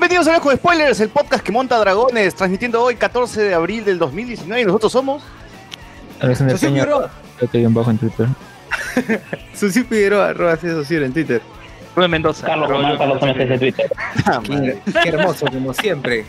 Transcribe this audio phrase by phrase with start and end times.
[0.00, 3.84] Bienvenidos a Lejos de Spoilers, el podcast que monta dragones, transmitiendo hoy 14 de abril
[3.84, 5.22] del 2019 y nosotros somos...
[6.20, 7.10] Alexander Peña, Figueroa.
[7.38, 8.26] yo te en bajo en Twitter.
[9.54, 11.42] Susi Figueroa, arroba en Twitter.
[11.94, 12.46] Rubén Mendoza.
[12.46, 13.92] Carlos Román, Carlos Gómez desde Twitter.
[14.46, 16.24] Qué, qué hermoso, como siempre.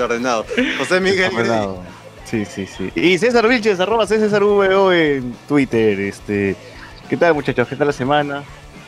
[0.00, 0.46] ordenado.
[0.78, 1.34] José Miguel.
[1.34, 1.82] Ordenado.
[2.24, 2.92] Sí, sí, sí.
[2.94, 5.98] Y César Vilches, arroba César VO en Twitter.
[5.98, 6.54] Este,
[7.08, 7.66] ¿Qué tal muchachos?
[7.66, 8.44] ¿Qué tal la semana?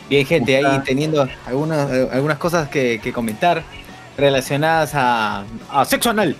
[0.08, 3.64] Bien, gente, ahí teniendo algunas, algunas cosas que, que comentar
[4.20, 6.36] relacionadas a, a sexo anal.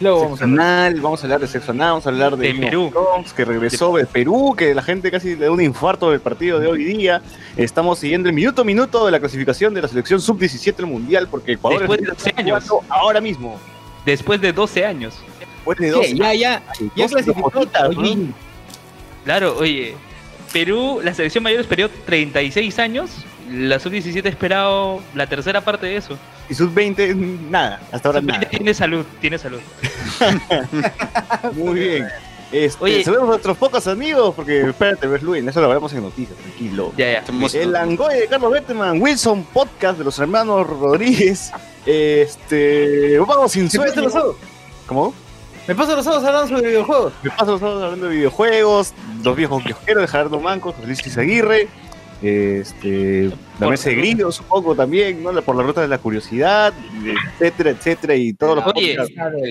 [0.00, 0.66] Luego vamos Sexo a hablar.
[0.86, 2.90] anal, vamos a hablar de sexo anal, vamos a hablar de, De Perú.
[3.36, 6.68] Que regresó de Perú, que la gente casi le da un infarto del partido de
[6.68, 7.20] hoy día.
[7.56, 11.28] Estamos siguiendo el minuto a minuto de la clasificación de la selección sub-17 del mundial,
[11.30, 12.64] porque Ecuador Después de está 12 años.
[12.88, 13.58] ahora mismo.
[14.06, 15.14] Después de 12 años.
[15.38, 15.90] Después de ¿Qué?
[15.92, 16.62] dos Ya, ya,
[16.96, 17.52] ya clasificó.
[17.88, 18.32] Oye, ¿no?
[19.24, 19.94] Claro, oye.
[20.52, 23.10] Perú, la selección mayor esperó 36 años.
[23.50, 26.16] La sub-17 ha esperado la tercera parte de eso.
[26.48, 27.14] Y sub-20,
[27.50, 28.48] nada, hasta ahora Sub-20 nada.
[28.48, 29.60] tiene salud, tiene salud.
[31.54, 32.08] Muy bien.
[32.52, 33.04] Este, Oye.
[33.04, 36.92] saludamos a nuestros pocos amigos, porque espérate, ves, Luis, eso lo hablamos en noticias, tranquilo.
[36.96, 37.58] Ya, ya.
[37.60, 41.52] El Angoy de Carlos Betteman, Wilson Podcast de los hermanos Rodríguez.
[41.86, 43.18] Este.
[43.20, 44.02] Vamos sin ¿Me paso sueño.
[44.02, 44.36] los ojos?
[44.86, 45.14] ¿Cómo?
[45.68, 47.12] Me paso los ojos hablando sobre videojuegos.
[47.22, 51.18] Me paso los ojos hablando de videojuegos, los viejos kiosqueros de Gerardo Manco, José Luis
[51.18, 51.68] Aguirre,
[52.22, 55.32] este, la mesa de grillos un poco también, ¿no?
[55.42, 56.72] Por la ruta de la curiosidad,
[57.34, 58.96] etcétera, etcétera, y todos los Oye.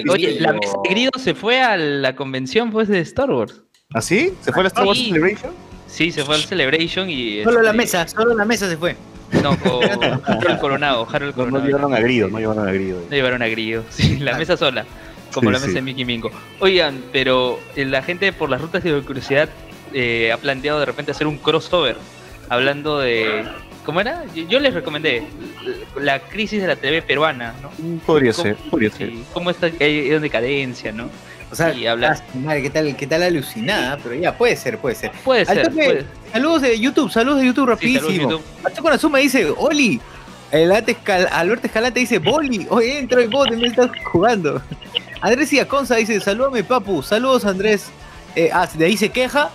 [0.09, 3.61] Oye, la mesa de grido se fue a la convención pues de Star Wars.
[3.93, 4.33] ¿Así?
[4.41, 5.05] ¿Se fue a la Star Wars Sí.
[5.07, 5.51] Celebration?
[5.87, 7.43] Sí, se fue al Celebration y.
[7.43, 8.95] Solo la este, mesa, solo la mesa se fue.
[9.43, 9.83] No, con
[10.25, 11.07] Harold Coronado.
[11.11, 11.65] Harold No, no Coronado.
[11.67, 13.01] llevaron a Grido, no llevaron a Grido.
[13.09, 13.83] No llevaron a Grillo.
[13.89, 14.85] Sí, la mesa sola.
[15.33, 15.73] Como Sí, la mesa sí.
[15.75, 16.31] de Mickey Mingo.
[16.59, 19.49] Oigan, pero eh, la gente por las rutas de la curiosidad
[19.93, 21.95] eh, ha planteado de repente hacer un crossover.
[22.49, 23.45] Hablando de.
[23.85, 24.23] ¿Cómo era?
[24.35, 25.23] Yo, yo les recomendé
[25.99, 27.69] la crisis de la TV peruana, ¿no?
[28.05, 29.09] Podría ¿Cómo- ser, podría ser.
[29.09, 31.09] sí, cómo está hay en decadencia, ¿no?
[31.51, 34.77] O sea, Y habla- ah, madre, qué tal, qué tal alucinada, pero ya, puede ser,
[34.77, 35.11] puede ser.
[35.23, 35.69] Puede Al ser.
[35.69, 38.41] toque, puede- Saludos de YouTube, saludos de YouTube sí, rapidísimo.
[38.81, 39.99] Con Azuma dice, Oli.
[40.51, 44.59] El Escal- Alberto Escalante dice, Boli, oye, entra el bot, me estás jugando.
[45.21, 47.91] Andrés Iaconza dice, salúdame papu, saludos Andrés.
[48.35, 49.49] Eh, ah, de ahí se queja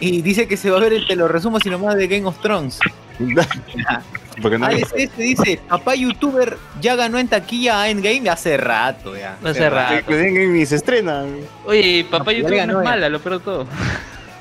[0.00, 2.26] y dice que se va a ver el te lo resumo así nomás de Game
[2.26, 2.78] of Thrones.
[4.42, 9.14] Porque no Alex este dice, papá youtuber ya ganó en taquilla a Endgame hace rato
[9.16, 9.36] ya.
[9.44, 10.06] Hace rato.
[10.06, 11.24] que y se estrena.
[11.66, 12.90] Oye, papá No, ya YouTube le no ganó es ya.
[12.90, 13.66] mala, lo peor de todo.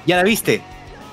[0.05, 0.61] ¿Ya la viste?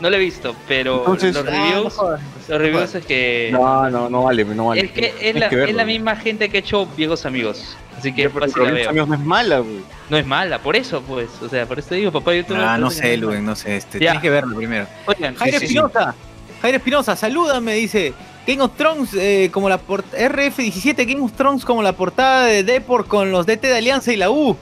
[0.00, 2.18] No lo he visto, pero Entonces- los Ah, no.
[2.48, 3.48] Los reviews es que.
[3.52, 4.82] No, no, no vale, no vale.
[4.82, 7.76] Es que es la, que es la misma gente que ha hecho Viejos Amigos.
[7.98, 8.90] Así que pero fácil la Los veo.
[8.90, 9.80] amigos no es mala, güey.
[10.10, 11.28] No es mala, por eso pues.
[11.42, 12.58] O sea, por eso te digo, papá YouTube.
[12.60, 14.86] Ah, no sé, Luen, no sé, este, tienes que verlo primero.
[15.06, 15.48] Oigan, sí.
[15.48, 16.14] Espinosa,
[16.62, 18.12] Jairo Espinosa, salúdame, dice.
[18.46, 22.62] Game of Thrones, eh, como la port- RF17, Game of Thrones como la portada de
[22.62, 24.56] Deport con los DT de Alianza y la U.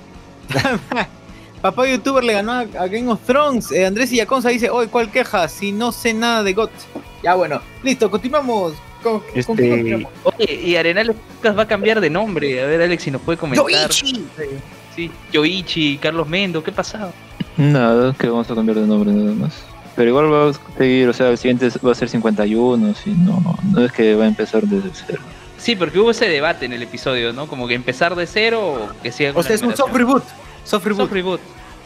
[1.64, 3.72] Papá youtuber le ganó a, a Game of Thrones.
[3.72, 5.48] Eh, Andrés Illaconza dice, hoy ¿cuál queja?
[5.48, 6.70] Si no sé nada de GOT.
[7.22, 8.75] Ya bueno, listo, continuamos.
[9.02, 10.12] ¿Con, Este- qué continuamos?
[10.24, 12.62] Oye, y Arenales va a cambiar de nombre.
[12.62, 13.66] A ver, Alex, si nos puede comentar.
[13.66, 14.27] Yoichi.
[14.94, 17.15] Sí, Yoichi, Carlos Mendo, ¿qué ha pasado?
[17.56, 19.65] Nada, que vamos a cambiar de nombre nada más.
[19.97, 23.41] Pero igual va a seguir, o sea, el siguiente va a ser 51, si no,
[23.41, 25.22] no, no es que va a empezar desde cero.
[25.56, 27.47] Sí, porque hubo ese debate en el episodio, ¿no?
[27.47, 28.60] Como que empezar de cero
[28.92, 30.22] o que siga con O sea, es un soft reboot.
[30.65, 31.01] Soft reboot.
[31.05, 31.41] Soft reboot.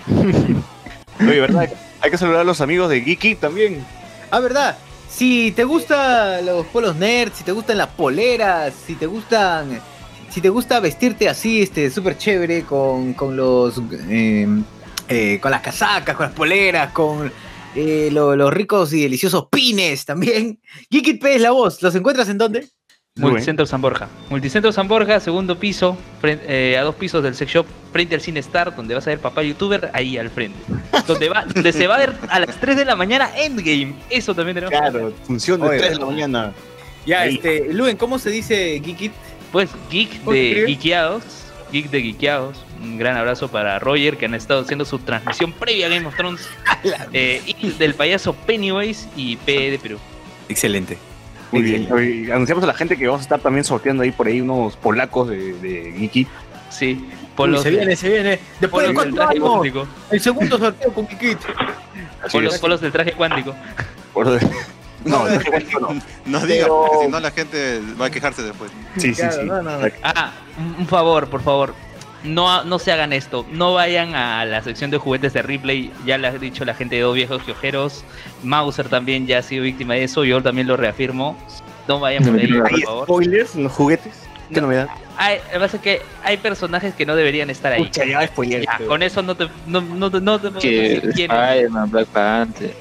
[1.21, 1.69] Oye, ¿verdad?
[2.01, 3.85] Hay que saludar a los amigos de Geeky también.
[4.31, 4.77] Ah, ¿verdad?
[5.11, 9.81] Si te gustan los polos nerds, si te gustan las poleras, si te gustan.
[10.31, 13.81] Si te gusta vestirte así, este, súper chévere, con, con los.
[14.09, 14.47] eh,
[15.09, 17.33] eh, con las casacas, con las poleras, con
[17.75, 20.61] eh, lo- los ricos y deliciosos pines también.
[20.91, 21.83] Geekit P es la voz.
[21.83, 22.69] ¿Los encuentras en dónde?
[23.19, 24.09] Multicentro San Borja.
[24.31, 28.41] Multicentro San Borja, segundo piso, eh, a dos pisos del sex shop, frente al Cine
[28.41, 30.59] Star, donde vas a ver papá youtuber, ahí al frente.
[31.07, 33.95] donde, va, donde se va a ver a las 3 de la mañana Endgame.
[34.09, 34.73] Eso también tenemos.
[34.73, 36.53] que Claro, función de Oye, 3 de la mañana.
[37.07, 37.37] Ya, Ahí.
[37.37, 39.13] este, Luen, ¿cómo se dice Geekit?
[39.51, 40.65] Pues Geek ¿Cómo se de?
[40.67, 41.25] Geekeados,
[41.73, 42.65] Geek de Geekeados.
[42.83, 46.15] Un gran abrazo para Roger que han estado haciendo su transmisión previa a Game of
[46.17, 46.49] Thrones.
[47.13, 49.99] eh, y del payaso Pennywise y P de Perú.
[50.49, 50.99] Excelente.
[51.53, 51.93] Muy bien.
[51.93, 54.77] Oye, Anunciamos a la gente que vamos a estar también sorteando ahí por ahí unos
[54.77, 56.27] polacos de, de Geeky.
[56.71, 58.39] Sí, Uy, polos, se viene, se viene.
[58.61, 59.87] Después de polos del cuatro traje cuántico.
[60.11, 61.39] el segundo sorteo con Geekit.
[62.33, 63.55] Polos, polos del traje cuántico.
[64.13, 64.27] Por-
[65.05, 65.31] No, no,
[65.81, 66.03] no.
[66.27, 68.71] No digas, Pero- porque si no la gente va a quejarse después.
[68.97, 69.47] Sí, sí, Claro, sí.
[69.47, 69.87] no, no, no.
[70.03, 70.33] Ah,
[70.79, 71.75] un favor, por favor.
[72.25, 73.47] No, no se hagan esto.
[73.53, 75.93] No vayan a la sección de juguetes de Ripley.
[76.05, 78.05] Ya le ha dicho la gente de dos viejos quiojeros.
[78.43, 80.25] Mauser también ya ha sido víctima de eso.
[80.25, 81.37] Yo también lo reafirmo.
[81.87, 83.05] No vayan por ahí, por ¿Hay favor.
[83.05, 84.13] spoilers en los juguetes?
[84.53, 84.67] ¿Qué No.
[84.67, 84.89] novedad?
[85.17, 87.85] Hay, lo que pasa es que hay personajes que no deberían estar ahí.
[87.85, 88.63] Pucha, ya spoiler.
[88.65, 90.97] Ya, con eso no te, no, no, te- no te Que.
[90.97, 92.75] Spider-Man, Black Panther.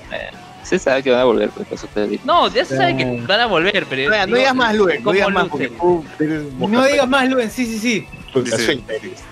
[0.64, 2.20] Se sabe que van a volver pues, su peli.
[2.26, 4.10] No, ya se sabe que van a volver, pero.
[4.10, 5.48] No, no digo, digas más, Luen, no ¿cómo digas más,
[6.20, 8.08] eres No digas más, Luen, sí, sí, sí.
[8.42, 8.82] Dice-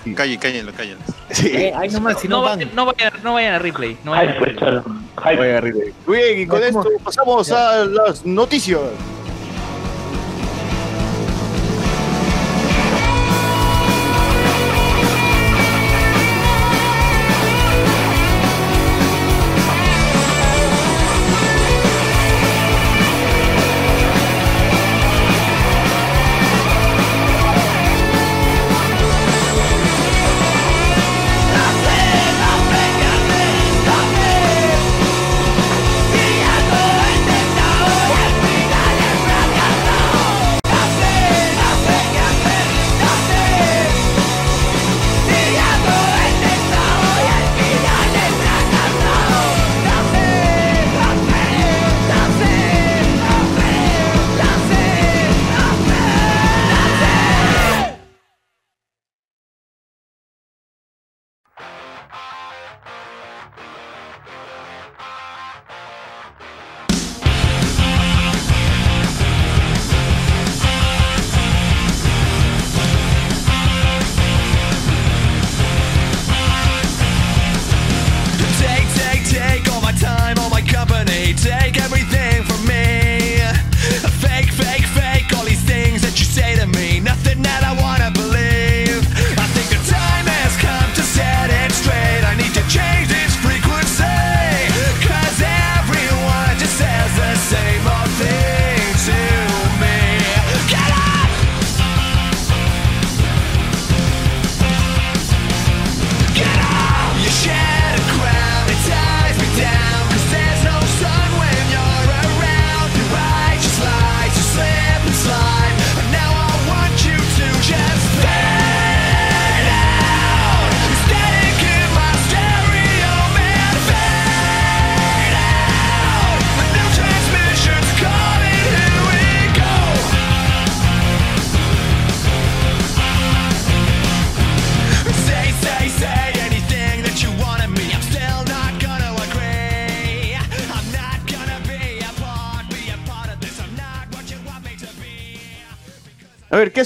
[0.03, 0.13] sí.
[0.13, 1.03] Callen, cállenlo, cállenlo.
[1.31, 1.47] Sí.
[1.47, 2.59] Eh, ahí nomás, si no, no, van.
[2.59, 3.97] vayan, no, vayan, no vayan a replay.
[4.03, 4.55] No vayan a pues,
[5.61, 5.93] replay.
[6.07, 8.79] bien, y con esto pasamos a las noticias.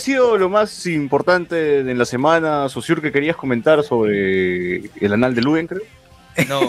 [0.10, 5.42] Sido lo más importante en la semana, Sociur, que querías comentar sobre el anal de
[5.42, 5.82] Luen, creo?
[6.48, 6.62] No.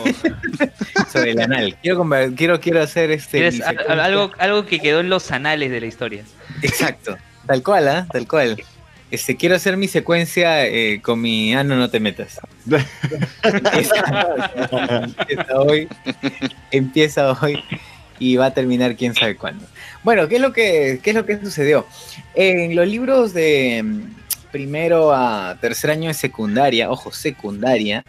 [1.13, 1.77] Sobre el anal.
[1.83, 2.05] Quiero,
[2.37, 3.39] quiero, quiero hacer este.
[3.39, 4.05] ¿Quieres mi al- secuencia.
[4.05, 6.25] algo, algo que quedó en los anales de la historia.
[6.63, 7.17] Exacto.
[7.47, 8.07] Tal cual, ¿ah?
[8.13, 8.63] Tal cual.
[9.11, 12.39] Este, quiero hacer mi secuencia eh, con mi ano no te metas.
[13.43, 14.35] empieza,
[15.29, 15.89] empieza hoy.
[16.71, 17.63] Empieza hoy
[18.19, 19.65] y va a terminar quién sabe cuándo.
[20.03, 21.87] Bueno, ¿qué es lo que, qué es lo que sucedió?
[22.35, 24.01] En los libros de mm,
[24.51, 28.05] primero a tercer año de secundaria, ojo, secundaria,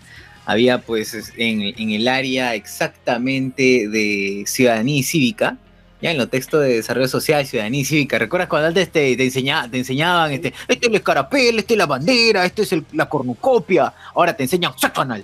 [0.45, 5.57] había pues es- en, en el área exactamente de ciudadanía y cívica,
[6.01, 8.17] ya en los textos de desarrollo social, ciudadanía y cívica.
[8.17, 11.77] ¿Recuerdas cuando antes te, te, enseña- te enseñaban, este, este es el escarapel, este es
[11.77, 13.93] la bandera, este es el- la cornucopia?
[14.15, 15.23] Ahora te enseñan sexo anal.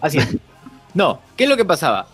[0.00, 0.18] Así.
[0.94, 2.08] No, ¿qué es lo que pasaba?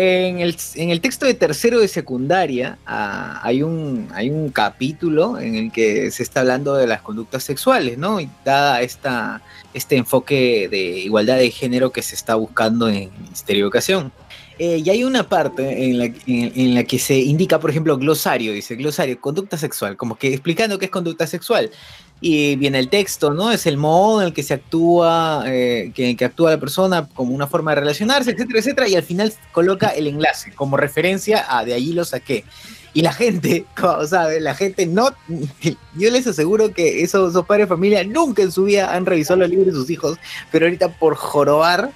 [0.00, 4.06] En el, texto de tercero de secundaria ah, hay, un,
[4.54, 8.20] capítulo en el que se está hablando de las conductas sexuales, ¿no?
[8.20, 9.42] Y dada esta,
[9.74, 14.12] este enfoque de igualdad de género que se está buscando en el Ministerio de Educación.
[14.60, 19.20] Eh, y hay una parte en la que se indica, por ejemplo, glosario, dice glosario,
[19.20, 21.72] conducta sexual, como que explicando qué es conducta sexual.
[22.20, 23.52] Y viene el texto, ¿no?
[23.52, 27.32] Es el modo en el que se actúa, eh, que, que actúa la persona como
[27.32, 28.88] una forma de relacionarse, etcétera, etcétera.
[28.88, 32.44] Y al final coloca el enlace como referencia a de allí lo saqué.
[32.92, 35.10] Y la gente, como sabe, la gente no.
[35.96, 39.40] Yo les aseguro que esos, esos padres de familia nunca en su vida han revisado
[39.40, 40.18] los libros de sus hijos,
[40.50, 41.90] pero ahorita por jorobar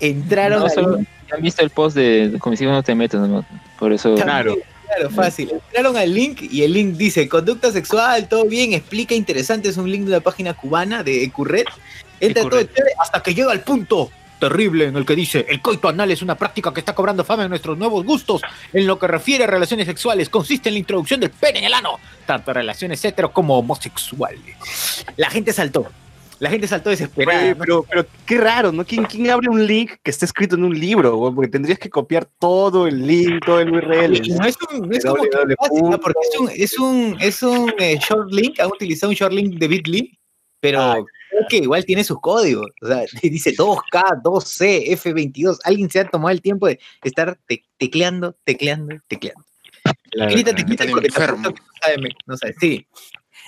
[0.00, 0.98] entraron No, solo
[1.34, 3.44] han visto el post de, de como si no te metes, ¿no?
[3.78, 4.14] por eso.
[4.14, 4.56] Claro.
[4.86, 5.50] Claro, fácil.
[5.50, 9.90] Entraron al link y el link dice conducta sexual, todo bien, explica interesante, es un
[9.90, 11.66] link de una página cubana de Ecurret.
[12.20, 12.74] Entra todo Ecurret.
[12.74, 16.20] chévere hasta que llega al punto terrible en el que dice el coito anal es
[16.20, 19.46] una práctica que está cobrando fama en nuestros nuevos gustos en lo que refiere a
[19.46, 23.56] relaciones sexuales consiste en la introducción del pene en el ano tanto relaciones hetero como
[23.56, 25.86] homosexuales la gente saltó
[26.44, 27.82] la gente saltó desesperada Oye, ¿no?
[27.88, 28.84] pero, qué raro, ¿no?
[28.84, 31.16] ¿Quién, ¿Quién abre un link que esté escrito en un libro?
[31.16, 31.34] güey?
[31.34, 34.20] Porque tendrías que copiar todo el link, todo el URL.
[34.38, 35.98] No es, un, no es como que fácil, ¿no?
[35.98, 39.58] porque es un, es un, es un eh, short link, han utilizado un short link
[39.58, 40.18] de Bitly,
[40.60, 40.94] pero Ah.
[41.30, 42.66] creo que igual tiene sus códigos.
[42.82, 45.58] O sea, dice 2K, 2C, F22.
[45.64, 49.42] Alguien se ha tomado el tiempo de estar te- tecleando, tecleando, tecleando.
[51.14, 52.86] Claro, no sabe, me- no sabe, sí.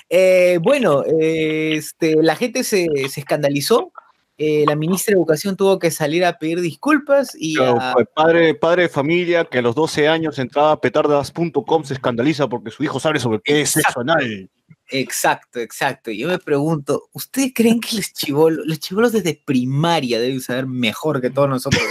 [0.08, 3.92] Eh, bueno, eh, este, la gente se, se escandalizó.
[4.38, 8.54] eh, la ministra de Educación tuvo que salir a pedir disculpas y Claro, a- padre,
[8.54, 12.84] padre de familia que a los 12 años entraba a petardas.com se escandaliza porque su
[12.84, 14.50] hijo sabe sobre qué es sexo anal.
[14.90, 16.10] Exacto, exacto.
[16.12, 21.20] Yo me pregunto, ¿ustedes creen que los chivolos, los chivolos desde primaria deben saber mejor
[21.20, 21.82] que todos nosotros?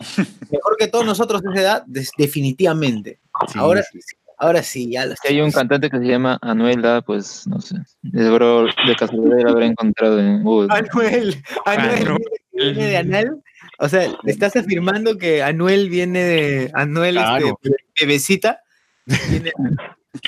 [0.50, 1.84] mejor que todos nosotros de esa edad,
[2.16, 3.20] definitivamente.
[3.54, 4.00] ahora, sí,
[4.40, 7.76] ahora sí, ya lo Si hay un cantante que se llama Anuela, pues no sé.
[8.12, 10.68] Seguro de casualidad lo habrá encontrado en Google.
[10.74, 12.18] Anuel, Anuel Anuel.
[12.52, 13.42] viene- de Anal.
[13.78, 17.58] O sea, ¿estás afirmando que Anuel viene de Anuel Claro.
[17.62, 18.60] este, bebecita?
[19.06, 19.52] Viene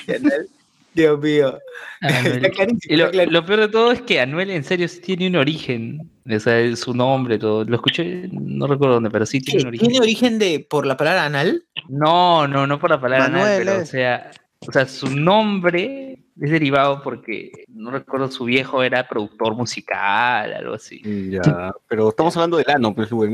[0.07, 0.47] de Anal.
[0.93, 1.59] Dios mío.
[2.01, 2.35] Anuel.
[2.35, 3.39] Está clarísimo, Y lo, está clarísimo.
[3.39, 6.09] lo peor de todo es que Anuel en serio sí tiene un origen.
[6.29, 7.63] O sea, es su nombre, todo.
[7.65, 9.87] Lo escuché, no recuerdo dónde, pero sí tiene un origen.
[9.87, 11.65] ¿Tiene origen de por la palabra anal?
[11.89, 14.31] No, no, no por la palabra anal, pero o sea,
[14.67, 20.75] o sea, su nombre es derivado porque no recuerdo su viejo era productor musical, algo
[20.75, 21.01] así.
[21.29, 23.31] Ya, pero estamos hablando del ano, pues, güey.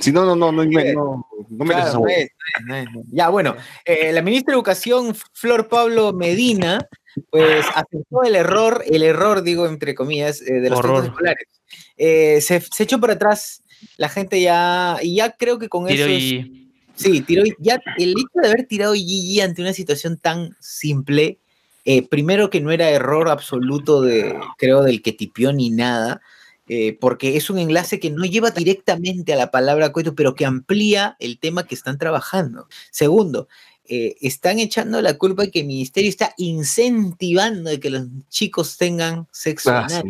[0.00, 2.30] Si no, no, no, no, no, no, esa Claro, es,
[2.66, 3.06] no es, no es.
[3.10, 6.80] Ya, bueno, eh, la ministra de Educación, Flor Pablo Medina,
[7.30, 11.02] pues aceptó el error, el error, digo, entre comillas, eh, de los Horror.
[11.02, 11.48] textos escolares.
[11.96, 13.62] Eh, se, se echó para atrás,
[13.96, 16.60] la gente ya, y ya creo que con Tiro eso es- y
[16.94, 21.38] Sí, tiró, ya el hecho de haber tirado GG ante una situación tan simple,
[21.86, 26.20] eh, primero que no era error absoluto de, creo, del que tipió ni nada,
[26.68, 30.44] eh, porque es un enlace que no lleva directamente a la palabra coito, pero que
[30.44, 32.68] amplía el tema que están trabajando.
[32.90, 33.48] Segundo,
[33.92, 38.76] eh, están echando la culpa de que el ministerio está incentivando de que los chicos
[38.76, 40.04] tengan sexo Ah, anal.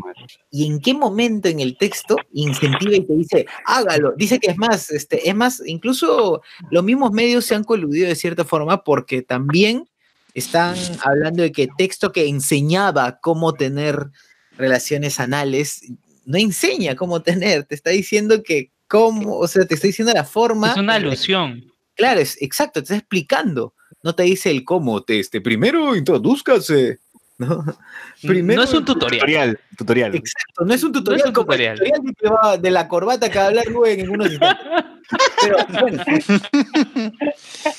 [0.51, 4.13] ¿Y en qué momento en el texto incentiva y te dice, hágalo?
[4.19, 8.17] Dice que es más, este, es más, incluso los mismos medios se han coludido de
[8.17, 9.89] cierta forma porque también
[10.35, 14.11] están hablando de que texto que enseñaba cómo tener
[14.59, 15.91] relaciones anales,
[16.27, 20.25] no enseña cómo tener, te está diciendo que cómo, o sea, te está diciendo la
[20.25, 20.73] forma.
[20.73, 21.70] es una alusión.
[22.01, 23.75] Claro, es exacto, te está explicando.
[24.03, 26.99] No te dice el cómo, te, este, primero introduzcase.
[27.37, 27.63] ¿no?
[28.23, 29.21] no es un tutorial.
[29.21, 30.15] Tutorial, tutorial.
[30.15, 32.63] Exacto, no es un tutorial un como el tutorial.
[32.63, 34.29] de la corbata que va a hablar Rubén en unos.
[35.43, 36.03] Pero bueno,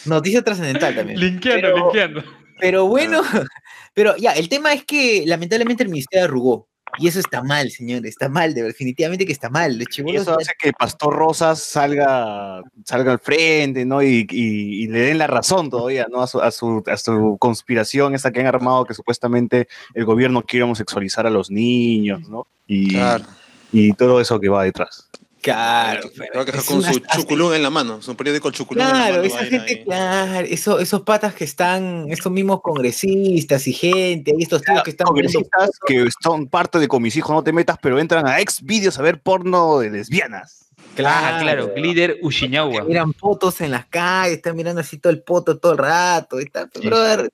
[0.06, 1.20] noticia trascendental también.
[1.20, 2.24] Linkeando, Pero- linkeando.
[2.60, 3.24] Pero bueno,
[3.96, 6.70] pero ya, el tema es que lamentablemente el ministerio arrugó.
[6.98, 9.78] Y eso está mal, señor, está mal, de- definitivamente que está mal.
[9.78, 14.02] Los Y eso hace que Pastor Rosas salga, salga al frente, ¿no?
[14.04, 16.22] Y, y- y le den la razón todavía, ¿no?
[16.22, 20.42] A su, a, su, a su conspiración esa que han armado, que supuestamente el gobierno
[20.44, 22.48] quiere homosexualizar a los niños, ¿no?
[22.68, 23.26] Y, Claro.
[23.72, 25.10] y todo eso que va detrás.
[25.42, 29.18] Claro, pero con una- su chuculún en la mano, su periódico chuculún Claro, en la
[29.18, 29.24] mano.
[29.24, 29.84] esa gente, ahí.
[29.84, 34.92] claro, eso- esos patas que están, estos mismos congresistas y gente, y estos tíos que
[34.92, 38.28] están viendo Congresistas que son parte de con mis hijos no te metas, pero entran
[38.28, 40.60] a ex videos a ver porno de lesbianas.
[41.04, 42.84] Ah, claro, Glider Ushiñawa.
[42.84, 46.46] miran fotos en las calles, están mirando así todo el poto todo el rato, y
[46.46, 46.86] tal, Sí.
[46.86, 47.30] brother,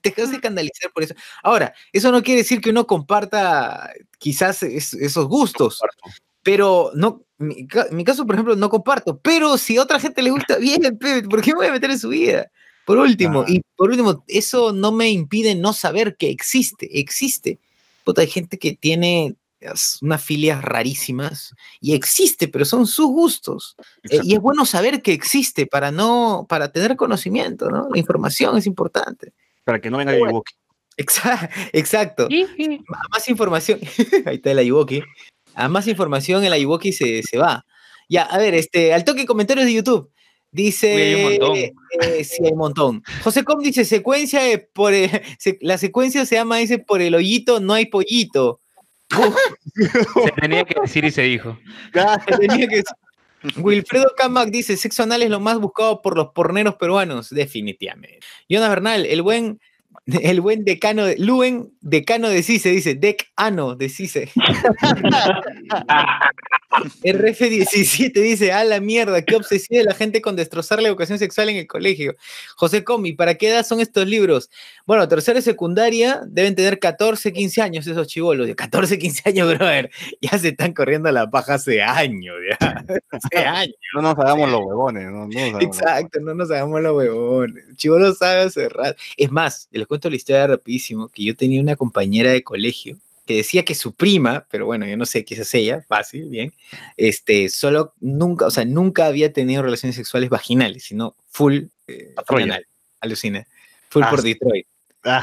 [0.00, 1.14] te dejas escandalizar por eso.
[1.42, 5.80] Ahora, eso no quiere decir que uno comparta quizás es- esos gustos,
[6.42, 10.30] pero no, mi, mi caso, por ejemplo, no comparto, pero si a otra gente le
[10.30, 12.50] gusta, bien, ¿por qué me voy a meter en su vida?
[12.84, 17.60] Por último, y por último, eso no me impide no saber que existe, existe.
[18.04, 19.36] Puta, hay gente que tiene
[20.00, 23.76] unas filias rarísimas y existe, pero son sus gustos.
[24.10, 27.88] Eh, y es bueno saber que existe para no, para tener conocimiento, ¿no?
[27.92, 29.32] La información es importante.
[29.64, 30.22] Para que no venga el
[31.72, 32.28] Exacto.
[32.28, 33.80] A más información.
[34.26, 35.02] Ahí está el Ayuwoki.
[35.54, 37.64] A más información, el Ayuwoki se, se va.
[38.08, 40.10] Ya, a ver, este, al toque comentarios de YouTube.
[40.50, 40.94] Dice.
[40.94, 41.56] Uy, hay un montón.
[41.56, 43.02] eh, sí, hay un montón.
[43.24, 47.14] José Com dice: secuencia de por el- se- la secuencia se llama, dice, por el
[47.14, 48.60] hoyito no hay pollito.
[50.24, 51.58] Se tenía que decir y se dijo.
[52.38, 52.82] Tenía que.
[53.56, 57.30] Wilfredo Camac dice: sexo anal es lo más buscado por los porneros peruanos.
[57.30, 58.20] Definitivamente.
[58.48, 59.60] Jonas Bernal, el buen.
[60.22, 64.30] El buen decano de Luen, decano de CICE, dice, decano de CICE.
[67.04, 71.56] RF17 dice, a la mierda, qué obsesiva la gente con destrozar la educación sexual en
[71.56, 72.16] el colegio.
[72.56, 74.50] José Comi, ¿para qué edad son estos libros?
[74.86, 78.46] Bueno, tercera y secundaria deben tener 14, 15 años esos chivolos.
[78.46, 79.90] De 14, 15 años, brother.
[80.20, 82.84] Ya se están corriendo la paja hace años, ya.
[83.10, 83.76] Hace años.
[83.94, 85.04] No nos hagamos los huevones.
[85.04, 87.64] No, no nos hagamos los Exacto, no nos hagamos los huevones.
[87.76, 88.96] Chivolo sabe cerrar.
[89.16, 92.96] Es más, les cuento la historia rapidísimo, que yo tenía una compañera de colegio
[93.26, 96.52] que decía que su prima, pero bueno, yo no sé qué es ella, fácil, bien,
[96.96, 102.66] este, solo nunca, o sea, nunca había tenido relaciones sexuales vaginales, sino full eh, anal,
[103.00, 103.46] alucina,
[103.90, 104.28] full Ah, por sí.
[104.34, 104.66] Detroit.
[105.04, 105.22] Ah.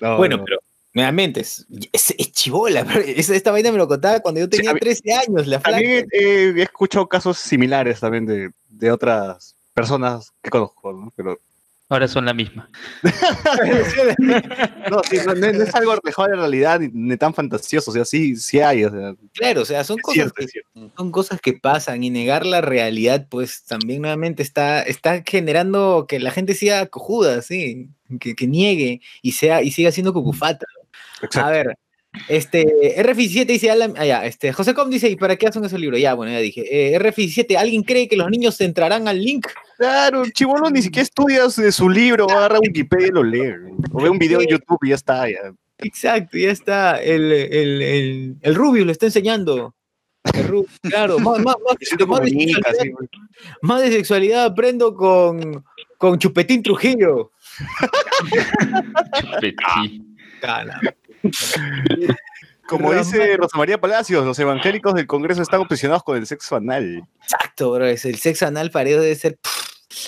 [0.00, 0.44] No, bueno, no.
[0.44, 0.58] pero
[0.92, 4.50] nuevamente, es, es, es chivola, pero esa- esta vaina me lo contaba cuando yo Sí,
[4.58, 5.60] tenía a mí- 13 años, la.
[5.60, 11.12] También eh, he escuchado casos similares también de, de otras personas que conozco, ¿no?
[11.16, 11.38] Pero
[11.90, 12.70] Ahora son la misma.
[13.02, 13.10] no,
[15.02, 18.04] sí, no, no es algo alejado de la realidad ni, ni tan fantasioso, o sea,
[18.04, 21.54] sí, sí hay, o sea, Claro, o sea, son cosas cierto, que son cosas que
[21.54, 26.86] pasan y negar la realidad, pues también nuevamente está, está generando que la gente siga
[26.86, 27.88] cojuda, sí,
[28.20, 30.66] que, que niegue y sea y siga siendo cucufata.
[31.22, 31.48] Exacto.
[31.48, 31.76] A ver,
[32.28, 32.64] este
[33.04, 35.96] RF17 dice, Alan- ah, ya, este José Com dice, ¿y para qué hacen ese libro?
[35.96, 36.64] Ya, bueno, ya dije.
[36.94, 39.46] Eh, RF17, ¿alguien cree que los niños entrarán al link?
[39.78, 43.52] Claro, el chivolo ni siquiera estudia su, su libro, agarra Wikipedia y lo lee.
[43.92, 45.28] O ve un video en YouTube y ya está.
[45.30, 45.38] Ya.
[45.78, 47.00] Exacto, ya está.
[47.02, 49.74] El, el, el, el Rubio lo está enseñando.
[50.34, 53.08] El Rubio, claro, más, más, más, más de sexualidad, así, güey.
[53.62, 55.64] más de sexualidad aprendo con,
[55.96, 57.30] con Chupetín Trujillo.
[59.20, 60.16] Chupetín.
[62.66, 66.54] Como Pero, dice Rosa María Palacios, los evangélicos del Congreso están obsesionados con el sexo
[66.56, 67.02] anal.
[67.22, 67.84] Exacto, bro.
[67.86, 69.38] Es el sexo anal para ellos debe ser.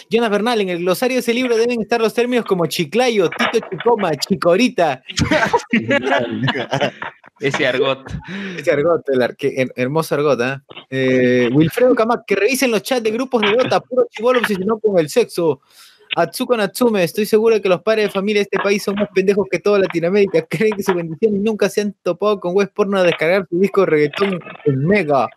[0.08, 3.66] Jonas Bernal, en el glosario de ese libro deben estar los términos como chiclayo, tito
[3.68, 5.02] chicoma, chicorita.
[7.40, 8.12] Ese argot.
[8.56, 10.62] Ese argot, el ar- qué her- hermoso argot, ¿ah?
[10.88, 14.96] Eh, Wilfredo Camac, que revisen los chats de grupos de Dota, puro chivolo obsesionado con
[15.00, 15.60] el sexo.
[16.16, 19.08] Atsuko Natsume, estoy seguro de que los padres de familia de este país son más
[19.14, 20.42] pendejos que toda Latinoamérica.
[20.50, 23.58] Creen que su bendición y nunca se han topado con web porno a descargar su
[23.58, 25.28] disco de reggaetón en Mega.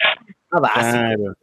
[0.51, 0.81] Ah, básico.
[0.81, 1.35] Claro.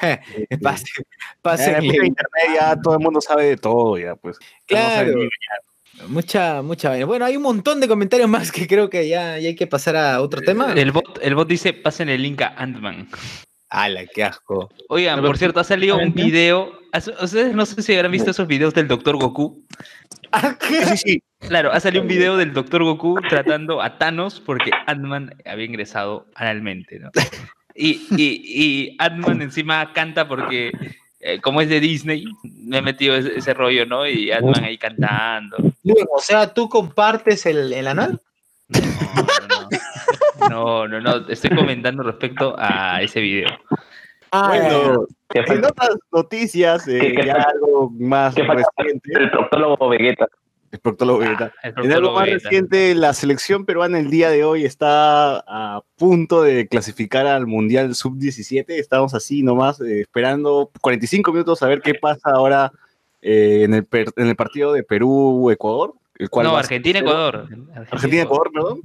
[0.62, 1.04] Pase- Ya,
[1.42, 1.72] pásenle.
[1.80, 4.38] después de internet ya todo el mundo sabe de todo, ya pues.
[4.66, 5.12] Claro.
[6.08, 7.06] Mucha, mucha vaina.
[7.06, 9.96] Bueno, hay un montón de comentarios más que creo que ya, ya hay que pasar
[9.96, 10.72] a otro tema.
[10.74, 13.08] El bot, el bot dice, pasen el link a Ant-Man.
[13.70, 14.70] ¡Hala, qué asco!
[14.88, 16.72] Oigan, por cierto, ha salido un video.
[17.22, 19.16] Ustedes no sé si habrán visto esos videos del Dr.
[19.16, 19.62] Goku.
[20.60, 21.22] Sí, sí.
[21.40, 22.82] Claro, ha salido un video del Dr.
[22.82, 27.10] Goku tratando a Thanos porque Ant-Man había ingresado analmente, ¿no?
[27.74, 30.72] Y, y, y Ant-Man encima canta porque,
[31.20, 34.06] eh, como es de Disney, me he metido ese, ese rollo, ¿no?
[34.06, 35.56] Y Ant-Man ahí cantando.
[35.58, 38.20] o sea, ¿tú compartes el, el anal?
[38.68, 38.80] No,
[39.48, 39.57] no,
[40.50, 43.48] no, no, estoy comentando respecto a ese video.
[44.30, 49.88] Ah, Bueno, ¿Qué en otras noticias, eh, ¿Qué- qué ya algo más reciente, El proctólogo
[49.88, 50.26] Vegeta.
[50.70, 51.52] el proctólogo Vegeta.
[51.62, 52.44] El En algo más Vegeta.
[52.50, 57.94] reciente, la selección peruana el día de hoy está a punto de clasificar al Mundial
[57.94, 58.78] Sub-17.
[58.78, 62.70] Estamos así nomás eh, esperando 45 minutos a ver qué pasa ahora
[63.22, 65.94] eh, en, el per- en el partido de Perú-Ecuador.
[66.18, 67.48] El cual No, Argentina-Ecuador.
[67.90, 68.80] Argentina-Ecuador, perdón.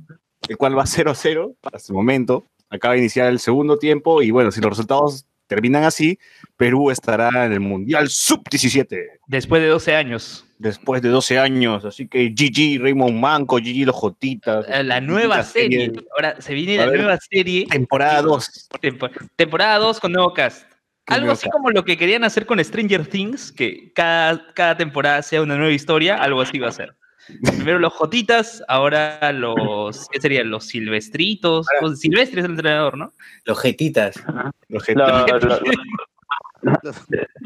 [0.49, 2.45] El cual va 0-0 hasta el momento.
[2.69, 6.17] Acaba de iniciar el segundo tiempo y bueno, si los resultados terminan así,
[6.58, 10.45] Perú estará en el Mundial Sub-17 Después de 12 años.
[10.58, 11.86] después de 12 años.
[11.86, 14.65] Así que GG Raymond Manco, GG Los Jotitas.
[14.86, 15.88] La nueva serie.
[15.88, 16.01] serie.
[16.15, 17.01] Ahora se viene A la ver.
[17.01, 17.67] nueva serie.
[17.69, 18.69] Temporada 2.
[18.82, 20.65] Tempo- temporada 2 con nuevo cast.
[21.06, 25.41] Algo así como lo que querían hacer con Stranger Things, que cada, cada temporada sea
[25.41, 26.95] una nueva historia, algo así va a ser.
[27.41, 30.49] Primero los Jotitas, ahora los, ¿qué serían?
[30.49, 31.65] Los Silvestritos.
[31.79, 33.12] Pues, Silvestre es el entrenador, ¿no?
[33.45, 34.15] Los jetitas.
[34.69, 35.59] Los Lo- lo- lo-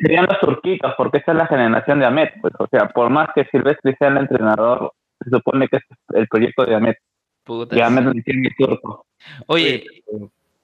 [0.02, 2.30] serían los turquitos, porque esa es la generación de Ahmed.
[2.42, 6.28] Pues, o sea, por más que Silvestre sea el entrenador, se supone que es el
[6.28, 6.96] proyecto de Ahmed.
[7.44, 7.90] Puta.
[7.90, 9.06] Me metí en mi turco.
[9.48, 9.86] Oye,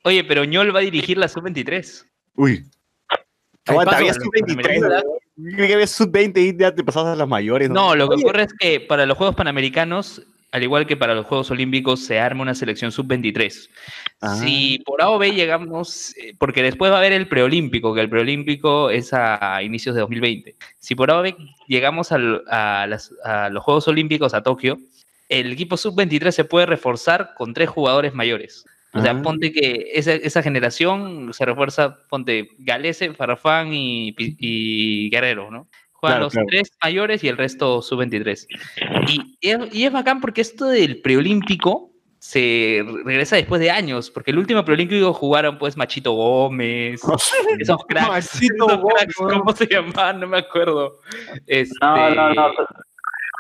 [0.04, 2.06] oye, pero Ñol va a dirigir la sub-23.
[2.36, 2.66] Uy.
[3.66, 5.04] Aguanta, había la- sub-23.
[5.58, 7.70] Que había sub-20 y ya te pasabas a las mayores.
[7.70, 11.16] No, lo que Oye, ocurre es que para los Juegos Panamericanos, al igual que para
[11.16, 13.70] los Juegos Olímpicos, se arma una selección sub-23.
[14.22, 14.36] Ah.
[14.36, 18.02] Si por A o B llegamos, eh, porque después va a haber el preolímpico, que
[18.02, 20.56] el preolímpico es a inicios de 2020.
[20.80, 21.36] Si por A o B
[21.68, 24.78] llegamos al- a, las- a los Juegos Olímpicos a Tokio,
[25.30, 28.66] el equipo sub-23 se puede reforzar con tres jugadores mayores.
[28.94, 29.22] O sea, Ah.
[29.24, 35.68] ponte que esa, esa generación se refuerza, ponte Galese, Farfán y, Guerrero, ¿no?
[35.94, 36.48] Juegan Claro, los claro.
[36.50, 38.46] tres mayores y el resto sub-23.
[39.08, 44.10] Y, es- y es bacán porque esto del preolímpico se re- regresa después de años,
[44.12, 47.02] porque el último preolímpico jugaron pues Machito Gómez,
[47.60, 49.08] esos cracks, Machito esos Gómez.
[49.18, 50.20] ¿cómo se llamaban?
[50.20, 51.00] No me acuerdo.
[51.48, 52.52] Este, No, no, no.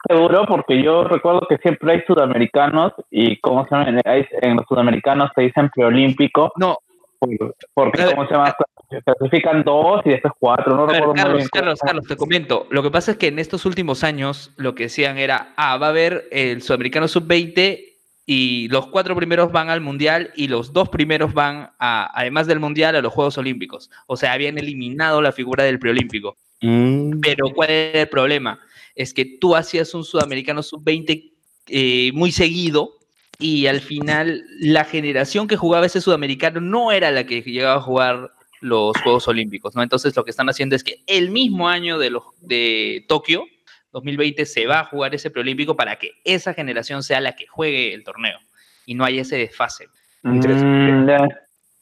[0.08, 4.02] Seguro, porque yo recuerdo que siempre hay sudamericanos y, ¿cómo se llama?
[4.06, 6.52] Hay- en los sudamericanos se dicen preolímpico.
[6.58, 6.78] No.
[7.20, 8.54] por- Porque, ¿cómo se llama?
[8.89, 10.76] Se clasifican dos y después cuatro.
[10.76, 11.50] No ver, recuerdo muy Carlos, bien.
[11.54, 12.68] Carlos, Carlos, te comento.
[12.70, 15.88] Lo que pasa es que en estos últimos años lo que decían era, ah, va
[15.88, 17.80] a haber el sudamericano sub-20
[18.26, 22.60] y los cuatro primeros van al mundial y los dos primeros van, a, además del
[22.60, 23.89] mundial, a los Juegos Olímpicos.
[24.08, 26.36] O sea, habían eliminado la figura del preolímpico.
[26.62, 28.60] Mm, Pero ¿cuál era el problema?
[28.95, 31.32] Es que tú hacías un sudamericano sub-20
[31.67, 32.91] eh, muy seguido
[33.39, 37.82] y al final la generación que jugaba ese sudamericano no era la que llegaba a
[37.82, 39.84] jugar los Juegos Olímpicos, ¿no?
[39.84, 43.45] Entonces lo que están haciendo es que el mismo año de, los, de Tokio,
[43.91, 47.93] 2020, se va a jugar ese preolímpico para que esa generación sea la que juegue
[47.93, 48.39] el torneo
[48.86, 49.88] y no haya ese desfase.
[50.23, 51.27] Mm, ya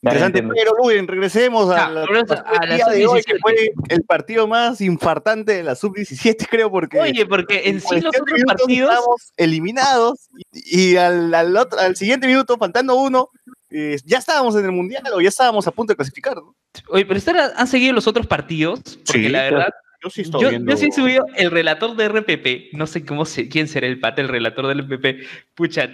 [0.03, 3.33] Interesante, pero Luis, regresemos a Ya, la, regreso a el la día de hoy, que
[3.33, 3.39] sub-17.
[3.41, 3.55] fue
[3.89, 8.41] el partido más infartante de la sub-17, creo, porque Oye, porque en sí los otros
[8.47, 8.89] partidos...
[8.89, 13.29] estábamos eliminados y, y al, al otro- al siguiente minuto, faltando uno,
[13.69, 16.35] eh, ya estábamos en el mundial o ya estábamos a punto de clasificar.
[16.35, 16.55] ¿no?
[16.89, 19.69] Oye, pero ustedes han seguido los otros partidos, porque Sí, la verdad,
[20.03, 20.71] Yo sí estoy yo, viendo.
[20.71, 23.99] yo sí he subido el relator de RPP, no sé cómo se, quién será el
[23.99, 25.89] pata, el relator del RPP, pucha,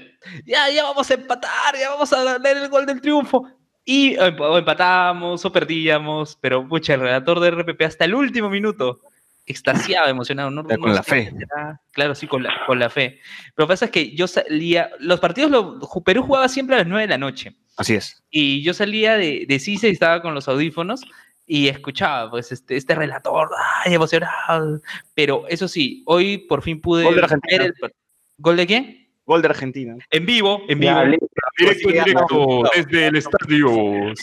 [0.45, 3.45] ya, ya vamos a empatar, ya vamos a ganar el gol del triunfo.
[3.89, 8.15] Y o emp- o empatábamos o perdíamos, pero pucha, el relator de RPP hasta el
[8.15, 8.99] último minuto,
[9.45, 10.51] extasiado, emocionado.
[10.51, 11.31] No, con la fe.
[11.91, 13.21] Claro, sí, con la, con la fe.
[13.55, 16.79] Pero lo que pasa es que yo salía, los partidos, lo, Perú jugaba siempre a
[16.79, 17.55] las 9 de la noche.
[17.77, 18.21] Así es.
[18.29, 21.05] Y yo salía de, de CICE y estaba con los audífonos
[21.45, 23.49] y escuchaba, pues, este, este relator,
[23.85, 24.81] ay, emocionado.
[25.13, 27.63] Pero eso sí, hoy por fin pude Gol de Argentina.
[27.63, 27.91] ver el
[28.39, 29.06] ¿Gol de quién?
[29.27, 29.93] Gol de Argentina.
[30.09, 30.93] En vivo, en vivo.
[30.93, 31.03] Ya.
[31.57, 33.69] Directo, directo, desde el estadio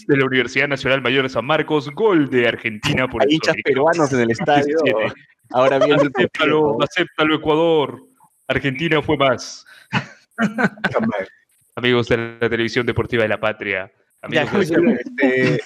[0.06, 4.10] de la Universidad Nacional Mayor de San Marcos, gol de Argentina por Hay hinchas peruanos
[4.14, 4.76] en el estadio.
[4.82, 5.12] 17.
[5.50, 6.78] Ahora el partido.
[6.82, 8.00] acéptalo, Ecuador.
[8.48, 9.66] Argentina fue más.
[11.76, 13.92] Amigos de la televisión deportiva de la patria.
[14.30, 15.60] Ya, Amigos de la- Este,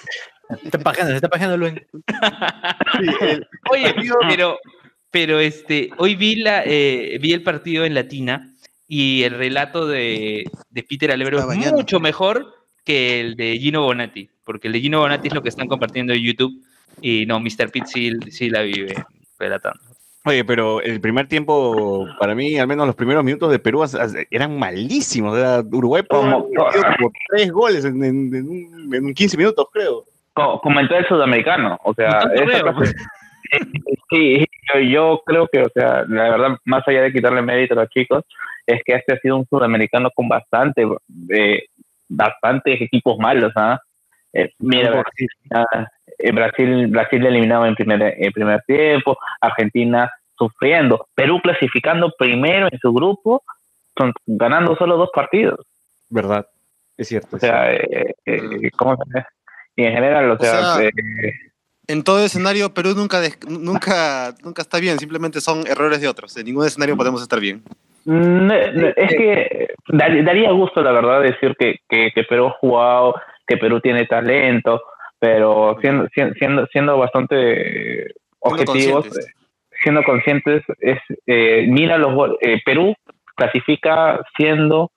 [0.49, 1.73] Se está pajeando, se está pajeando Luis.
[2.99, 3.95] sí, el- Oye,
[4.27, 4.57] pero,
[5.11, 8.49] pero este, hoy vi, la, eh, vi el partido en Latina
[8.89, 11.77] y el relato de, de Peter Está es bañando.
[11.77, 15.49] mucho mejor que el de Gino Bonatti, porque el de Gino Bonatti es lo que
[15.49, 16.51] están compartiendo en YouTube
[17.01, 17.69] y no, Mr.
[17.71, 18.95] Pete sí, sí la vive
[19.37, 19.79] relatando.
[20.25, 23.85] Oye, pero el primer tiempo, para mí, al menos los primeros minutos de Perú
[24.31, 25.37] eran malísimos.
[25.37, 30.03] Era Uruguay Como- como tres goles en, en- en un, en un 15 minutos, creo.
[30.33, 32.73] Co- comentó el sudamericano, o sea, Un esa torneo.
[32.75, 32.95] clase-
[34.09, 37.83] sí, yo, yo creo que, o sea, la verdad, más allá de quitarle mérito a
[37.83, 38.23] los chicos,
[38.65, 40.87] es que este ha sido un sudamericano con bastante,
[41.29, 41.65] eh,
[42.07, 43.79] bastantes equipos malos, ¿ah?
[44.33, 51.07] Eh, mira, Brasil, ah, eh, Brasil, Brasil eliminado en primer, en primer tiempo, Argentina sufriendo,
[51.15, 53.43] Perú clasificando primero en su grupo,
[53.95, 55.59] con- ganando solo dos partidos.
[56.09, 56.45] ¿Verdad?
[56.97, 57.35] Es cierto.
[57.37, 59.25] O sea, eh, eh, ¿cómo se?
[59.75, 60.91] Y en general, o O sea, sea, eh,
[61.89, 66.37] En todo escenario, Perú nunca, des- nunca, nunca está bien, simplemente son errores de otros.
[66.37, 67.63] En ningún escenario podemos estar bien.
[68.05, 72.45] Mm, no, no, es que dar- daría gusto, la verdad, decir que, que, que Perú
[72.47, 73.15] ha jugado,
[73.47, 74.81] que Perú tiene talento,
[75.19, 79.27] pero siendo, siendo, siendo, siendo bastante eh, objetivos, conscientes.
[79.27, 79.33] eh,
[79.83, 82.37] siendo conscientes, es eh, mira los goles.
[82.41, 82.93] eh, Perú
[83.35, 84.91] clasifica siendo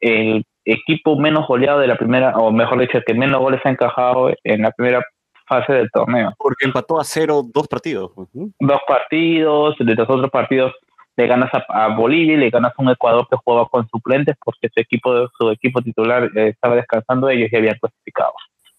[0.00, 3.70] el equipo menos goleado de la primera, o mejor dicho, el que menos goles ha
[3.70, 5.02] encajado en la primera
[5.46, 6.32] fase del torneo.
[6.38, 8.10] Porque empató a cero dos partidos.
[8.14, 10.72] pues, dos partidos, de los otros partidos
[11.16, 14.36] le ganas a, a Bolivia y le ganas a un Ecuador que jugaba con suplentes
[14.44, 18.34] porque su equipo su equipo titular eh, estaba descansando ellos ya habían clasificado,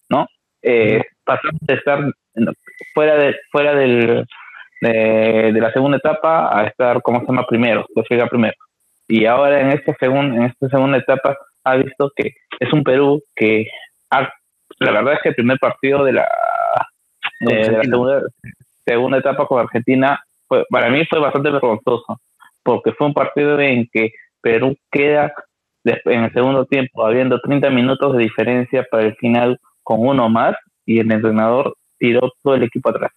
[0.08, 0.26] ¿no?
[0.62, 1.98] Eh, pasamos de estar
[2.94, 4.24] fuera de fuera del
[4.80, 7.44] de, de la segunda etapa a estar, ¿cómo se llama?
[7.48, 8.54] Primero, clasificar primero.
[9.08, 13.20] Y ahora en esta, segun, en esta segunda etapa ha visto que es un Perú
[13.34, 13.66] que
[14.10, 14.32] ha-
[14.78, 16.28] la verdad es que el primer partido de la,
[17.40, 18.22] eh, de la segunda,
[18.84, 22.20] segunda etapa con Argentina fue, para mí fue bastante vergonzoso
[22.62, 25.32] porque fue un partido en que Perú queda
[25.84, 30.54] en el segundo tiempo habiendo 30 minutos de diferencia para el final con uno más
[30.84, 33.10] y el entrenador tiró todo el equipo atrás.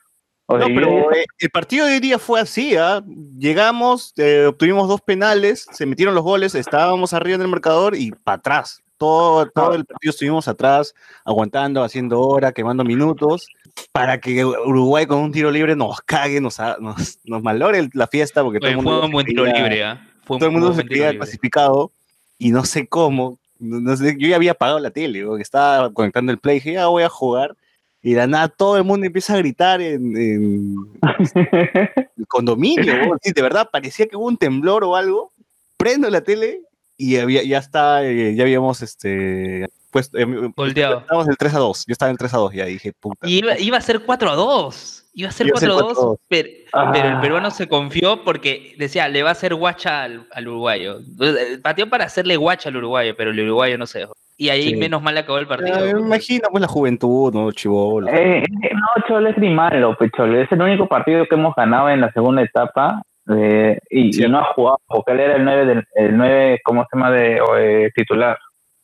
[0.45, 3.01] O No, sea, yo- pero eh, el partido de hoy día fue así, ¿ah?
[3.37, 8.11] Llegamos, eh, obtuvimos dos penales, se metieron los goles, estábamos arriba en el marcador y
[8.11, 8.81] para atrás.
[9.01, 10.93] Todo, todo el partido estuvimos atrás,
[11.25, 13.47] aguantando, haciendo hora, quemando minutos,
[13.91, 18.43] para que Uruguay con un tiro libre nos cague, nos, nos, nos malore la fiesta,
[18.43, 20.07] porque todo Oye, el mundo fue un buen tiro quería- libre, ¿ah?
[20.23, 21.17] Fue un todo el mundo se libre.
[21.17, 21.91] clasificado
[22.37, 23.39] y no sé cómo.
[23.57, 26.73] no- no sé, yo ya había apagado la tele, porque estaba conectando el play, dije,
[26.73, 27.55] ya voy a jugar.
[28.03, 30.75] Y de nada todo el mundo empieza a gritar en, en
[32.17, 32.93] el condominio.
[32.93, 33.19] weón.
[33.21, 35.31] Sí, de verdad, parecía que hubo un temblor o algo.
[35.77, 36.61] Prendo la tele
[37.03, 40.99] y había, ya está, eh, ya habíamos este puesto, eh, Volteado.
[40.99, 41.85] estábamos en el 3 a 2.
[41.87, 43.27] Yo estaba en el 3 a 2, ya dije, puta.
[43.27, 44.97] Y iba, iba a ser 4 a 2.
[45.13, 46.17] Iba a ser Iba a ser 4 a 2, 4-2.
[46.29, 46.49] pero,
[46.93, 47.21] pero el Ah.
[47.21, 50.99] peruano se confió porque decía, le va a hacer guacha al, al uruguayo.
[50.99, 54.13] Entonces, Pateó para hacerle guacha al uruguayo, pero el uruguayo no se dejó.
[54.37, 54.75] Y ahí Sí.
[54.77, 55.75] menos mal acabó el partido.
[55.77, 57.51] Ah, me imagino, pues la juventud, ¿no?
[57.51, 58.07] Chivolo.
[58.07, 60.41] Eh, eh, no, Cholo es Grimaldo, pues Cholo.
[60.41, 64.53] Es el único partido que hemos ganado en la segunda etapa eh, y, no ha
[64.53, 67.11] jugado porque él era el 9, del, el 9 ¿cómo se llama?
[67.11, 68.37] De o, eh, titular.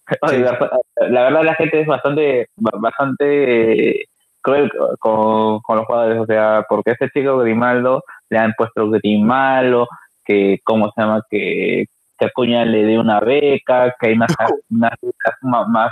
[0.30, 0.38] Sí.
[0.38, 4.06] la, verdad la gente es bastante bastante eh,
[4.42, 8.90] cruel con, con los jugadores, o sea, porque a este chico Grimaldo le han puesto
[8.90, 9.90] Grimaldo,
[10.24, 14.34] que cómo se llama, que, que Acuña le dé una beca, que hay más,
[14.70, 14.94] más,
[15.42, 15.92] más, más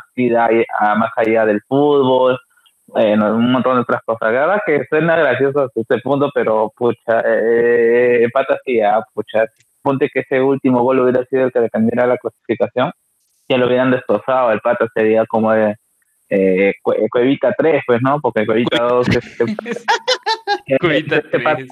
[0.98, 2.40] más allá del fútbol,
[2.96, 4.32] eh, no, un montón de otras cosas.
[4.34, 9.46] La verdad que suena gracioso hasta este punto, pero pucha, eh, pata sí, ah, pucha,
[9.82, 12.92] ponte que ese último gol hubiera sido el que le cambiara la clasificación,
[13.48, 15.76] ya lo hubieran destrozado, el pata sería como de
[16.30, 18.20] eh, Cue- Cuevita 3, pues, ¿no?
[18.20, 19.16] Porque Cuevita 2 es...
[19.40, 21.70] este- Cuevita este pata- tres.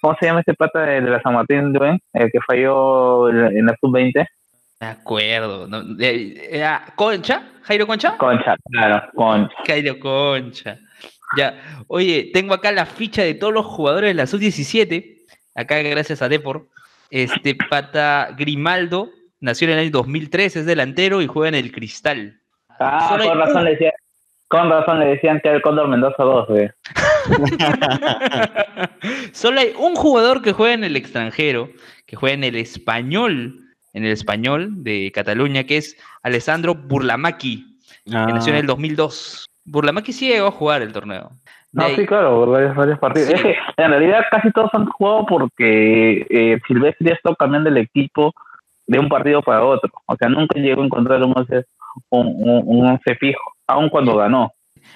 [0.00, 1.98] ¿Cómo se llama este pata de, de la San Martín, Duen?
[2.12, 4.26] El que falló en, en la sub-20.
[4.80, 5.68] Me acuerdo.
[5.68, 5.82] ¿no?
[5.84, 8.16] De- Era Concha, Jairo Concha.
[8.16, 9.54] Concha, claro, Concha.
[9.66, 10.78] Jairo Concha.
[11.36, 11.54] Ya.
[11.86, 15.18] Oye, tengo acá la ficha de todos los jugadores de la sub-17.
[15.54, 16.68] Acá, gracias a Depor.
[17.10, 22.40] Este pata Grimaldo nació en el año 2003, es delantero y juega en el Cristal.
[22.78, 23.92] Ah, Solo hay con razón le decían,
[24.48, 26.70] con razón le decían que era el Cóndor Mendoza 2, güey.
[29.32, 31.70] Solo hay un jugador que juega en el extranjero,
[32.06, 33.60] que juega en el español,
[33.92, 38.60] en el español de Cataluña, que es Alessandro Burlamaki, que nació en Ah.
[38.60, 39.46] el 2002.
[39.64, 41.30] Burlamaki sí llegó a jugar el torneo.
[41.72, 43.28] De No, ahí- sí, claro, varios, varios partidos.
[43.28, 43.34] Sí.
[43.36, 47.76] Es que en realidad casi todos han jugado porque eh, Silvestre ya está cambiando el
[47.76, 48.32] equipo
[48.86, 49.90] de un partido para otro.
[50.06, 51.64] O sea, nunca llegó a encontrar un once,
[52.08, 54.52] un, un, un once fijo, aun cuando ganó.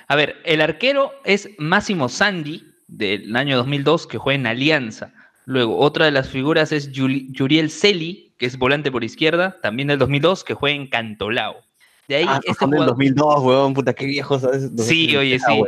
[0.08, 5.12] A ver, el arquero es Máximo Sandy, del año 2002, que juega en Alianza.
[5.46, 9.88] Luego, otra de las figuras es Yuli- Yuriel Celi, que es volante por izquierda, también
[9.88, 11.56] del 2002, que juega en Cantolao.
[12.08, 14.70] De ahí, Ah, este jugador- 2002, huevón, puta, qué viejo ¿sabes?
[14.76, 15.62] Sí, oye, sí.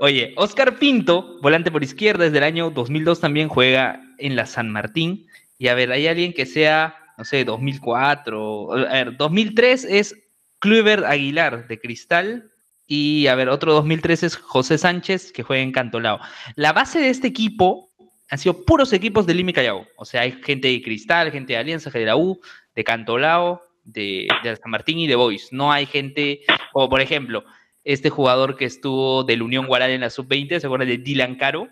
[0.00, 4.70] Oye, Oscar Pinto, volante por izquierda, desde el año 2002 también juega en la San
[4.70, 5.26] Martín.
[5.58, 8.72] Y a ver, hay alguien que sea, no sé, 2004.
[8.72, 10.16] A ver, 2003 es
[10.60, 12.48] Kluivert Aguilar de Cristal.
[12.86, 16.20] Y a ver, otro 2003 es José Sánchez, que juega en Cantolao.
[16.56, 17.90] La base de este equipo
[18.32, 19.86] han sido puros equipos de Lima y Callao.
[19.94, 22.40] O sea, hay gente de Cristal, gente de Alianza, de la U,
[22.74, 25.52] de Cantolao, de, de San Martín y de Boys.
[25.52, 26.40] No hay gente,
[26.72, 27.44] o por ejemplo,
[27.84, 31.68] este jugador que estuvo del Unión Guaral en la sub-20, ¿se acuerdan de Dylan Caro?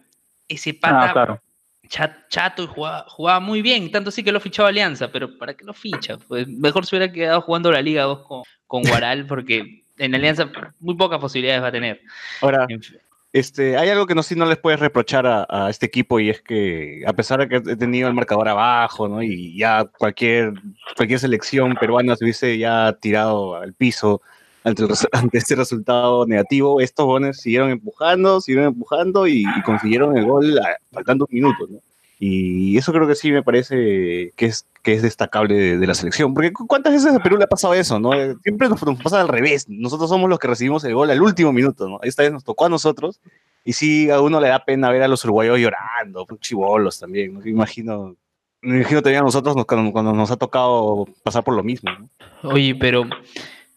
[0.49, 1.43] Ese pata Ah, claro.
[1.89, 5.55] chat- chato y jugaba, jugaba muy bien, tanto así que lo fichaba Alianza, pero ¿para
[5.55, 6.19] qué lo ficha?
[6.29, 10.51] Pues mejor se hubiera quedado jugando la Liga 2 con, con Guaral, porque en Alianza
[10.79, 12.03] muy pocas posibilidades va a tener.
[12.43, 12.99] Ahora, En fin.
[13.33, 16.43] Este, hay algo que no, sí no les puedes reprochar a, este equipo y es
[16.43, 19.23] que a pesar de que he tenido el marcador abajo, ¿no?
[19.23, 20.55] Y ya cualquier,
[20.97, 24.21] cualquier selección peruana se hubiese ya tirado al piso
[24.65, 30.59] ante, ante este resultado negativo, estos jóvenes siguieron empujando, siguieron empujando y, consiguieron el gol
[30.93, 31.79] faltando un minuto, ¿no?
[32.23, 36.35] Y eso creo que sí me parece que es, que es destacable de, la selección.
[36.35, 37.99] Porque ¿cu- ¿cuántas veces a Perú le ha pasado eso?
[37.99, 38.13] ¿no?
[38.13, 39.67] Eh, Siempre nos, pasa al revés.
[39.71, 41.89] Nosotros somos los que recibimos el gol al último minuto.
[41.89, 41.99] ¿no?
[42.03, 43.21] Esta vez nos tocó a nosotros.
[43.65, 47.33] Y sí, a uno le da pena ver a los uruguayos llorando, chivolos también.
[47.33, 47.41] ¿no?
[47.41, 48.15] Me imagino,
[48.61, 51.91] me imagino también a nosotros nos- cuando, nos ha tocado pasar por lo mismo.
[51.91, 52.51] ¿no?
[52.51, 53.05] Oye, pero,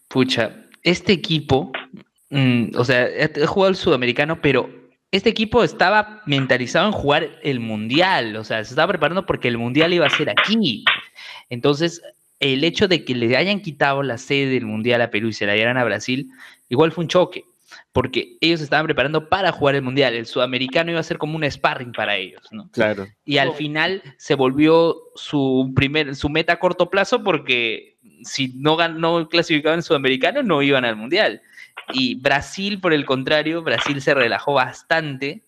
[0.08, 1.72] pucha, este equipo,
[2.28, 4.68] mm, o sea, he jugado el sudamericano, pero
[5.16, 9.58] este equipo estaba mentalizado en jugar el mundial, o sea, se estaba preparando porque el
[9.58, 10.84] mundial iba a ser aquí.
[11.50, 12.02] Entonces,
[12.40, 15.46] el hecho de que le hayan quitado la sede del Mundial a Perú y se
[15.46, 16.30] la dieran a Brasil,
[16.68, 17.44] igual fue un choque,
[17.92, 20.14] porque ellos estaban preparando para jugar el Mundial.
[20.14, 22.68] El sudamericano iba a ser como un sparring para ellos, ¿no?
[22.72, 23.06] Claro.
[23.24, 28.76] Y al final se volvió su, primer, su meta a corto plazo porque si no,
[28.88, 31.40] no clasificaban en Sudamericano no iban al Mundial.
[31.92, 35.42] Y Brasil, por el contrario, Brasil se relajó bastante,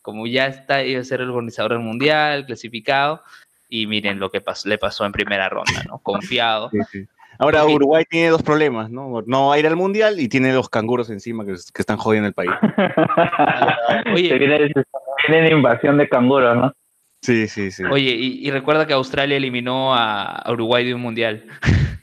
[0.00, 3.22] como ya está, iba a ser el organizador del Mundial, clasificado,
[3.68, 5.98] y miren lo que pasó, le pasó en primera ronda, ¿no?
[5.98, 6.70] Confiado.
[6.70, 7.06] Sí, sí.
[7.38, 9.22] Ahora Uruguay tiene dos problemas, ¿no?
[9.26, 12.28] No va a ir al mundial y tiene los canguros encima que, que están jodiendo
[12.28, 12.52] el país.
[14.14, 14.28] Oye.
[14.28, 16.72] Se viene, se viene la invasión de canguros, ¿no?
[17.22, 17.84] Sí, sí, sí.
[17.84, 21.44] Oye, y, y recuerda que Australia eliminó a, a Uruguay de un mundial.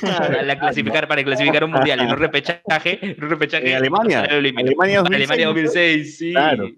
[0.00, 4.22] Para la clasificar, para clasificar un mundial, en un repechaje, un repechaje Alemania.
[4.22, 5.52] Alemania 2006, Alemania ¿no?
[5.52, 6.32] 2006, sí.
[6.32, 6.70] Claro.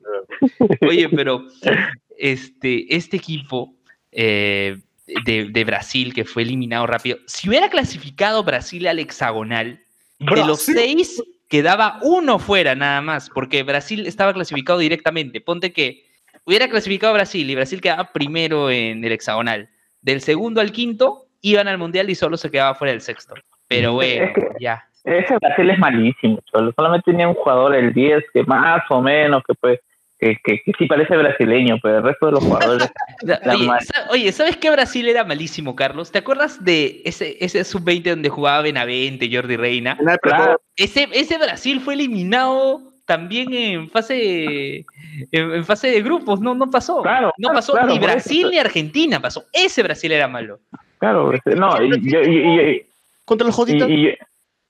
[0.87, 1.47] Oye, pero
[2.19, 3.75] este, este equipo
[4.11, 4.79] eh,
[5.25, 9.81] de, de Brasil que fue eliminado rápido, si hubiera clasificado Brasil al hexagonal,
[10.19, 15.41] de los seis quedaba uno fuera nada más, porque Brasil estaba clasificado directamente.
[15.41, 16.05] Ponte que
[16.45, 19.69] hubiera clasificado Brasil y Brasil quedaba primero en el hexagonal.
[20.01, 23.35] Del segundo al quinto iban al mundial y solo se quedaba fuera del sexto.
[23.69, 24.85] Pero bueno, Es que- ya.
[25.05, 26.73] Ese Brasil es malísimo, cholo.
[26.77, 29.81] Solamente tenía un jugador, el 10, que más o menos, que pues,
[30.21, 32.89] que, que, que sí parece brasileño, pero el resto de los jugadores.
[34.11, 36.13] Oye, ¿sabes qué Brasil era malísimo, Carlos?
[36.13, 39.99] ¿Te acuerdas de ese, ese sub-20 donde jugaba Benavente, Jordi Reina?
[40.23, 44.87] Claro, Ese, ese Brasil fue eliminado también en fase
[45.33, 47.03] en, en fase de grupos, no, no pasó.
[47.03, 47.99] Claro, no pasó claro, ni.
[47.99, 49.45] Brasil ni Argentina pasó.
[49.53, 50.61] Ese Brasil era malo.
[51.03, 51.33] Claro.
[51.33, 52.83] ese- No, y, y, y- y-
[53.25, 53.89] Contra los Jotitas.
[53.91, 54.15] y-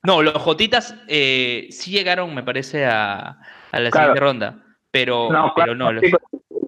[0.03, 3.37] No, los Jotitas eh, sí llegaron, me parece, a,
[3.71, 4.07] a la Claro.
[4.07, 4.55] siguiente ronda.
[4.91, 6.11] Pero no, pero claro, no, los- sí,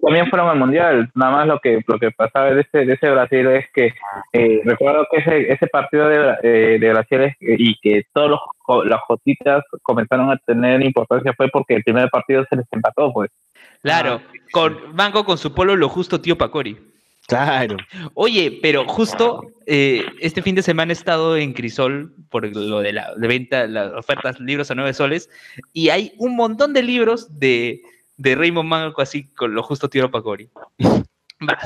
[0.02, 1.10] también fueron al mundial.
[1.14, 3.92] Nada más lo que lo que pasaba de ese, de ese Brasil es que
[4.32, 8.40] eh, recuerdo que ese, ese partido de, eh, de Brasil es- y que todos los
[8.86, 13.30] las jotitas comenzaron a tener importancia fue porque el primer partido se les empató, pues.
[13.82, 16.76] claro, con Banco con su polo lo justo tío Pacori.
[17.26, 17.76] Claro.
[18.14, 22.92] Oye, pero justo eh, este fin de semana he estado en Crisol por lo de
[22.92, 25.28] la de venta, las ofertas libros a nueve soles,
[25.72, 27.82] y hay un montón de libros de,
[28.16, 30.48] de Raymond Manco así con lo justo tiro Pacori.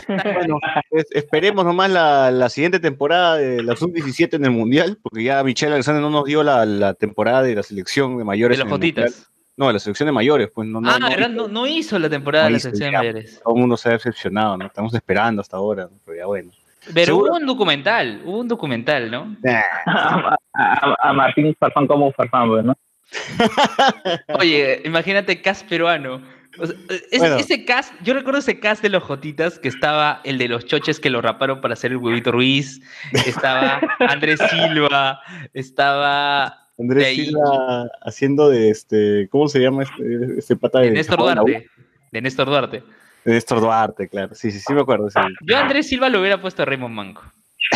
[0.09, 0.59] Bueno,
[0.91, 5.45] es- esperemos nomás la, la siguiente temporada de la Sub-17 en el Mundial, porque ya
[5.45, 8.59] Michelle Alexander no nos dio la, la temporada de la selección de de mayores.
[8.59, 8.95] el Mundial.
[9.07, 9.31] Jotitas.
[9.61, 11.29] No, de la selección de mayores, pues no, no, ah, no, ¿verdad?
[11.29, 13.41] No, no hizo la temporada de la hizo, de mayores.
[13.45, 14.65] todo el mundo se ha decepcionado, ¿no?
[14.65, 15.91] Estamos esperando hasta ahora, ¿no?
[16.07, 16.51] pero ya bueno.
[16.95, 17.33] Pero Seguro.
[17.33, 19.37] hubo un documental, hubo un documental, ¿no?
[19.47, 22.75] a, a- a Martín Farfán como Farfán, pues, ¿no?
[24.39, 26.23] Oye, imagínate cast peruano.
[26.59, 27.37] O sea, ese, Bueno.
[27.37, 30.99] ese cast, yo recuerdo ese cast de los Jotitas que estaba el de los choches
[31.01, 32.81] que lo raparon para hacer el huevito Ruiz,
[33.27, 35.21] estaba Andrés Silva,
[35.53, 37.27] estaba de Andrés ahí.
[37.27, 41.35] Silva haciendo de este, ¿cómo se llama este, este pata de, de Néstor Japón?
[41.35, 41.67] Duarte.
[42.13, 42.83] De Néstor Duarte.
[43.25, 44.35] De Néstor Duarte, claro.
[44.35, 45.11] Sí, sí, sí me acuerdo.
[45.11, 45.21] sí.
[45.43, 47.23] Yo a Andrés Silva lo hubiera puesto a Raymond Manco.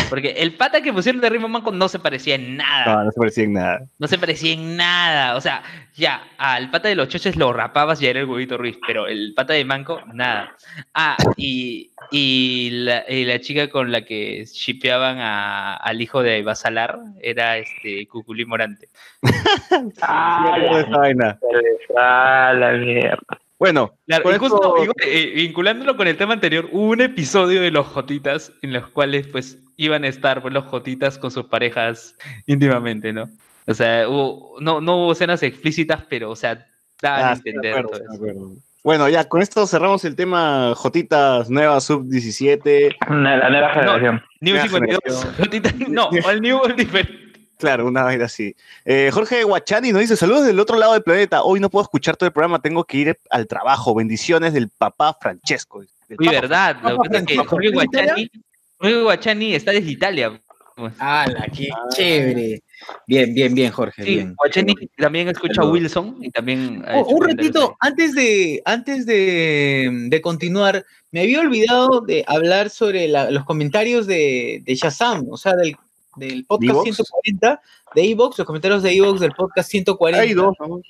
[0.08, 2.94] Porque el pata que pusieron de Raymond Manco no se parecía en nada.
[2.96, 3.80] No, no se parecía en nada.
[3.98, 5.36] No se parecía en nada.
[5.36, 5.62] O sea,
[5.94, 9.34] ya, al pata de los choches lo rapabas y era el huevito Ruiz, pero el
[9.34, 10.56] pata de Manco, nada.
[10.94, 16.42] Ah, y, y, la, y la chica con la que shipeaban a- al hijo de
[16.42, 18.88] Basalar era este Cuculí Morante.
[21.96, 23.18] Ah, la mierda.
[23.58, 27.60] Bueno, Claro, y justo esto- igual, eh, vinculándolo con el tema anterior, hubo un episodio
[27.62, 31.44] de los Jotitas en los cuales pues iban a estar pues, los Jotitas con sus
[31.46, 33.28] parejas íntimamente, ¿no?
[33.66, 36.66] O sea, hubo- no, no hubo escenas explícitas, pero, o sea,
[37.00, 38.60] daban a Ah, sí, me entender acuerdo, todo eso.
[38.82, 42.94] Bueno, ya con esto cerramos el tema Jotitas Nueva Sub-17.
[43.08, 44.22] La nueva generación.
[44.40, 45.34] New Nueva 52, generación.
[45.38, 47.23] Jotitas, no, el New es diferente.
[47.58, 48.54] Claro, una vaina así.
[48.84, 51.42] Eh, Jorge Guachani nos dice: Saludos del otro lado del planeta.
[51.42, 53.94] Hoy no puedo escuchar todo el programa, tengo que ir al trabajo.
[53.94, 55.80] Bendiciones del papá Francesco.
[56.08, 58.30] Del Uy, papa verdad, lo que pasa es que Francisco, Jorge ¿está en Guachani,
[58.78, 60.40] Jorge Guachani está desde Italia.
[60.98, 62.62] ¡Hala, qué chévere!
[63.06, 64.34] Bien, bien, bien, Jorge, Sí, bien.
[64.36, 65.70] Guachani también escucha a.
[65.70, 66.84] Wilson y también...
[66.92, 73.06] Oh, un ratito, antes de, antes de, de continuar, me había olvidado de hablar sobre
[73.06, 75.76] la- los comentarios de, de Shazam, o sea, del,
[76.16, 76.84] del podcast ¿Evox?
[76.84, 77.60] 140
[77.94, 80.20] de Evox, los comentarios de Evox del podcast 140.
[80.20, 80.80] Hay dos, ¿no?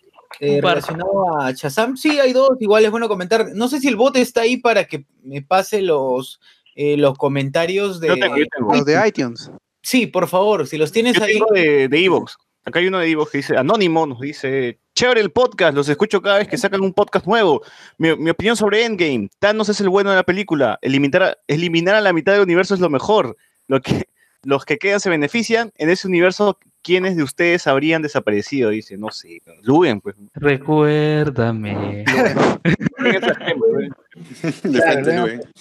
[0.41, 1.97] eh, relacionado a Shazam.
[1.97, 3.49] Sí, hay dos, igual es bueno comentar.
[3.55, 6.41] No sé si el bot está ahí para que me pase los,
[6.75, 8.09] eh, los comentarios de.
[8.09, 8.75] Tengo, tengo.
[8.75, 9.51] Los de iTunes.
[9.83, 11.35] Sí, por favor, si los tienes Yo ahí.
[11.35, 12.37] tengo de, de Evox.
[12.65, 16.23] Acá hay uno de Evox que dice, Anónimo nos dice, chévere el podcast, los escucho
[16.23, 17.61] cada vez que sacan un podcast nuevo.
[17.99, 21.95] Mi, mi opinión sobre Endgame, Thanos es el bueno de la película, eliminar a, eliminar
[21.95, 23.37] a la mitad del universo es lo mejor.
[23.67, 24.07] Lo que,
[24.45, 25.71] los que quedan se benefician.
[25.77, 28.71] En ese universo, ¿quiénes de ustedes habrían desaparecido?
[28.71, 30.17] Dice, no sé, Luen, pues.
[30.35, 32.05] Recuérdame.
[33.57, 33.95] Luen.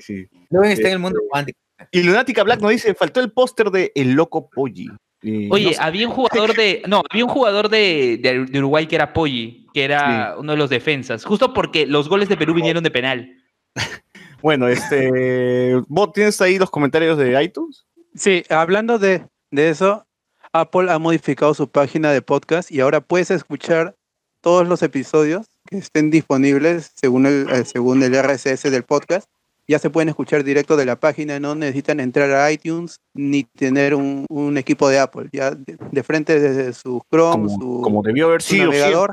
[0.00, 0.28] Sí,
[0.64, 1.58] está en el mundo cuántico.
[1.92, 4.90] Y Lunática Black nos dice, faltó el póster de El Loco Polly.
[5.22, 6.82] Y Oye, no sé, había un jugador de.
[6.86, 10.58] No, había un jugador de, de- de Uruguay que era Poggi, que era uno de
[10.58, 11.24] los defensas.
[11.24, 13.32] Justo porque los goles de Perú vinieron de penal.
[14.42, 17.84] bueno, este, ¿vos tienes ahí los comentarios de iTunes?
[18.18, 20.04] Sí, hablando de, de eso,
[20.52, 23.94] Apple ha modificado su página de podcast y ahora puedes escuchar
[24.40, 29.28] todos los episodios que estén disponibles según el, eh, según el RSS del podcast.
[29.68, 33.94] Ya se pueden escuchar directo de la página, no necesitan entrar a iTunes ni tener
[33.94, 35.28] un, un equipo de Apple.
[35.32, 39.12] Ya de, de frente desde su Chrome, Como, su, como debió haber su sido navegador.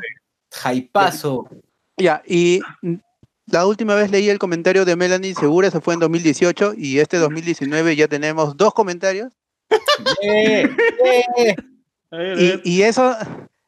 [0.52, 1.50] Jaipazo.
[1.98, 2.62] Ya, y
[3.48, 7.18] la última vez leí el comentario de Melanie Segura, se fue en 2018, y este
[7.18, 9.34] 2019 ya tenemos dos comentarios.
[10.22, 10.70] Eh,
[11.38, 12.62] eh.
[12.64, 13.16] Y, y eso,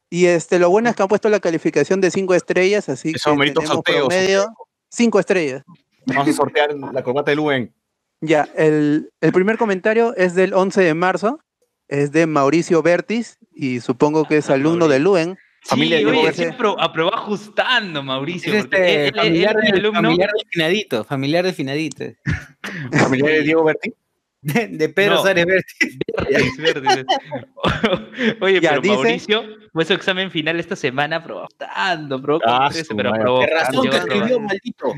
[0.09, 3.35] y este, lo bueno es que han puesto la calificación de 5 estrellas, así Eso
[3.35, 4.47] que tenemos sorteo, promedio
[4.89, 5.63] 5 estrellas.
[6.05, 7.73] Vamos a sortear la corbata de Luen.
[8.21, 11.39] Ya, el, el primer comentario es del 11 de marzo,
[11.87, 15.37] es de Mauricio Bertis, y supongo que es alumno de Luen.
[15.67, 18.53] Familia sí, de oye, aprobó ajustando, Mauricio.
[18.53, 20.01] Es este, él- él- él familiar, mi del, alumno.
[20.01, 22.05] familiar del finadito, familiar del finadito.
[22.91, 23.93] Familia de Diego Berti.
[24.41, 25.23] De, de Pedro No.
[25.23, 25.77] Vértiz,
[26.57, 27.05] Vértiz.
[28.41, 29.43] Oye, Ya, pero dice- Mauricio
[29.73, 33.21] fue su examen final esta semana aprobando, aprobó con Ah, 13, su pero madre.
[33.23, 33.39] aprobó.
[33.41, 33.99] De razón aprobar.
[34.07, 34.93] escribió, maldito.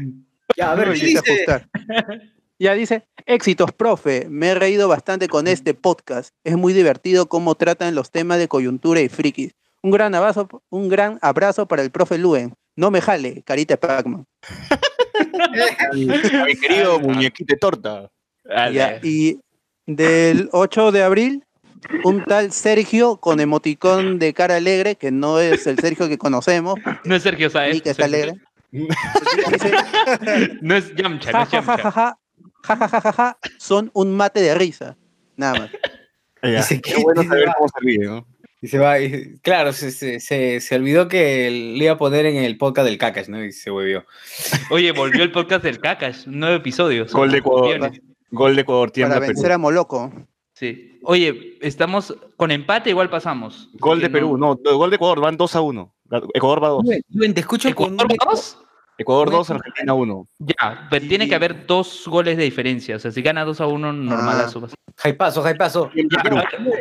[0.58, 1.32] Ya, a ver, ¿qué dice dice?
[1.34, 1.70] ajustar.
[2.60, 4.28] Ya dice, éxitos, profe.
[4.30, 6.36] Me he reído bastante con este podcast.
[6.44, 9.54] Es muy divertido cómo tratan los temas de coyuntura y frikis.
[9.82, 12.54] Un gran abrazo, un gran abrazo para el profe Luen.
[12.76, 14.26] No me jale, carita de Pac-Man.
[15.94, 18.10] Mi querido muñequito de torta.
[18.74, 19.40] Ya, y
[19.86, 21.44] del 8 de abril,
[22.04, 26.76] un tal Sergio con emoticón de cara alegre, que no es el Sergio que conocemos,
[27.06, 27.76] No es Sergio Saez.
[27.76, 28.34] ni que está alegre.
[30.62, 31.92] No es Yamcha, no ja, es ja, ja, Yamcha.
[31.92, 32.18] ja, ja,
[32.64, 34.98] ja, ja, ja, ja, ja, son un mate de risa.
[35.38, 35.72] Nada más.
[36.44, 38.26] Ya, Dice Qué que- bueno saber cómo se ríe, ¿no?
[38.62, 42.26] Y se va, y- claro, se, se, se, se olvidó que le iba a poner
[42.26, 43.44] en el podcast del Cacas, ¿no?
[43.44, 44.06] Y se huevió.
[44.72, 47.14] Oye, volvió el podcast del Cacas, nueve episodios.
[47.14, 47.92] Gol de Ecuador.
[48.32, 49.38] Gol de Ecuador, tiembla Para Perú.
[49.38, 50.12] vencer a Moloco.
[50.54, 51.00] Sí.
[51.04, 53.70] Oye, estamos con empate, igual pasamos.
[53.80, 55.96] Gol de Perú, no, no, gol de Ecuador, van 2 a 1.
[56.34, 56.84] Ecuador va 2.
[56.84, 58.58] Luen, Luen, te escucho con ¿Ecuador un- dos?
[59.00, 59.38] Ecuador Bueno.
[59.40, 60.28] 2, Argentina 1.
[60.40, 62.98] Ya, pero tiene que haber dos goles de diferencia.
[62.98, 64.68] O sea, si gana 2 a 1, normalazo.
[65.96, 66.14] Ya,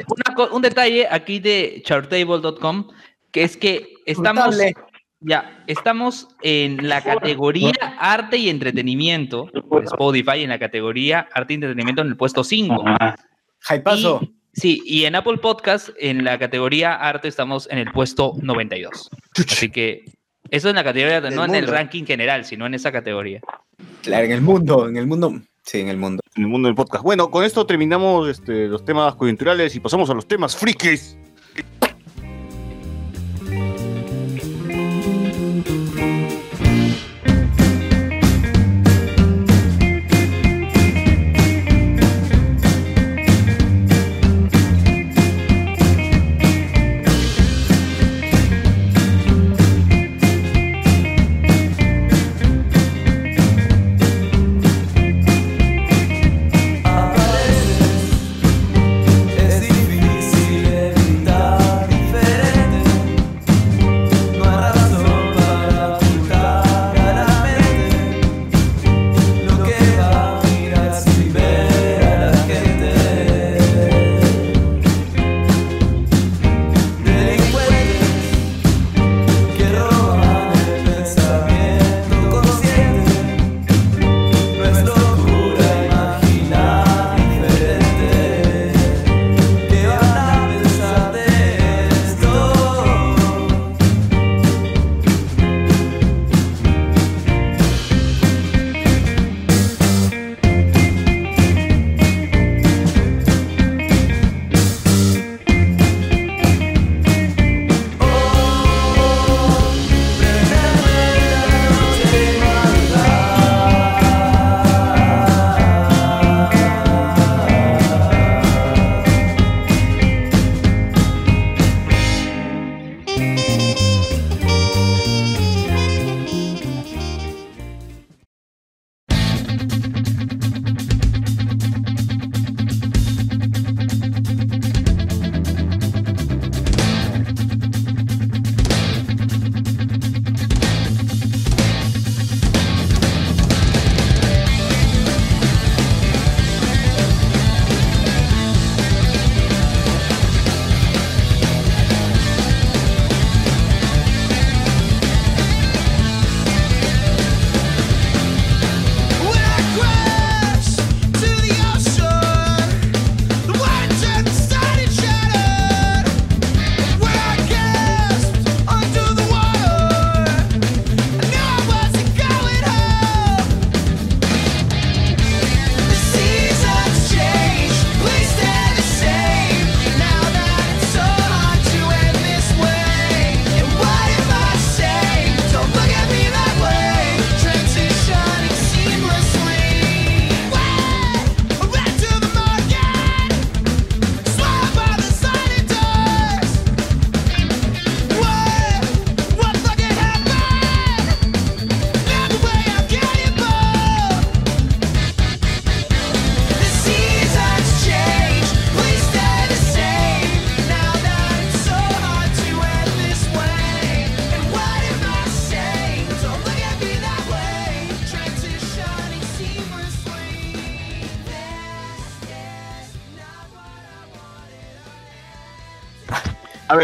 [0.09, 2.89] una co- un detalle aquí de chartable.com,
[3.31, 4.75] que es que estamos, Notable.
[5.21, 9.49] ya, estamos en la categoría arte y entretenimiento,
[9.85, 12.85] Spotify, en la categoría arte y entretenimiento en el puesto 5.
[13.61, 14.21] Jaipazo.
[14.23, 19.09] Y- Sí, y en Apple Podcast, en la categoría arte, estamos en el puesto 92.
[19.47, 20.05] Así que
[20.51, 23.41] eso en la categoría, no en el ranking general, sino en esa categoría.
[24.03, 25.41] Claro, en el mundo, en el mundo.
[25.63, 26.23] Sí, en el mundo.
[26.35, 27.05] En el mundo del podcast.
[27.05, 31.19] Bueno, con esto terminamos este, los temas coyunturales y pasamos a los temas frikis.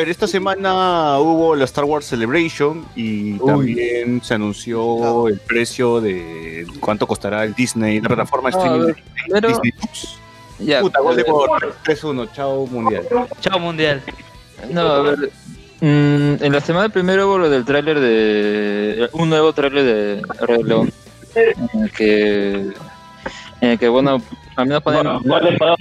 [0.05, 6.67] Ver, esta semana hubo la Star Wars Celebration y también se anunció el precio de
[6.81, 9.03] cuánto costará el Disney, la plataforma No, a streaming ver, de
[9.33, 10.19] pero- Disney Plus.
[10.61, 13.05] Ya, Puta, gol de ver, Ecuador, 3-1, chao mundial.
[13.41, 14.01] Chao mundial.
[14.71, 15.19] No, a ver.
[15.81, 19.09] mm, en la semana primero hubo lo del tráiler de.
[19.13, 20.93] Un nuevo tráiler de Rey León.
[21.35, 22.53] En el que.
[23.61, 24.23] En el que, bueno,
[24.55, 25.19] al menos ponen.
[25.25, 25.79] Gol de Ecuador.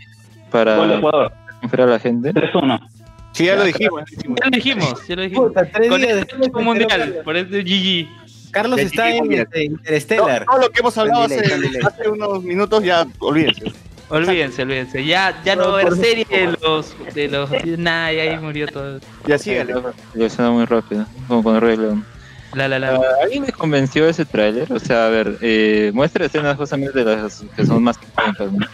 [0.49, 1.31] Para Gol de Ecuador.
[1.61, 2.33] confiar a la gente.
[2.33, 2.89] 3-1.
[3.33, 4.03] Sí, ya lo dijimos.
[4.09, 4.37] ya lo dijimos.
[4.39, 5.47] Ya lo dijimos, ya lo dijimos.
[5.47, 8.07] Puta, tres Con días este mundial, por eso GG.
[8.51, 10.45] Carlos Ya está en este, Interstellar.
[10.45, 13.73] Todo lo que hemos hablado delay, hace, hace unos minutos ya olvídense.
[14.09, 15.03] Olvídense, olvídense.
[15.03, 16.95] Ya, ya no va a haber serie de los.
[17.15, 18.99] De los nada, ya ahí murió todo.
[19.25, 19.73] Ya sígale.
[20.13, 22.05] Yo suena muy rápido, como con Rey León.
[22.53, 22.93] La, la, la.
[22.93, 27.05] A mí me convenció ese tráiler, o sea, a ver, eh, muestra escenas justamente de
[27.05, 27.97] las que son más
[28.39, 28.67] ¿no?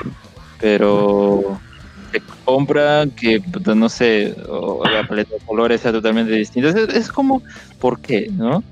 [0.59, 1.61] Pero
[2.11, 6.69] te compra que, puta, no sé, o la paleta de colores sea totalmente distinta.
[6.69, 7.41] Es, es como,
[7.79, 8.63] ¿por qué, no?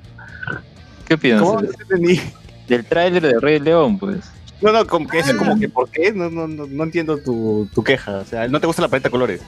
[1.08, 1.62] ¿Qué opinas ¿Cómo?
[1.62, 2.22] del- No entendí.
[2.68, 4.30] del tráiler de Rey León, pues?
[4.62, 6.12] No, no, como que es como que ¿por qué?
[6.12, 8.18] No, no, no, no entiendo tu, tu queja.
[8.18, 9.42] O sea, no te gusta la paleta de colores.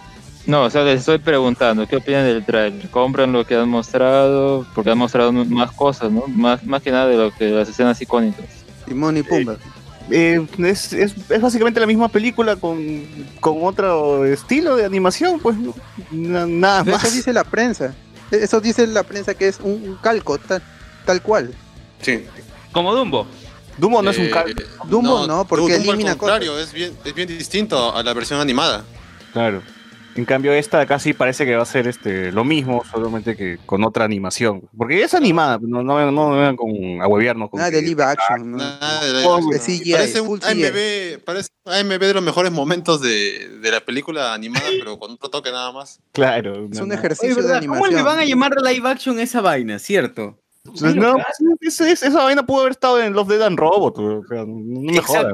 [0.45, 2.89] No, o sea, les estoy preguntando, ¿qué opinan del tráiler?
[2.89, 4.65] ¿Compran lo que han mostrado?
[4.73, 6.23] Porque han mostrado más cosas, ¿no?
[6.27, 8.45] Más, más que nada de lo que las escenas icónicas.
[8.85, 9.53] Timón y Pumba.
[9.53, 9.57] Eh,
[10.12, 12.80] es, es, es básicamente la misma película con,
[13.39, 15.74] con otro estilo de animación, pues no-
[16.12, 17.05] nada Pero más.
[17.05, 17.93] Eso dice la prensa.
[18.32, 20.62] Eso dice la prensa que es un, un calco, tal,
[21.05, 21.53] tal cual.
[22.01, 22.24] Sí.
[22.72, 23.26] Como Dumbo.
[23.78, 24.62] Dumbo no es un Eh, calco.
[24.88, 28.39] Dumbo no, porque Dumbo elimina al contrario, es bien, es bien distinto a la versión
[28.39, 28.84] animada.
[29.34, 29.62] Claro.
[30.16, 33.84] En cambio, esta casi parece que va a ser este lo mismo, solamente que con
[33.84, 34.68] otra animación.
[34.78, 38.03] Porque es animada, no, no, no, vengan con a huevearnos con Nada que- de live
[38.03, 38.51] action.
[38.51, 38.57] ¿no?
[38.57, 40.39] Nada de CGI, parece un.
[40.43, 45.12] AMB, parece un AMB de los mejores momentos de, de la película animada, pero con
[45.12, 46.01] otro toque nada más.
[46.12, 46.68] Claro.
[46.72, 47.60] Es un ejercicio Oye, de ¿verdad?
[47.62, 47.95] ¿Cómo animación.
[47.95, 50.38] le van a llamar live action esa vaina, cierto?
[50.82, 51.16] No,
[51.62, 53.97] es- es- esa vaina pudo haber estado en Love, Dead and Robot.
[53.99, 55.34] o sea, no me jodas.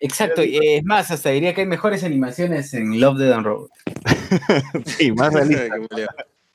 [0.00, 0.44] Exacto.
[0.44, 3.70] Y es más, hasta diría que hay mejores animaciones en Love, Dead and Robot.
[4.86, 5.74] Sí, más realista.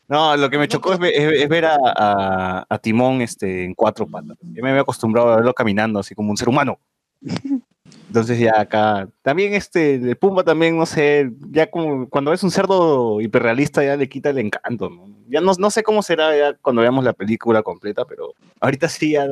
[0.07, 3.73] No, lo que me chocó es, es- es ver a, a- a Timón este, en
[3.73, 4.37] cuatro patas.
[4.41, 6.77] Yo me había acostumbrado a verlo caminando así como un ser humano.
[8.07, 9.07] Entonces ya acá.
[9.23, 13.95] También este, de Pumba también, no sé, ya como cuando ves un cerdo hiperrealista ya
[13.97, 14.89] le quita el encanto.
[14.89, 15.07] ¿no?
[15.29, 19.11] Ya no, no sé cómo será ya cuando veamos la película completa, pero ahorita sí
[19.11, 19.25] ya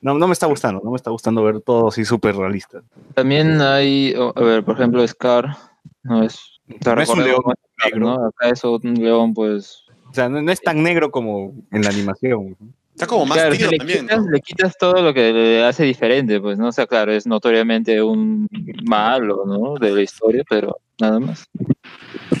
[0.00, 2.82] no, no me está gustando, no me está gustando ver todo así súper realista.
[3.14, 5.56] También hay, a ver, por ejemplo, Scar,
[6.02, 7.42] no es, No es un león
[7.84, 8.00] negro.
[8.00, 8.26] ¿no?
[8.26, 9.84] Acá es un león, pues.
[10.10, 12.56] O sea, no, no es tan negro como en la animación.
[12.94, 14.00] Está como más Claro, tiro le, también.
[14.00, 14.30] quitas, ¿no?
[14.30, 16.68] le quitas todo lo que le hace diferente, pues, ¿no?
[16.68, 18.48] O sea, claro, es notoriamente un
[18.84, 19.74] malo, ¿no?
[19.78, 21.46] De la historia, pero nada más.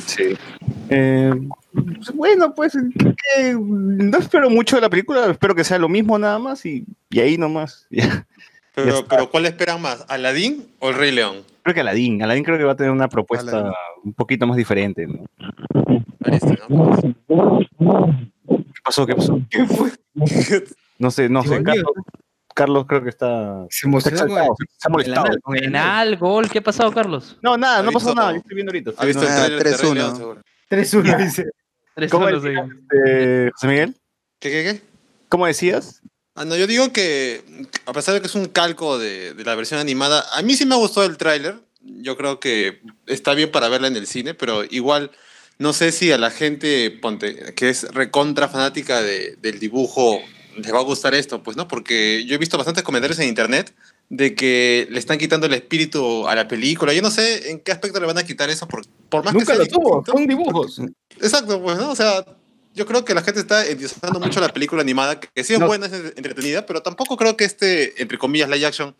[0.08, 0.36] Sí.
[0.88, 1.34] Eh,
[2.14, 6.18] bueno, pues creo que no espero mucho de la película, espero que sea lo mismo
[6.18, 7.86] nada más y, y ahí nomás.
[8.78, 8.84] Ya.
[8.84, 10.04] Pero, pero ¿cuál esperan más?
[10.08, 11.38] ¿Aladín o el Rey León?
[11.64, 13.72] Creo que Aladdin, Aladdin creo que va a tener una propuesta Aladdin.
[14.04, 15.04] un poquito más diferente.
[15.04, 15.24] ¿no?
[16.20, 16.96] Parece, ¿no?
[18.46, 19.04] ¿Qué pasó?
[19.04, 19.40] ¿Qué pasó?
[19.50, 19.90] ¿Qué fue?
[21.00, 21.62] No sé, no Se sé.
[21.64, 21.90] Carlos,
[22.58, 25.28] Carlos creo que está, Se está con se ha molestado.
[25.50, 26.50] Penal, gol.
[26.50, 27.38] ¿Qué ha pasado, Carlos?
[27.42, 28.32] No, nada, no Ha pasó nada.
[28.32, 28.90] Yo estoy viendo ahorita.
[28.96, 29.94] ¿Ha visto el Ah, trailer de Rey 3-1.
[29.94, 30.42] León, seguro?
[30.70, 31.44] 3-1 dice.
[31.94, 33.96] Tres ¿Cómo decías, este, José Miguel?
[34.38, 34.82] ¿Qué, qué, qué?
[35.28, 36.00] ¿Cómo decías?
[36.36, 37.42] Ah, no, yo digo que
[37.86, 40.64] a pesar de que es un calco de, de la versión animada, a mí sí
[40.66, 41.56] me gustó el tráiler.
[41.80, 45.10] Yo creo que está bien para verla en el cine, pero igual
[45.58, 50.20] no sé si a la gente, ponte, que es recontra fanática de- del dibujo,
[50.58, 53.74] les va a gustar esto, pues no, porque yo he visto bastantes comentarios en internet
[54.08, 56.92] de que le están quitando el espíritu a la película.
[56.92, 59.52] Yo no sé en qué aspecto le van a quitar eso, por, por más Nunca
[59.52, 60.80] que lo tuvo, son dibujos.
[61.20, 61.90] Exacto, pues, ¿no?
[61.90, 62.24] O sea,
[62.74, 65.66] yo creo que la gente está endiosando mucho la película animada, que, sí es No.
[65.66, 68.94] buena, es entretenida, pero tampoco creo que este, entre comillas, live action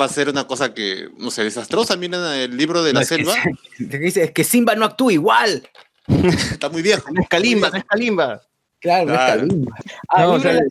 [0.00, 1.96] va a ser una cosa que, no sé, desastrosa.
[1.96, 3.34] Miren el libro de la No, es que selva,
[3.76, 3.86] sí.
[3.90, 5.68] Te dice, es que Simba no actúa igual.
[6.50, 7.10] está muy viejo.
[7.12, 8.42] No es Kalimba, no es Kalimba.
[8.84, 9.44] Claro, Claro.
[9.46, 9.52] es.
[10.10, 10.66] Ah, No, o sea, la ¿qué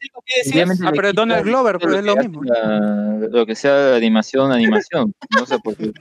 [0.45, 2.43] Ah, le pero quitas Donald Glover, pues es lo que mismo.
[2.43, 5.11] la- lo que sea animación, animación.
[5.35, 5.91] No sé, porque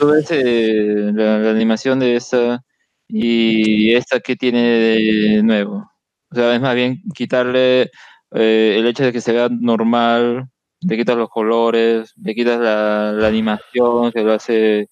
[0.00, 2.60] tú ves eh, la, la animación de esta
[3.06, 5.88] y esta que tiene de nuevo.
[6.32, 7.82] O sea, es más bien quitarle
[8.32, 10.48] eh, el hecho de que se vea normal,
[10.80, 14.88] le quitas los colores, le quitas la, la animación, que lo hace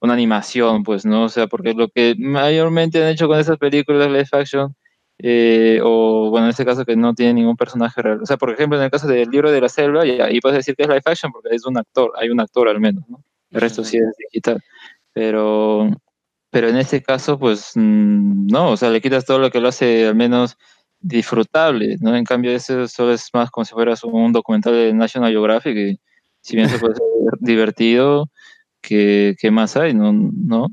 [0.00, 1.24] una animación, pues, ¿no?
[1.24, 4.74] O sea, porque lo que mayormente han hecho con esas películas live action
[5.22, 8.20] eh, o bueno, en este caso que no tiene ningún personaje real.
[8.22, 10.58] O sea, por ejemplo, en el caso del libro de la selva, y ahí puedes
[10.58, 13.22] decir que es live action porque es un actor, hay un actor al menos, ¿no?
[13.50, 14.62] El resto sí es digital.
[15.12, 15.88] Pero
[16.50, 19.68] pero en este caso, pues mm, no, o sea, le quitas todo lo que lo
[19.68, 20.56] hace al menos
[21.00, 22.16] disfrutable, ¿no?
[22.16, 26.00] En cambio, eso solo es más como si fueras un documental de National Geographic, y
[26.40, 27.04] si bien se puede ser
[27.40, 28.28] divertido,
[28.80, 29.94] ¿qué, qué más hay?
[29.94, 30.12] ¿No?
[30.12, 30.68] ¿No?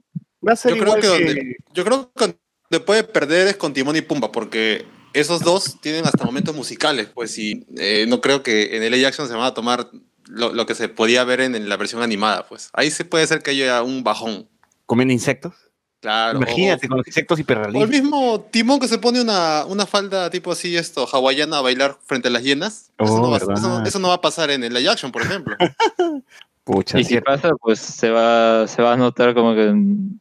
[0.46, 2.36] Va a ser Yo creo que, que- donde, yo creo que
[2.70, 7.10] donde puede perder es con Timón y Pumba, porque esos dos tienen hasta momentos musicales,
[7.14, 9.90] pues, y eh, no creo que en el action se van a tomar
[10.28, 12.70] lo, lo que se podía ver en, en la versión animada, pues.
[12.74, 14.48] Ahí se puede ser que haya un bajón.
[14.86, 15.54] comiendo insectos.
[16.00, 16.38] Claro.
[16.38, 17.90] o- Imagínate con los insectos O el hiperrealistas.
[17.90, 22.28] mismo Timón que se pone una, una falda tipo así, esto, hawaiana a bailar frente
[22.28, 22.92] a las hienas.
[23.00, 23.58] eso, Oh, no va, ¿verdad?
[23.58, 25.56] eso- eso no va a pasar en el live action, por ejemplo.
[26.68, 27.32] Pucha, Y si cierto.
[27.32, 29.74] pasa, pues se va, se va a notar como que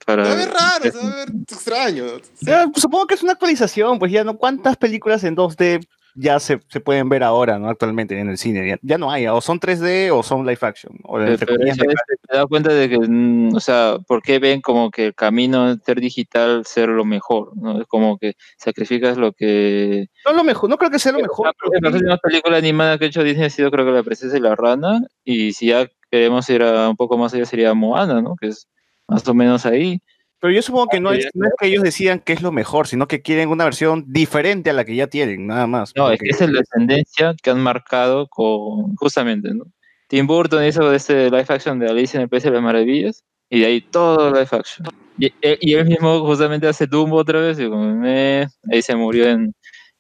[0.07, 0.25] para...
[0.25, 2.05] Se va a ver raro, se va a ver extraño.
[2.41, 4.37] Ya, pues, supongo que es una actualización, pues ya no.
[4.37, 5.85] ¿Cuántas películas en 2D
[6.17, 7.69] ya se, se pueden ver ahora, no?
[7.69, 8.67] Actualmente en el cine.
[8.67, 10.95] Ya, ya no hay, o son 3D o son live action.
[11.05, 14.61] O Pero, pero es- te das cuenta de que, mm, o sea, ¿por qué ven
[14.61, 17.53] como que el camino de ser digital ser lo mejor?
[17.57, 17.81] ¿no?
[17.81, 20.07] Es como que sacrificas lo que...
[20.25, 21.53] No lo mejor, no creo que sea lo mejor.
[21.81, 24.41] La última película animada que ha hecho Disney ha sido creo que La Princesa y
[24.41, 28.37] la Rana, y si ya queremos ir a un poco más allá sería Moana, ¿no?
[28.41, 28.69] Que es
[29.09, 30.01] más o menos ahí.
[30.41, 31.31] Pero yo supongo que no es, ya.
[31.35, 34.71] no es que ellos decidan qué es lo mejor, sino que quieren una versión diferente
[34.71, 35.93] a la que ya tienen, nada más.
[35.97, 39.65] No, es que esa es la tendencia que han marcado con, justamente, ¿no?
[40.09, 43.61] Tim Burton hizo este live action de Alicia en el País de las Maravillas, y
[43.61, 44.87] de ahí todo live action.
[45.19, 48.95] Y, e- y él mismo justamente hace Dumbo otra vez, y como, "Meh", ahí se
[48.95, 49.55] murió en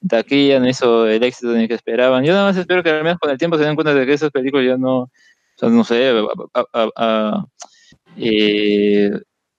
[0.07, 2.23] taquilla, no hizo el éxito ni que esperaban.
[2.25, 4.13] Yo nada más espero que al menos con el tiempo se den cuenta de que
[4.13, 5.11] esas películas ya no, o
[5.57, 6.13] sea, no sé,
[6.55, 7.45] a- a-
[8.19, 9.11] eh,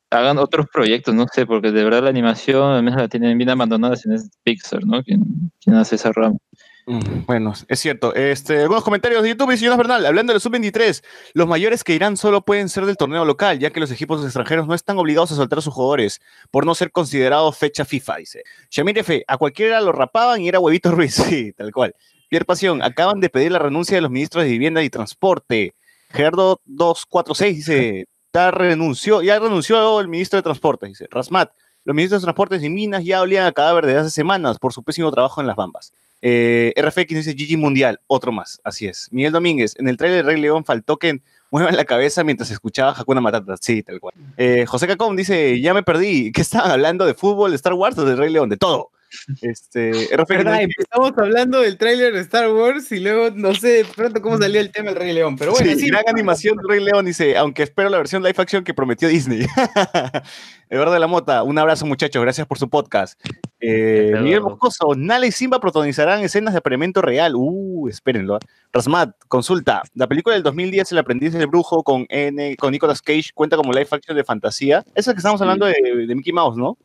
[0.09, 3.49] hagan otros proyectos, no sé, porque de verdad la animación al menos la tienen bien
[3.49, 5.03] abandonada, no es Pixar, ¿no?
[5.03, 6.37] Quien, quien hace esa rama.
[6.85, 8.15] Mm, Bueno, es cierto.
[8.15, 11.03] Este, algunos comentarios de YouTube y señor Bernal, hablando del sub-23,
[11.33, 14.67] los mayores que irán solo pueden ser del torneo local, ya que los equipos extranjeros
[14.67, 18.43] no están obligados a soltar a sus jugadores por no ser considerados fecha FIFA, dice.
[18.71, 21.93] Shamir F, a cualquiera lo rapaban y era huevito Ruiz, sí, tal cual.
[22.29, 25.75] Pierre Pasión, acaban de pedir la renuncia de los ministros de Vivienda y Transporte.
[26.09, 31.07] Gerardo 246 dice, ya renunció, ya renunció el ministro de Transporte, dice.
[31.09, 31.51] Rasmat,
[31.85, 34.83] los ministros de Transportes y Minas ya olían a cadáver desde hace semanas por su
[34.83, 35.93] pésimo trabajo en las bambas.
[36.21, 39.07] Eh, RFX dice GG Mundial, otro más, así es.
[39.11, 41.21] Miguel Domínguez, en el trailer de Rey León faltó que
[41.51, 44.15] muevan la cabeza mientras escuchaba Hakuna Matata, sí, tal cual.
[44.35, 47.97] Eh, José Cacón dice, ya me perdí, ¿qué estaban hablando de fútbol, de Star Wars
[47.97, 48.49] o de Rey León?
[48.49, 48.91] De todo.
[49.41, 49.91] Este,
[50.27, 50.61] ¿Verdad?
[50.61, 54.59] Empezamos hablando del tráiler de Star Wars y luego no sé de pronto cómo salió
[54.61, 55.35] el tema del Rey León.
[55.37, 58.35] Pero bueno, sí, sí, gran animación de Rey León dice, aunque espero la versión live
[58.37, 59.45] action que prometió Disney.
[60.69, 63.19] Eduardo de la Mota, un abrazo muchachos, gracias por su podcast.
[63.59, 64.13] Eh.
[64.21, 67.33] Miguel Moscoso, Nala y Simba protagonizarán escenas de apareamiento real.
[67.35, 68.37] Uh, espérenlo.
[68.73, 69.81] Rasmat, consulta.
[69.95, 73.71] La película del 2010, El aprendiz del brujo, con, N, con Nicolas Cage, cuenta como
[73.71, 74.79] live action de fantasía.
[74.89, 75.73] Esa es la que estamos hablando de,
[76.07, 76.77] de Mickey Mouse, ¿no?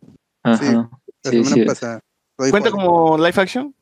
[0.43, 0.89] Ajá.
[1.25, 1.65] La Sí, semana sí.
[1.65, 2.01] pasada.
[2.43, 3.75] Lo dijo ¿Cuenta como live action?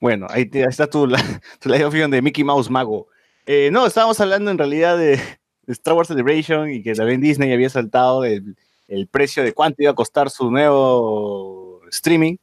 [0.00, 1.18] Bueno, ahí, te- ahí está tu, la,
[1.60, 3.08] tu live action de Mickey Mouse Mago.
[3.46, 7.52] Eh, no, estábamos hablando en realidad de, de Star Wars Celebration y que también Disney
[7.52, 8.56] había saltado el,
[8.88, 12.36] el precio de cuánto iba a costar su nuevo streaming.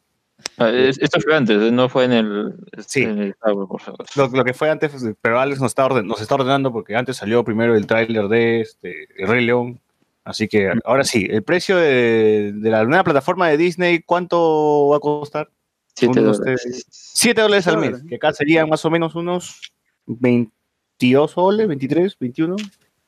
[0.58, 3.04] Ah, es- Esto fue antes, no fue en el, Sí.
[3.04, 4.06] en el Star Wars, por favor.
[4.16, 4.91] Lo, lo que fue antes,
[5.22, 8.62] pero Alex nos está, orden- nos está ordenando porque antes salió primero el tráiler de
[8.62, 9.80] este, El Rey León.
[10.26, 14.97] Así que ahora sí, el precio de, de la nueva plataforma de Disney, ¿cuánto va
[14.97, 15.49] a costar?
[15.95, 16.61] Siete Según dólares.
[16.65, 16.86] ustedes.
[16.89, 19.61] 7 dólares al mes, que acá serían más o menos unos
[20.07, 22.55] 22 soles, 23, 21,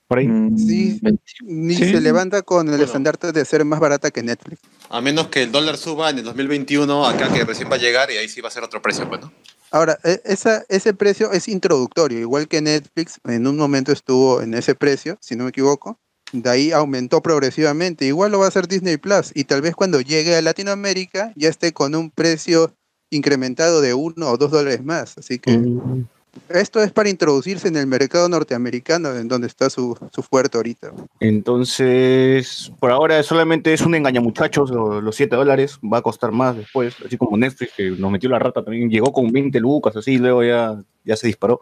[0.08, 0.28] por ahí.
[0.28, 1.00] Mm, Sí.
[1.02, 1.24] 20.
[1.42, 1.92] Ni Sí.
[1.92, 2.84] se levanta con el Bueno.
[2.86, 4.62] estandarte de ser más barata que Netflix.
[4.90, 8.10] A menos que el dólar suba en el 2021, acá que recién va a llegar
[8.12, 9.34] y ahí sí va a ser otro precio, pues, ¿no?
[9.72, 14.54] Ahora, e- esa, ese precio es introductorio, igual que Netflix en un momento estuvo en
[14.54, 16.00] ese precio, si no me equivoco.
[16.34, 18.06] De ahí aumentó progresivamente.
[18.06, 19.32] Igual lo va a hacer Disney Plus.
[19.34, 22.74] Y tal vez cuando llegue a Latinoamérica ya esté con un precio
[23.10, 25.18] incrementado de uno o dos dólares más.
[25.18, 26.06] Así que Mm.
[26.50, 30.92] esto es para introducirse en el mercado norteamericano, en donde está su, su fuerte ahorita.
[31.22, 36.58] Entonces, por ahora solamente es un engañamuchachos, lo- los 7 dólares, va a costar más
[36.58, 40.14] después, así como Netflix, que nos metió la rata también, llegó con 20 lucas, así,
[40.14, 41.60] y luego ya, ya se disparó.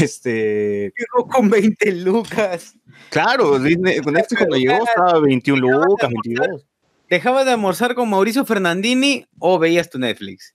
[0.00, 2.74] Este, Llegó con 20 lucas.
[3.10, 6.66] claro, Disney, con Netflix cuando llegó estaba 21 lucas, 22.
[7.10, 10.54] Dejabas de almorzar con Mauricio Fernandini o veías tu Netflix.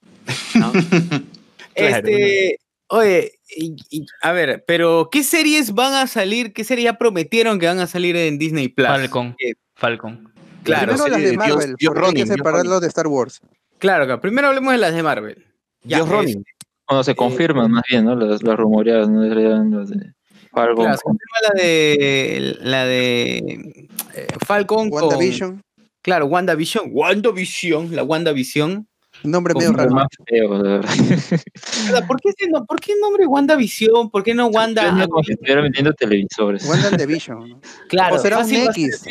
[0.56, 0.72] ¿no?
[1.76, 6.54] este, oye, y- y- a ver, pero ¿qué series van a salir?
[6.54, 8.88] ¿Qué series ya prometieron que van a salir en Disney Plus?
[8.88, 9.36] Falcon.
[9.40, 10.32] Eh, Falcon.
[10.64, 12.88] Claro, Primero las de de Dios- Marvel, Dios porque hay Ronin, que Dios separarlo de
[12.88, 13.40] Star Wars.
[13.78, 14.20] claro, claro.
[14.22, 15.46] Primero hablemos de las de Marvel.
[15.84, 16.46] Ya, Dios es- Ronin.
[16.90, 18.16] Bueno, se confirman más bien, ¿no?
[18.16, 19.22] Las, las rumoreadas, ¿no?
[19.24, 20.14] Las de
[20.52, 20.76] Falcon.
[20.76, 23.38] Claro, se confirma la de la de
[24.16, 25.62] eh, Falcon con WandaVision.
[26.02, 26.90] Claro, WandaVision.
[26.92, 28.88] WandaVision, la WandaVision.
[29.24, 29.92] Un nombre Con medio raro.
[29.92, 32.08] Más feo, de verdad.
[32.08, 34.10] ¿Por qué, ese no- ¿Por qué el nombre WandaVision?
[34.10, 34.88] ¿Por qué no Wanda?
[35.02, 36.66] Es como si estuviera vendiendo televisores.
[36.68, 37.50] Wanda and the Vision.
[37.50, 37.62] ¿no?
[37.90, 39.06] Claro, o será un ser X.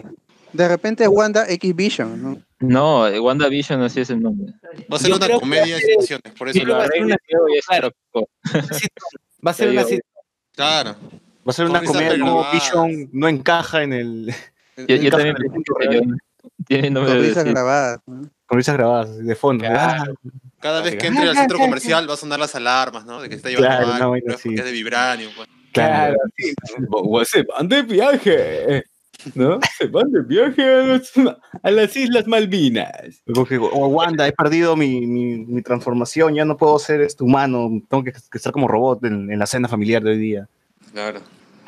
[0.59, 2.43] De repente Wanda X Vision, ¿no?
[2.59, 4.53] No, eh, WandaVision así es el nombre.
[4.93, 7.17] Va a ser Yo una comedia de situaciones, por eso va a ser una-
[7.65, 7.93] Claro.
[9.47, 9.85] Va a ser una
[10.57, 10.97] Claro.
[11.47, 12.45] Va a ser una comedia como.
[12.53, 14.35] Vision no encaja en el.
[14.89, 15.37] Yo, yo también
[16.67, 18.01] tiene nombre Con de risas grabadas.
[18.07, 18.29] ¿no?
[18.47, 19.65] Con risas grabadas de fondo.
[19.65, 20.15] Claro.
[20.59, 23.23] Cada vez que entre al centro comercial va a sonar las alarmas, ¿no?
[23.23, 25.29] De que está llevando Claro, algo, es es de vibranio.
[25.37, 25.49] Pues.
[25.73, 26.17] Claro.
[27.25, 28.83] Se van de viaje,
[29.35, 29.59] ¿no?
[29.79, 31.13] Se van de viaje a, las-
[31.63, 33.23] a las Islas Malvinas.
[33.49, 37.69] Que, oh, Wanda, he perdido mi, mi, mi transformación, ya no puedo ser este humano,
[37.89, 40.49] tengo que, que estar como robot en, en la cena familiar de hoy día.
[40.93, 41.21] Claro.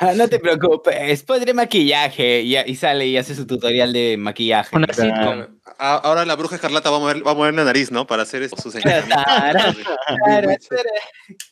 [0.02, 2.40] Ah, no te preocupes, pondré maquillaje.
[2.40, 4.74] Y, y sale y hace su tutorial de maquillaje.
[4.74, 5.10] Una Claro.
[5.44, 5.58] sitcom.
[5.78, 8.06] A- Ahora la bruja escarlata va a mover, va a mover la nariz, ¿no?
[8.06, 9.76] Para hacer eso, sus encantamientos.
[10.24, 10.48] Claro,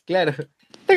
[0.05, 0.33] claro.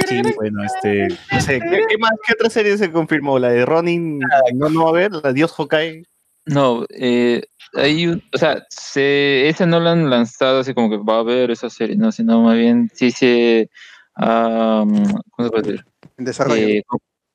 [0.08, 3.38] Sí, bueno, este, no sé, ¿qué, qué más, qué otra serie se confirmó?
[3.38, 4.18] La de Ronin,
[4.54, 6.04] no, no va a haber, la Dios Hawkeye.
[6.46, 7.42] No, eh,
[7.74, 11.20] hay un- o sea, se, ese no lo han lanzado así como que va a
[11.20, 13.70] haber esa serie, no, sino más bien sí se,
[14.16, 15.84] ah, ¿cómo se puede decir?
[16.18, 16.66] En desarrollo.
[16.68, 16.82] Eh,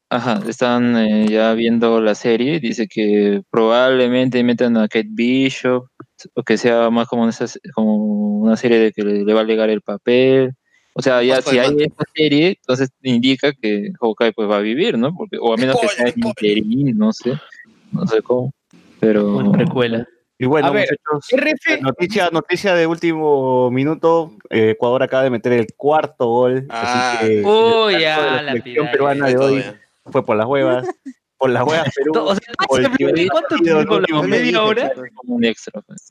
[0.09, 5.87] ajá, están eh, ya viendo la serie, dice que probablemente metan a Kate Bishop,
[6.33, 9.45] o que sea más como, esa, como una serie de que le, le va a
[9.45, 10.53] legar el papel.
[10.97, 14.97] O sea, ya si hay esta serie, entonces indica que Hawkeye pues va a vivir,
[14.97, 15.13] ¿no?
[15.15, 17.33] Porque, o a menos que sea interín, no sé,
[17.91, 18.51] no sé cómo,
[18.99, 19.37] pero...
[19.37, 20.07] Una precuela.
[20.39, 21.81] Y bueno, A ver, muchachos, RF.
[21.81, 27.17] noticia, noticia de último minuto, eh, Ecuador acaba de meter el cuarto gol, Ah.
[27.19, 29.63] así que Uy, el ya, la la selección peruana de hoy
[30.05, 30.87] fue por las huevas,
[31.37, 32.91] por las huevas Perú, O sea,
[33.31, 34.91] ¿cuánto tiempo ¿Media hora?
[35.15, 35.79] como un extra.
[35.81, 36.07] pues.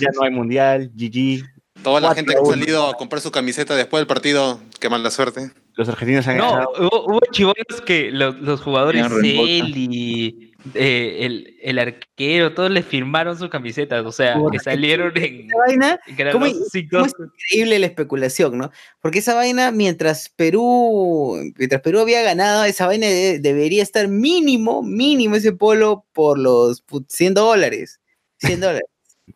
[0.00, 1.42] ya no hay mundial, GG,
[1.82, 5.10] Toda la gente que ha salido a comprar su camiseta después del partido, qué mala
[5.10, 5.50] suerte.
[5.76, 6.72] los argentinos han No, ganado.
[6.78, 9.06] hubo, hubo chivolos que los, los jugadores.
[9.08, 15.46] Celi, eh, el, el arquero, todos les firmaron sus camisetas, o sea, que salieron en,
[15.46, 18.70] Esa vaina, en ¿cómo- 2, cinco- cómo es increíble la especulación, ¿no?
[19.00, 24.82] Porque esa vaina, mientras Perú, mientras Perú había ganado, esa vaina de- debería estar mínimo,
[24.82, 28.00] mínimo ese polo por los put- 100 dólares.
[28.38, 28.84] 100 dólares.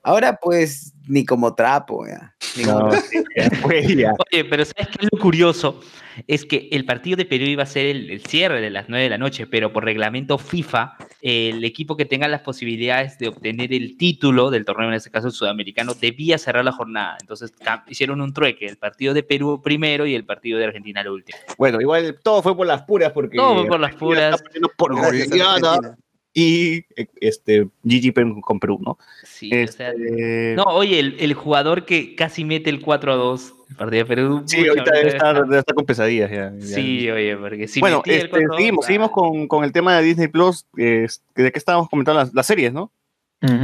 [0.05, 2.35] Ahora, pues, ni como trapo, ya.
[2.57, 3.07] Ni como No, trapo.
[3.11, 4.13] sí, ya.
[4.33, 5.81] Oye, pero ¿sabes qué es lo curioso?
[6.29, 9.03] Es que el partido de Perú iba a ser el, el cierre de las 9
[9.05, 13.73] de la noche, pero por reglamento FIFA, el equipo que tenga las posibilidades de obtener
[13.73, 17.17] el título del torneo, en este caso el sudamericano, debía cerrar la jornada.
[17.21, 17.53] Entonces
[17.89, 21.37] hicieron un trueque, el partido de Perú primero y el partido de Argentina lo último.
[21.59, 24.45] Bueno, igual todo fue por las puras porque Todo fue por las Argentina puras.
[24.77, 25.97] por goleada.
[26.35, 26.85] Y
[27.21, 27.69] este
[28.13, 28.99] Perú con Perú, ¿no?
[29.23, 33.17] Sí, o sea, Este, no, oye, el, el jugador que casi mete el 4 a
[33.17, 34.43] 2, el partido de Perú.
[34.47, 36.53] sí, ahorita debe debe estar, estar- debe estar con pesadillas ya.
[36.59, 36.67] ya.
[36.77, 39.73] Sí, oye, porque si bueno, este, 4 a 2, seguimos, ah, seguimos con, con el
[39.73, 41.07] tema de Disney Plus, eh,
[41.37, 42.91] de que estábamos comentando las, las series, ¿no?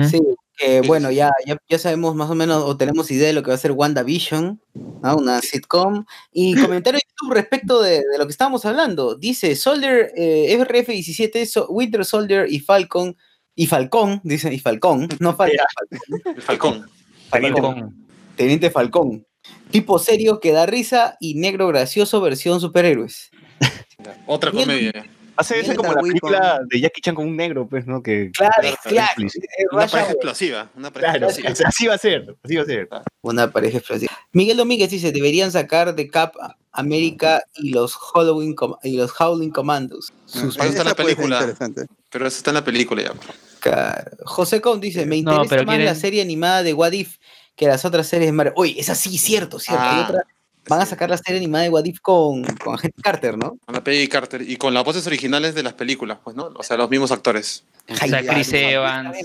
[0.09, 0.21] Sí,
[0.63, 3.49] Sí, bueno, ya, ya, ya sabemos más o menos, o tenemos idea de lo que
[3.49, 5.17] va a ser WandaVision, ¿no?
[5.17, 6.05] una sitcom.
[6.33, 9.15] Y comentario de YouTube respecto de, de lo que estábamos hablando.
[9.15, 13.17] Dice Soldier, eh, FRF17, So- Winter Soldier y Falcon,
[13.55, 16.87] y Falcón, dice, y Falcón, no El Falcón.
[17.31, 18.07] Teniente- Falcón.
[18.37, 19.27] Teniente Falcón.
[19.71, 23.31] Tipo serio que da risa y negro gracioso versión superhéroes.
[24.27, 25.07] Otra comedia.
[25.41, 28.03] Hace ese como la película de Jackie Chan con un negro, pues, ¿no?
[28.03, 29.07] Que, Claro, Claro, claro.
[29.07, 29.47] explícito.
[29.59, 30.71] eh, Una pareja explosiva.
[30.77, 31.69] Una pareja Claro, explosiva.
[31.69, 32.89] así va a ser, así va a ser.
[33.23, 34.13] Una pareja explosiva.
[34.33, 36.35] Miguel Domínguez dice, deberían sacar de Cap
[36.73, 40.13] América y los Halloween Com- y los Howling Commandos.
[40.27, 41.37] Sus Para eso está la puede ser película.
[41.41, 41.87] interesante.
[42.11, 43.13] Pero eso está en la película ya.
[43.61, 44.11] Claro.
[44.25, 47.17] José Con dice, me interesa más la serie animada de What If
[47.57, 48.55] que las otras series de Marvel.
[48.57, 49.83] Oye, es así, cierto, cierto.
[49.83, 50.23] Hay Ah, otra-
[50.71, 53.59] van a sacar la serie animada de What If con, con Agente Carter, ¿no?
[53.67, 54.41] Con la Peggy Carter.
[54.41, 56.51] Y con las voces originales de las películas, pues, ¿no?
[56.55, 57.65] O sea, los mismos actores.
[57.89, 59.17] O sea, Chris Evans.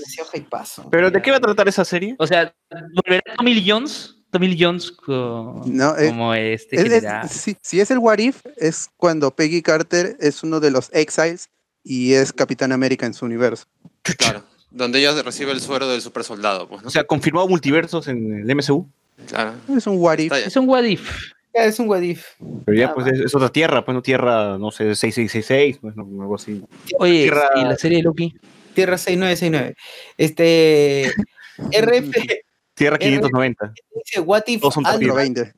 [0.90, 2.16] ¿Pero de qué va a tratar esa serie?
[2.20, 2.54] O sea,
[2.96, 7.92] volverá Tommy Jones, Tommy Jones co- No, es- como este Es- es- si, si es
[7.92, 11.50] el What If, es cuando Peggy Carter es uno de los Exiles
[11.84, 13.66] y es Capitán América en su universo.
[14.18, 14.44] Claro.
[14.72, 16.88] Donde ella recibe el suero del super soldado, pues, ¿no?
[16.88, 18.90] O sea, confirmado multiversos en el MCU,
[19.28, 19.54] claro.
[19.76, 20.34] Es un What If.
[20.34, 21.10] Es un what if.
[21.56, 22.26] Ya, Es un What If.
[22.66, 25.96] pero ya Ah, pues es, es otra tierra, pues no tierra, no sé, 6666, pues
[25.96, 26.62] no, algo así.
[27.00, 28.36] Oye, Tierra- ¿y la serie de Loki?
[28.74, 29.76] Tierra 6969.
[30.18, 31.14] Este.
[31.72, 32.12] RF
[32.74, 33.74] Tierra 590.
[34.04, 35.54] dice, What If son Ant-Man- 420.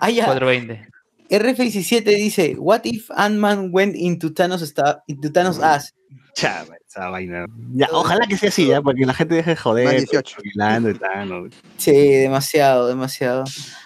[0.00, 0.24] Ah, ya.
[0.26, 0.88] 420.
[1.30, 5.94] RF17 dice, What if Ant-Man went into Thanos, sta- into Thanos ass?
[6.34, 6.74] Chava.
[6.90, 7.46] Esa vaina.
[7.74, 9.84] Ya, ojalá que sea así, ya, porque la gente deje de joder.
[9.84, 10.34] Más 18.
[10.36, 11.48] tranquilando y tal, ¿no?
[11.76, 13.44] Sí, demasiado, demasiado.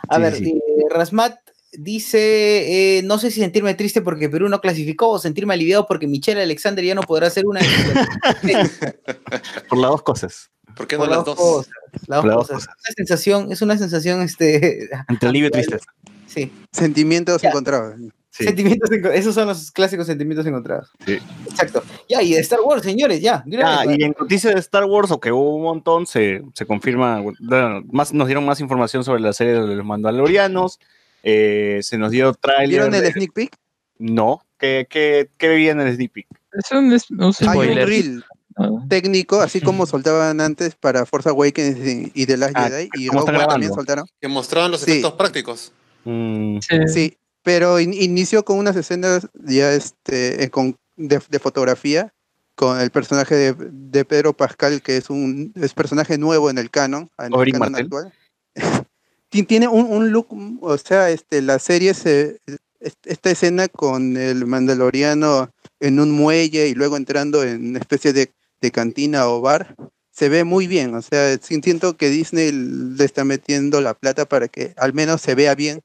[0.08, 0.60] A Sí, ver, sí.
[0.78, 1.36] eh, Rasmat
[1.72, 6.06] dice, eh, no sé si sentirme triste porque Perú no clasificó o sentirme aliviado porque
[6.06, 7.60] Michelle Alexander ya no podrá ser una
[9.68, 10.50] Por las dos cosas.
[10.76, 11.36] ¿Por qué no Por las dos?
[11.36, 11.72] cosas,
[12.06, 12.68] las Por las dos dos cosas.
[12.68, 15.84] Es una sensación, es una sensación, este, Entre alivio y tristeza.
[16.26, 16.52] sí.
[16.72, 17.50] Sentimientos Ya.
[17.50, 17.94] encontrados.
[18.36, 18.42] Sí.
[18.42, 20.90] Sentimientos esos son los clásicos sentimientos encontrados.
[21.06, 21.18] Sí.
[21.48, 21.84] Exacto.
[22.08, 23.44] Ya, y de Star Wars, señores, ya.
[23.46, 26.66] una Ah, y en noticias de Star Wars, o que hubo un montón, se, se
[26.66, 30.80] confirma, bueno, más, nos dieron más información sobre la serie de los Mandalorianos,
[31.22, 32.68] eh, se nos dio trailer.
[32.68, 33.56] ¿Vieron el de- sneak peek?
[33.98, 36.26] No, ¿qué, qué, qué veía en el sneak peek?
[36.54, 37.88] Es un, es un Hay un spoiler.
[37.88, 38.24] reel
[38.56, 38.68] Ah.
[38.88, 43.20] técnico, así como soltaban antes para Force Awakens y, The Last Ah, Jedi, y ¿cómo
[43.20, 44.06] Rogue One también soltaron.
[44.20, 44.90] Que mostraban los Sí.
[44.90, 45.72] efectos prácticos.
[46.04, 46.76] Mm, Sí.
[46.88, 52.12] Sí, pero in- inició con unas escenas ya este, eh, con, de, de fotografía
[52.56, 56.70] con el personaje de, de Pedro Pascal, que es un es personaje nuevo en el
[56.70, 58.12] canon, en el canon actual.
[59.28, 60.28] Ti- Tiene un, un look,
[60.62, 62.38] o sea, este, la serie se,
[62.80, 68.12] es- esta escena con el mandaloriano en un muelle y luego entrando en una especie
[68.12, 69.74] de, de cantina o bar,
[70.12, 74.46] se ve muy bien, o sea, siento que Disney le está metiendo la plata para
[74.46, 75.80] que al menos se vea bien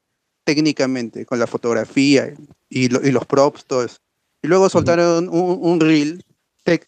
[0.54, 2.34] técnicamente, con la fotografía
[2.68, 3.98] y, lo- y los props, todo eso.
[4.42, 6.24] Y luego soltaron un, un reel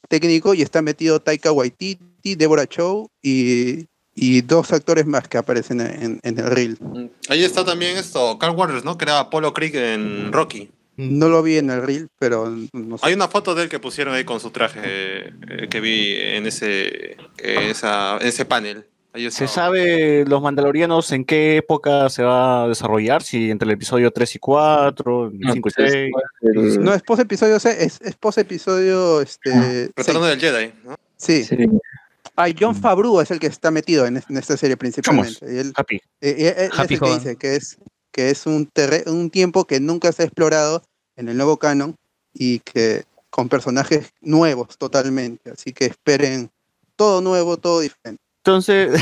[0.08, 3.86] técnico y está metido Taika Waititi, Deborah Chow y,
[4.16, 6.76] y dos actores más que aparecen en, en el reel.
[6.80, 7.06] Mm.
[7.28, 8.98] Ahí está también esto, Carl Waters, ¿no?
[8.98, 10.70] Que era Apollo Creek en Rocky.
[10.96, 13.06] No lo vi en el reel, pero no sé.
[13.06, 16.46] Hay una foto de él que pusieron ahí con su traje eh, que vi en
[16.46, 18.86] ese, en esa, en ese panel.
[19.30, 23.22] ¿Se sabe los Mandalorianos en qué época se va a desarrollar?
[23.22, 26.12] Si entre el episodio 3 y 4, No, 5 y pues, 6.
[26.40, 30.94] el- No es post episodio, es, es post episodio este, Retorno del Jedi, ¿no?
[31.16, 31.44] Sí.
[31.44, 31.56] sí.
[32.36, 35.38] Ah, John Favreau es el que está metido en, en esta serie principalmente.
[35.52, 35.96] Y él- Happy.
[35.96, 36.00] Eh,
[36.38, 37.18] eh, él Happy es el que Hogan.
[37.18, 37.78] dice que es,
[38.10, 38.70] que es un,
[39.06, 40.82] un tiempo que nunca se ha explorado
[41.16, 41.94] en el nuevo canon
[42.32, 45.50] y que con personajes nuevos totalmente.
[45.50, 46.50] Así que esperen
[46.96, 48.21] todo nuevo, todo diferente.
[48.44, 49.00] Entonces,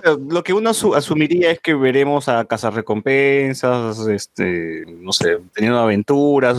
[0.00, 5.78] pero lo que uno asu- asumiría es que veremos a cazarrecompensas, este, no sé, teniendo
[5.80, 6.58] aventuras,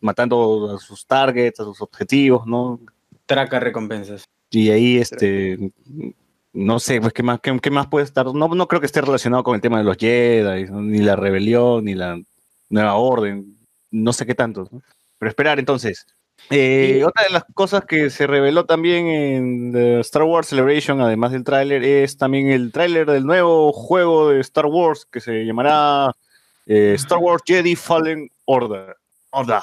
[0.00, 2.80] matando a sus targets, a sus objetivos, ¿no?
[3.26, 4.24] Traca recompensas.
[4.50, 5.70] Y ahí, este,
[6.54, 8.26] no sé, pues qué más, qué, qué más puede estar.
[8.26, 10.80] No, no creo que esté relacionado con el tema de los Jedi, ¿no?
[10.80, 12.18] ni la rebelión, ni la
[12.70, 13.56] nueva orden,
[13.90, 14.66] no sé qué tanto.
[14.72, 14.82] ¿no?
[15.18, 16.06] Pero esperar entonces.
[16.52, 21.30] Eh, otra de las cosas que se reveló también en the Star Wars Celebration, además
[21.30, 26.12] del tráiler, es también el tráiler del nuevo juego de Star Wars que se llamará
[26.66, 28.96] eh, Star Wars Jedi Fallen Order.
[29.30, 29.60] Order.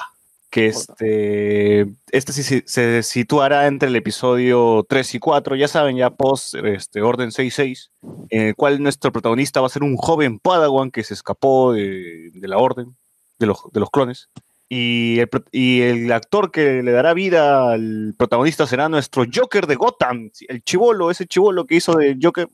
[0.48, 5.98] Que este, este sí se, se situará entre el episodio 3 y 4, ya saben,
[5.98, 7.90] ya post este, Orden 6-6,
[8.30, 12.30] en el cual nuestro protagonista va a ser un joven Padawan que se escapó de,
[12.32, 12.96] de la Orden,
[13.38, 14.30] de los, de los clones.
[14.70, 20.62] Y el, actor que le dará vida al protagonista será nuestro Joker de Gotham, el
[20.62, 22.48] chivolo, ese chivolo que hizo de Joker,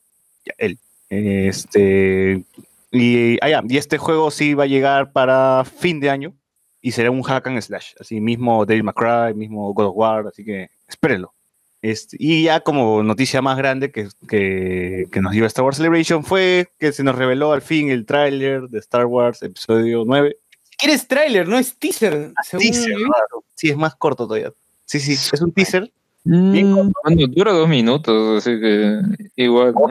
[0.58, 0.78] él.
[1.08, 2.44] Este,
[2.92, 6.32] y, ah, y este juego sí va a llegar para fin de año
[6.80, 10.44] y será un hack and slash, así mismo May Cry, mismo God of War, así
[10.44, 11.32] que espérenlo.
[11.82, 16.24] Este, y ya como noticia más grande que, que, que nos dio Star Wars Celebration
[16.24, 20.36] fue que se nos reveló al fin el tráiler de Star Wars episodio 9.
[20.84, 21.48] ¿Quieres tráiler?
[21.48, 22.32] No es teaser.
[22.42, 23.44] según Teaser, raro.
[23.54, 24.52] Sí, es más corto todavía.
[24.84, 25.90] Sí, sí, es un teaser.
[26.24, 29.00] Mm, bueno, dura dos minutos, así que
[29.36, 29.72] igual.
[29.72, 29.88] ¿no?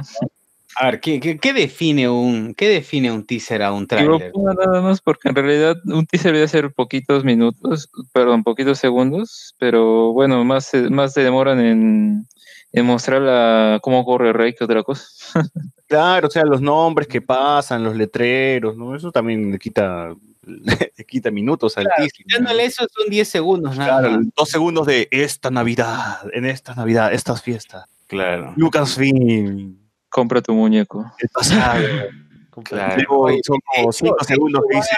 [0.75, 4.31] A ver, ¿qué, qué, qué define un, ¿qué define un teaser a un tráiler?
[4.35, 10.13] nada más porque en realidad un teaser debe ser poquitos minutos, perdón, poquitos segundos, pero
[10.13, 12.27] bueno, más se, más se demoran en,
[12.71, 15.05] en mostrar la, cómo corre Rey que otra cosa.
[15.85, 18.95] Claro, o sea, los nombres que pasan, los letreros, ¿no?
[18.95, 20.15] Eso también le quita,
[20.97, 22.03] le quita minutos al teaser.
[22.03, 22.25] ¿no?
[22.27, 24.27] Quitándole eso son 10 segundos, nada Claro, más.
[24.35, 27.85] dos segundos de esta Navidad, en esta Navidad, estas fiestas.
[28.07, 28.53] Claro.
[28.57, 29.77] Lucasfilm,
[30.09, 31.11] Compra tu muñeco.
[31.19, 31.83] el pasado.
[32.63, 32.95] Claro.
[33.07, 34.95] Luego son como eso- cinco segundos que dice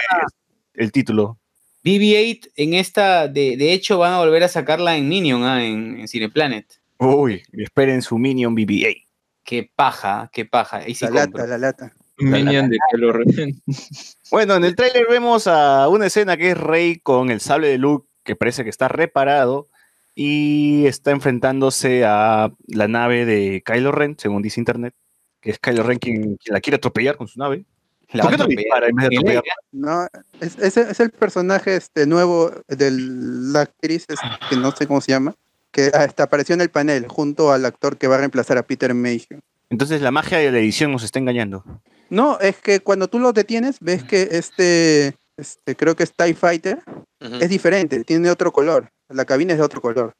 [0.74, 1.38] el título.
[1.82, 6.00] BB-8 en esta, de, de hecho, van a volver a sacarla en Minion, ah, en,
[6.00, 6.80] en Cineplanet.
[6.98, 9.06] Uy, esperen su Minion BB-8.
[9.44, 10.78] Qué paja, qué paja.
[10.78, 11.38] Ahí sí la compro.
[11.46, 11.95] lata, la lata.
[12.18, 13.26] Minion de Kylo Ren.
[14.30, 17.78] Bueno, en el tráiler vemos a una escena que es Rey con el sable de
[17.78, 19.68] Luke, que parece que está reparado,
[20.14, 24.94] y está enfrentándose a la nave de Kylo Ren, según dice Internet,
[25.40, 27.64] que es Kylo Ren quien, quien la quiere atropellar con su nave.
[28.12, 29.42] La ¿Por qué no dispara en vez de atropellar?
[29.72, 30.06] No,
[30.40, 35.00] es, es, es el personaje este nuevo de la actriz es- que no sé cómo
[35.00, 35.34] se llama,
[35.70, 38.94] que hasta apareció en el panel junto al actor que va a reemplazar a Peter
[38.94, 39.40] Mayhew.
[39.70, 41.64] Entonces la magia de la edición nos está engañando.
[42.10, 46.34] No, es que cuando tú lo detienes, ves que este, este creo que es TIE
[46.34, 46.80] Fighter,
[47.20, 48.90] es diferente, tiene otro color.
[49.08, 50.12] La cabina es de otro color.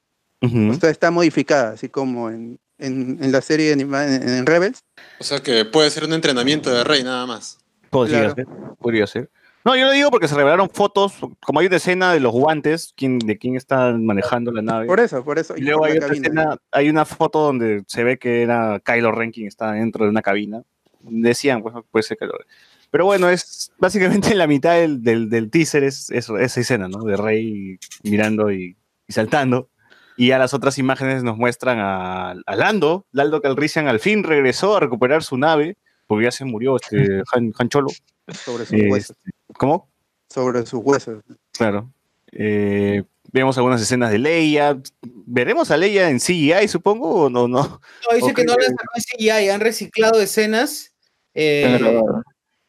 [0.42, 4.80] O sea, está modificada, así como en, en, en la serie animada, en, en Rebels.
[5.18, 7.58] O sea que puede ser un entrenamiento de Rey nada más.
[7.90, 8.34] Podría Claro.
[8.34, 8.46] ser.
[8.78, 9.30] Podría ser.
[9.64, 11.14] No, yo lo digo porque se revelaron fotos,
[11.44, 14.86] como hay una escena de los guantes, quién, de quién está manejando la nave.
[14.86, 15.56] Por eso, por eso.
[15.56, 19.32] Y luego hay otra escena, hay una foto donde se ve que era Kylo Ren
[19.32, 20.62] quien está dentro de una cabina.
[21.10, 22.46] Decían, pues puede ser Kylo Ren.
[22.90, 26.88] Pero bueno, es básicamente en la mitad del, del, del teaser es, es esa escena,
[26.88, 27.02] ¿no?
[27.04, 28.76] De Rey mirando y,
[29.08, 29.68] y saltando.
[30.16, 34.76] Y a las otras imágenes nos muestran a, a Lando, Lando Calrissian al fin regresó
[34.76, 35.76] a recuperar su nave,
[36.06, 37.88] porque ya se murió este Han, Han Cholo.
[38.32, 39.16] sobre sus Eh, huesos.
[39.58, 39.90] ¿Cómo?
[40.30, 41.22] Sobre sus huesos.
[41.52, 41.92] Claro.
[42.32, 43.02] Eh,
[43.32, 44.80] vemos algunas escenas de Leia.
[45.26, 47.46] ¿Veremos a Leia en CGI, supongo, o no?
[47.46, 47.80] no?
[48.08, 48.60] No, dice que no Ok.
[48.60, 50.94] la sacó en CGI, han reciclado escenas
[51.36, 51.78] eh,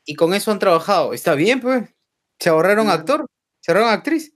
[0.06, 1.14] y con eso han trabajado.
[1.14, 1.84] Está bien, pues.
[2.40, 3.26] Se ahorraron actor,
[3.62, 4.34] se ahorraron actriz.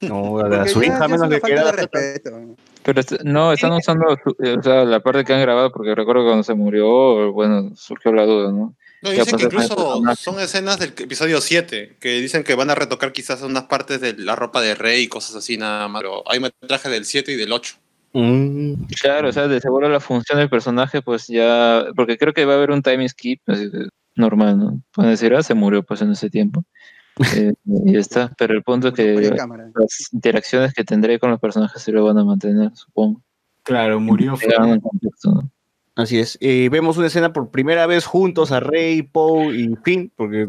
[0.00, 2.56] No, a su hija, menos que de respeto.
[2.82, 5.94] Pero est- no, están usando su- eh, o sea, la parte que han grabado porque
[5.94, 8.74] recuerdo cuando se murió, bueno, surgió la duda, ¿no?
[9.02, 12.74] No, ¿Qué dicen que incluso son escenas del episodio 7, que dicen que van a
[12.74, 16.02] retocar quizás unas partes de la ropa de Rey y cosas así nada más.
[16.02, 17.76] Pero hay metraje del 7 y del 8.
[18.12, 22.44] Mm, Claro, o sea, de seguro la función del personaje, pues ya, porque creo que
[22.44, 24.82] va a haber un time skip así que normal, ¿no?
[24.92, 26.64] Pueden decir, ah, se murió pues en ese tiempo.
[27.36, 31.38] Eh, y ya está, pero el punto es que las interacciones que tendré con los
[31.38, 33.20] personajes se lo van a mantener, supongo.
[33.62, 34.38] Claro, murió.
[34.80, 35.50] Contexto, ¿no?
[35.96, 36.38] así es.
[36.40, 40.48] Eh, vemos una escena por primera vez juntos a Rey, Poe y Finn, porque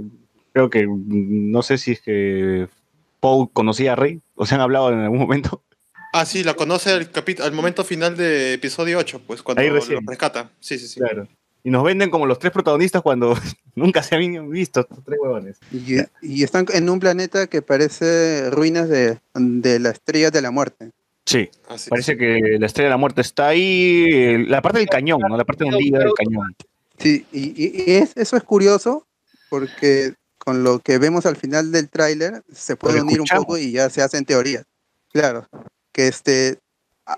[0.53, 2.69] creo que mm, no sé si es que
[3.19, 5.63] Poe conocía a Rey, o se han hablado en algún momento.
[6.13, 7.09] Ah, sí, la conoce al,
[7.41, 10.51] al momento final de episodio 8, pues cuando Ahí lo rescata.
[10.59, 10.99] Sí, sí, sí.
[10.99, 11.27] Claro.
[11.63, 13.33] Y nos venden como los tres protagonistas cuando
[13.75, 15.57] nunca se habían visto estos tres huevones.
[15.71, 20.51] Y, y están en un planeta que parece ruinas de, de la estrella de la
[20.51, 20.91] muerte.
[21.25, 21.49] Sí.
[21.69, 25.37] Así Parece que la estrella de la muerte está ahí, la parte del cañón, ¿no?
[25.37, 26.55] La parte hundida del cañón.
[26.97, 29.07] Sí, y, y- y es- eso es curioso
[29.49, 33.71] porque con lo que vemos al final del tráiler se puede unir un poco y
[33.71, 34.65] ya se hacen teorías.
[35.13, 35.47] Claro,
[35.93, 36.59] que este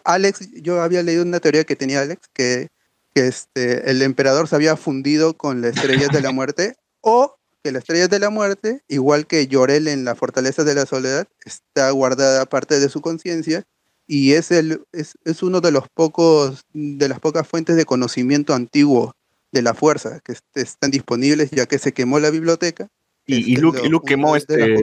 [0.05, 2.69] Alex, yo había leído una teoría que tenía Alex que,
[3.13, 7.71] que este el emperador se había fundido con la estrella de la muerte o que
[7.71, 11.89] la estrella de la muerte, igual que Llorel en la fortaleza de la soledad, está
[11.91, 13.63] guardada parte de su conciencia
[14.05, 18.53] y es el es, es uno de los pocos de las pocas fuentes de conocimiento
[18.53, 19.15] antiguo
[19.51, 22.89] de la fuerza que est- están disponibles ya que se quemó la biblioteca
[23.25, 24.75] Y, y Es Luke, lo- y Luke quemó este.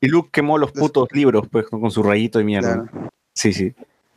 [0.00, 2.86] Y Luke quemó los putos libros, pues, con con su rayito de mierda.
[2.90, 3.10] Claro.
[3.34, 3.74] Sí, sí.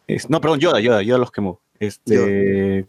[0.07, 1.59] Es- no, perdón, Yoda, Yoda, Yoda los quemó.
[1.79, 2.85] Este,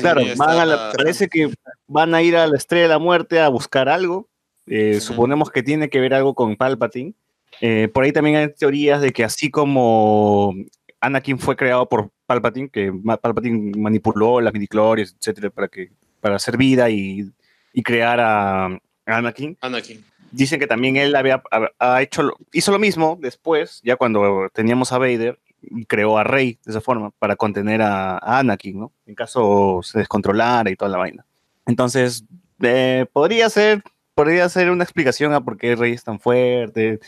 [0.00, 0.46] claro, Ahí está.
[0.46, 1.50] van a la- parece que
[1.86, 4.28] van a ir a la Estrella de la Muerte a buscar algo.
[4.66, 7.12] Eh, Suponemos que tiene que ver algo con Palpatine.
[7.60, 10.54] Eh, por ahí también hay teorías de que así como
[11.00, 15.90] Anakin fue creado por Palpatine, que Palpatine manipuló las midichlorians, etcétera, para que
[16.20, 17.30] para hacer vida y,
[17.72, 18.78] y crear a
[19.16, 19.56] Anakin.
[19.60, 20.04] Anakin.
[20.30, 21.42] Dicen que también él había
[21.78, 26.58] ha- hecho hizo lo mismo después, ya cuando teníamos a Vader y creó a Rey
[26.64, 28.92] de esa forma para contener a, a Anakin, ¿no?
[29.06, 31.24] En caso se descontrolara y toda la vaina.
[31.66, 32.24] Entonces,
[32.62, 33.82] eh, podría ser
[34.14, 36.98] podría ser una explicación a por qué Rey es tan fuerte,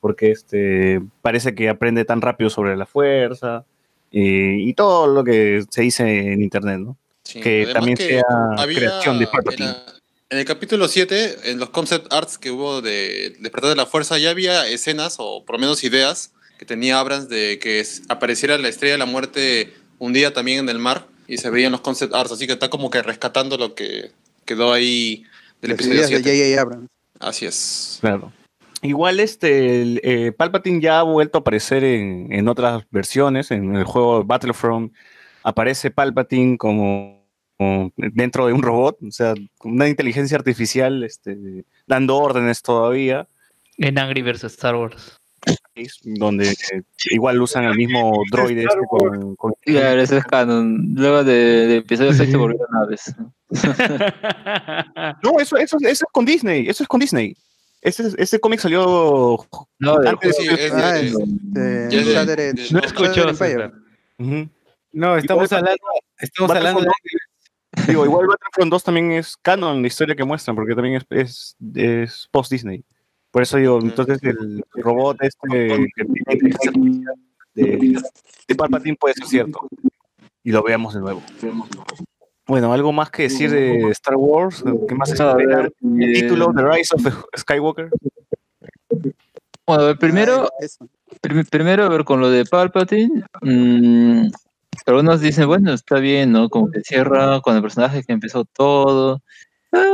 [0.00, 3.64] porque este parece que aprende tan rápido sobre la fuerza
[4.10, 6.96] y todo lo que se dice en internet, ¿no?
[7.24, 9.74] Sí, que también que sea creación de Palpatine.
[10.30, 14.18] En el capítulo 7, en los concept arts que hubo de Despertar de la Fuerza,
[14.18, 18.68] ya había escenas o por lo menos ideas que tenía Abrams de que apareciera la
[18.68, 22.14] estrella de la muerte un día también en el mar y se veían los concept
[22.14, 24.10] arts, así que está como que rescatando lo que
[24.44, 25.24] quedó ahí
[25.62, 26.38] del Las episodio ideas de 7.
[26.38, 26.60] J.J.
[26.60, 26.88] Abrams.
[27.20, 27.98] Así es.
[28.00, 28.32] Claro.
[28.82, 33.74] Igual este el, eh, Palpatine ya ha vuelto a aparecer en, en otras versiones, en
[33.74, 34.92] el juego Battlefront
[35.42, 37.17] aparece Palpatine como
[37.96, 43.26] dentro de un robot, o sea, con una inteligencia artificial este, dando órdenes todavía,
[43.78, 45.18] En Angry vs Star Wars.
[46.04, 50.94] donde eh, igual usan el mismo droide este con, con- Claro, eso es canon.
[50.94, 51.32] Luego de,
[51.66, 53.14] de episodio 6 se volvieron naves.
[53.18, 53.32] ¿no?
[55.22, 57.36] No, eso, eso, eso es con Disney, eso es con Disney.
[57.80, 59.38] Ese, ese cómic salió
[59.78, 61.14] No, antes Sí, es Ah, de- es
[61.54, 63.26] de de- de- No escuchó.
[64.90, 65.78] No, estamos hablando,
[66.18, 66.86] estamos hablando de
[67.88, 71.56] Digo, igual Battlefront 2 también es canon la historia que muestran, porque también es, es,
[71.74, 72.84] es post-Disney.
[73.30, 76.04] Por eso digo, entonces el robot este que
[76.38, 77.04] tiene
[77.54, 78.00] de,
[78.48, 79.68] de Palpatine puede ser cierto.
[80.42, 81.22] Y lo veamos de nuevo.
[82.46, 84.64] Bueno, ¿algo más que decir de Star Wars?
[84.88, 85.68] ¿Qué más se A ver, espera?
[85.82, 87.90] El eh, título, The Rise of Skywalker.
[89.66, 90.48] Bueno, primero,
[91.10, 91.16] Ah,
[91.50, 93.24] primero, a ver, con lo de Palpatine,
[94.86, 96.48] algunos dicen, bueno, está bien, ¿no?
[96.48, 99.22] Como que cierra con el personaje que empezó todo.
[99.72, 99.86] Ah,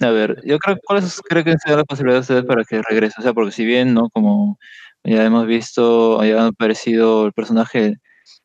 [0.00, 3.16] a ver, yo creo, ¿cuáles creo que sean las posibilidades de ustedes para que regrese?
[3.20, 4.10] O sea, porque si bien, ¿no?
[4.10, 4.58] Como
[5.04, 7.96] ya hemos visto, haya aparecido el personaje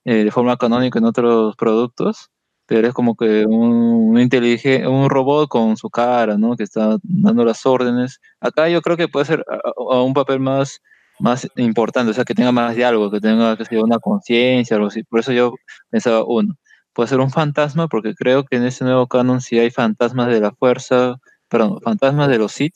[0.05, 2.29] eh, de forma canónica en otros productos,
[2.65, 3.71] pero es como que un,
[4.11, 6.55] un, intelige- un robot con su cara, ¿no?
[6.57, 8.19] Que está dando las órdenes.
[8.41, 9.45] Acá yo creo que puede ser
[9.91, 10.81] a un papel más,
[11.23, 14.89] más importante, o sea, que tenga más diálogo, que tenga que ser una conciencia, algo
[14.89, 15.03] así.
[15.03, 15.55] Por eso yo
[15.89, 16.55] pensaba, uno,
[16.93, 20.41] puede ser un fantasma, porque creo que en ese nuevo canon sí hay fantasmas de
[20.41, 21.15] la fuerza,
[21.49, 22.75] perdón, fantasmas de los Sith,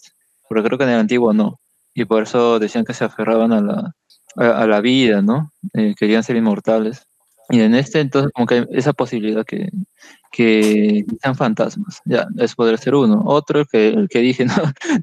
[0.49, 1.59] pero creo que en el antiguo no.
[1.93, 3.91] Y por eso decían que se aferraban a la,
[4.37, 5.51] a, a la vida, ¿no?
[5.73, 7.05] Eh, querían ser inmortales.
[7.49, 9.69] Y en este, entonces, como que hay esa posibilidad que,
[10.31, 12.01] que sean fantasmas.
[12.05, 13.21] Ya, eso podría ser uno.
[13.25, 14.53] Otro, que, el que dije, ¿no?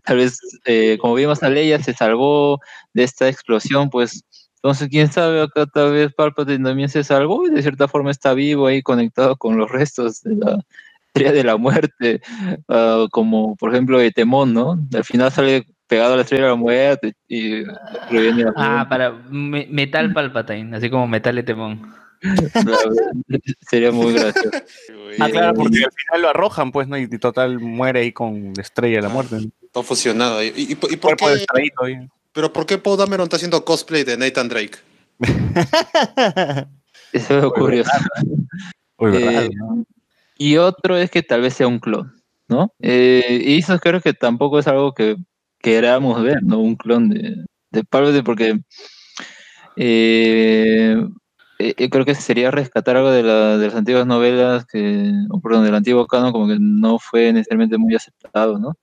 [0.05, 2.61] Tal vez, eh, como vimos a Leia, se salvó
[2.93, 4.25] de esta explosión, pues,
[4.57, 8.33] entonces, quién sabe, acá tal vez Palpatine también se salvó y de cierta forma está
[8.33, 10.59] vivo ahí conectado con los restos de la
[11.09, 12.23] estrella de la muerte,
[12.69, 14.79] ah, como por ejemplo Etemón, ¿no?
[14.95, 17.63] Al final sale pegado a la estrella de la muerte y
[18.11, 21.83] reviene Ah, para me- Metal Palpatine, así como Metal Etemón.
[23.69, 24.51] Sería muy gracioso.
[25.19, 26.97] Ah, claro, porque al final lo arrojan, pues, ¿no?
[26.97, 29.37] Y total muere ahí con la estrella de la muerte.
[29.37, 29.51] ¿no?
[29.73, 30.43] Todo fusionado.
[30.43, 31.45] ¿Y, y, y por Cuerpo qué,
[31.85, 32.09] ahí.
[32.33, 34.79] ¿Pero por qué Paul Dameron está haciendo cosplay de Nathan Drake?
[37.13, 37.91] Eso es curioso.
[37.97, 38.41] Eh,
[38.99, 39.85] ¿verdad, no?
[40.37, 42.13] Y otro es que tal vez sea un clon,
[42.49, 42.73] ¿no?
[42.81, 45.17] Eh, y eso creo que tampoco es algo que
[45.61, 46.59] queramos ver, ¿no?
[46.59, 48.59] Un clon de, de Palpatine, porque
[49.77, 50.97] eh,
[51.69, 55.41] eh, eh, creo que sería rescatar algo de, la- de las antiguas novelas, que, o
[55.41, 58.75] perdón, del antiguo canon, como que no fue necesariamente muy aceptado, ¿no?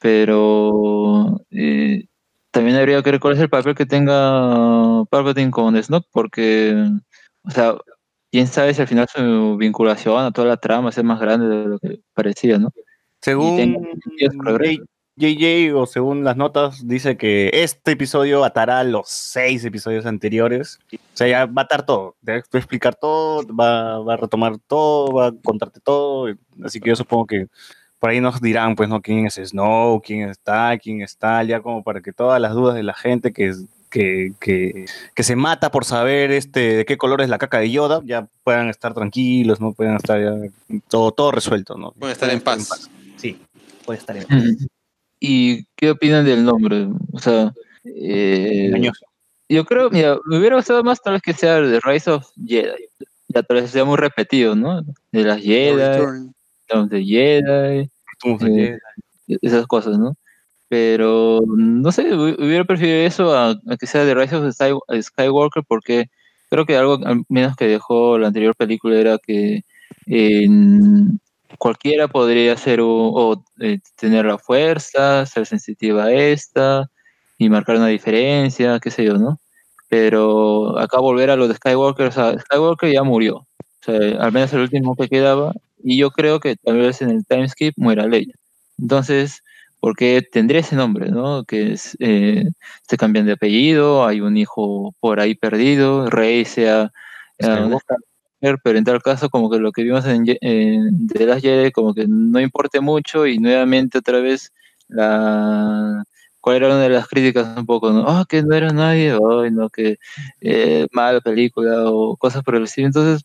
[0.00, 2.04] Pero eh,
[2.50, 6.74] también habría que ver cuál es el papel que tenga Palpatine con Snoke, porque,
[7.42, 7.74] o sea,
[8.30, 11.66] quién sabe si al final su vinculación a toda la trama es más grande de
[11.68, 12.70] lo que parecía, ¿no?
[13.20, 13.86] Según
[15.18, 20.78] JJ, o según las notas, dice que este episodio atará los seis episodios anteriores.
[20.92, 22.16] O sea, ya va a atar todo.
[22.24, 26.28] Te va a explicar todo, va, va a retomar todo, va a contarte todo.
[26.64, 27.46] Así que yo supongo que
[27.98, 29.02] por ahí nos dirán, pues, ¿no?
[29.02, 30.00] ¿Quién es Snow?
[30.00, 30.78] ¿Quién está?
[30.78, 31.42] ¿Quién está?
[31.42, 33.52] Ya como para que todas las dudas de la gente que,
[33.90, 34.84] que, que,
[35.14, 38.28] que se mata por saber este, de qué color es la caca de Yoda, ya
[38.44, 39.72] puedan estar tranquilos, ¿no?
[39.72, 40.32] Puedan estar ya
[40.88, 41.92] todo, todo resuelto, ¿no?
[41.92, 42.88] Pueden estar en paz.
[43.16, 43.40] Sí,
[43.84, 44.68] puede estar en paz.
[45.20, 46.88] ¿Y qué opinan del nombre?
[47.12, 47.52] O sea,
[47.84, 48.70] eh,
[49.48, 52.84] yo creo, mira, me hubiera gustado más tal vez que sea The Rise of Jedi.
[53.28, 54.82] Ya tal vez sea muy repetido, ¿no?
[55.12, 55.74] De las Jedi,
[56.88, 57.88] de Jedi,
[58.46, 58.78] eh,
[59.26, 59.38] Jedi.
[59.42, 60.16] esas cosas, ¿no?
[60.68, 65.02] Pero no sé, hu- hubiera preferido eso a, a que sea The Rise of Sky-
[65.02, 66.06] Skywalker porque
[66.50, 69.62] creo que algo al menos que dejó la anterior película era que
[70.06, 71.18] en-
[71.58, 76.90] cualquiera podría ser o, eh, tener la fuerza, ser sensitiva a esta
[77.38, 79.40] y marcar una diferencia, qué sé yo, ¿no?
[79.88, 83.46] Pero acá volver a lo de Skywalker, o sea, Skywalker ya murió, o
[83.84, 87.24] sea, al menos el último que quedaba, y yo creo que tal vez en el
[87.26, 88.34] time skip muera Leia.
[88.78, 89.42] Entonces,
[89.80, 91.44] porque tendría ese nombre, ¿no?
[91.44, 92.44] Que es, eh,
[92.88, 96.90] se cambian de apellido, hay un hijo por ahí perdido, Rey sea
[97.38, 97.44] eh,
[98.40, 101.94] pero en tal caso como que lo que vimos en, en The Last Jedi como
[101.94, 104.52] que no importe mucho y nuevamente otra vez
[104.88, 106.04] la
[106.40, 108.04] cuál era una de las críticas un poco, ¿no?
[108.08, 109.98] Ah, que no era nadie, ay, no, que
[110.40, 112.86] eh, mala película o cosas por el estilo.
[112.86, 113.24] Entonces,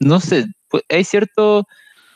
[0.00, 1.66] no sé, pues, hay cierto,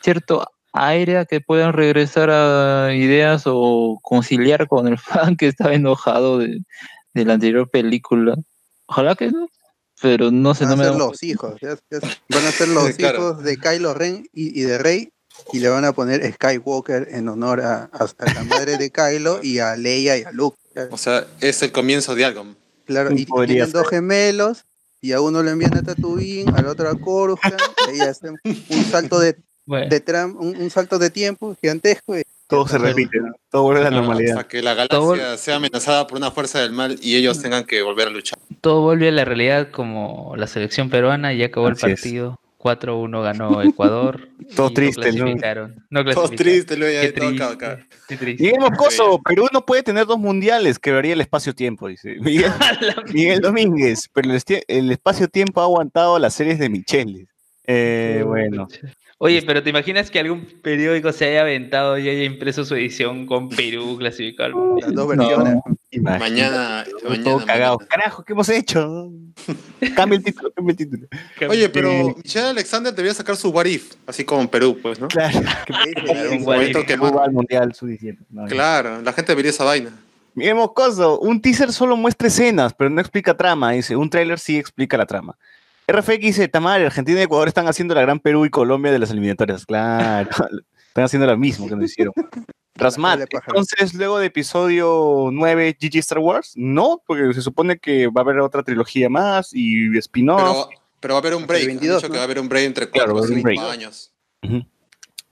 [0.01, 5.73] cierto aire a que puedan regresar a ideas o conciliar con el fan que estaba
[5.73, 6.61] enojado de,
[7.13, 8.35] de la anterior película.
[8.87, 9.49] Ojalá que no,
[10.01, 11.53] pero no sé, Van a no me ser da- los hijos.
[11.61, 11.99] ya- ya-
[12.29, 13.17] van a ser los Claro.
[13.31, 15.09] hijos de Kylo Ren y, y de Rey.
[15.53, 19.39] Y le van a poner Skywalker en honor a, a- a la madre de Kylo
[19.43, 20.57] y a Leia y a Luke.
[20.91, 22.45] O sea, es el comienzo de algo.
[22.85, 24.63] Claro, y Podría tienen dos gemelos.
[24.99, 27.61] Y a uno le envían a Tatooine, al otro a Coruscant.
[27.87, 32.17] y ahí hacen un salto de, Bueno, de tram- un, un salto de tiempo gigantesco.
[32.17, 33.31] y- Todo se repite, ¿no?
[33.51, 34.37] todo vuelve a la normalidad.
[34.39, 37.81] Hasta que la galaxia sea amenazada por una fuerza del mal y ellos tengan que
[37.83, 38.39] volver a luchar.
[38.61, 42.01] Todo vuelve a la realidad como la selección peruana, ya acabó Así el es.
[42.01, 42.39] partido.
[42.57, 44.29] 4-1 ganó Ecuador.
[44.55, 45.23] Todo y triste, no ¿no?
[45.23, 45.75] clasificaron.
[45.89, 46.35] No Todo clasificaron.
[46.37, 47.87] triste, luego ya todo triste, acá.
[48.09, 52.15] Miguel Moscoso, Perú no puede tener dos mundiales, quebraría el espacio-tiempo, dice.
[52.21, 52.51] Miguel,
[53.13, 54.29] Miguel Domínguez, pero
[54.67, 57.27] el, espacio-tiempo ha aguantado las series de Michelis.
[57.65, 58.67] Eh, bueno,
[59.19, 63.25] Oye, pero ¿te imaginas que algún periódico se haya aventado y haya impreso su edición
[63.25, 64.75] con Perú clasificado?
[64.79, 65.07] Las dos No.
[65.07, 65.55] versiones.
[65.89, 67.45] imagínate, Mañana, todo mañana.
[67.45, 67.77] cagado.
[67.79, 67.87] mañana.
[67.89, 69.11] Carajo, ¿qué hemos hecho?
[69.95, 71.07] Cambia el título, cambia el título.
[71.49, 75.07] Oye, pero Michelle Alexander debería sacar su What If, así como en Perú, pues, ¿no?
[75.07, 76.85] Claro, Un Un What momento If.
[76.85, 78.17] que va al mundial sub-17.
[78.29, 79.91] No, Claro, la gente vería esa vaina.
[80.35, 83.71] Miguel Moscoso, un teaser solo muestra escenas, pero no explica trama.
[83.71, 85.35] Dice, un tráiler sí explica la trama.
[85.87, 89.09] RFX dice, Tamar, Argentina y Ecuador están haciendo la gran Perú y Colombia de las
[89.11, 89.65] eliminatorias.
[89.65, 90.29] Claro,
[90.87, 92.13] están haciendo lo mismo que nos hicieron.
[92.75, 98.21] Rasmat, entonces luego de episodio 9 GG Star Wars, no, porque se supone que va
[98.21, 100.67] a haber otra trilogía más y spin-off.
[100.69, 101.65] Pero, pero va a haber un break.
[101.65, 102.11] 22, han dicho ¿no?
[102.11, 103.61] que va a haber un break entre Claro, 4 va a o haber un 5
[103.61, 103.73] break.
[103.73, 104.13] años.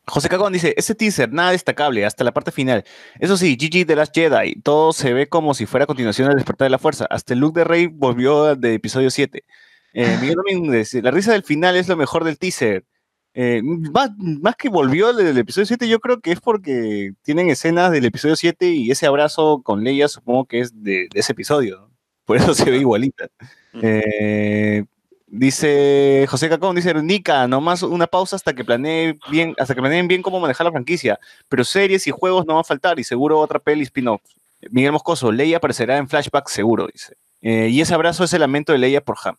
[0.07, 2.83] José Cagón dice, ese teaser, nada destacable, hasta la parte final.
[3.19, 6.37] Eso sí, GG The Last Jedi, todo se ve como si fuera a continuación del
[6.37, 7.05] despertar de la fuerza.
[7.09, 9.43] Hasta el look de Rey volvió de episodio 7.
[9.97, 12.83] Eh, Miguel Domínguez, la risa del final es lo mejor del teaser.
[13.33, 17.91] Eh, más, más que volvió del episodio 7, yo creo que es porque tienen escenas
[17.91, 21.77] del episodio 7 y ese abrazo con Leia supongo que es de, de ese episodio.
[21.79, 21.91] ¿no?
[22.25, 23.27] Por eso se ve igualita.
[23.81, 24.83] Eh,
[25.27, 30.07] dice José Cacón, dice Nica, nomás una pausa hasta que planee bien, hasta que planeen
[30.07, 31.19] bien cómo manejar la franquicia.
[31.47, 34.21] Pero series y juegos no van a faltar y seguro otra peli spin-off.
[34.71, 37.15] Miguel Moscoso, Leia aparecerá en flashback seguro, dice.
[37.41, 39.35] Eh, y ese abrazo es el lamento de Leia por Ham.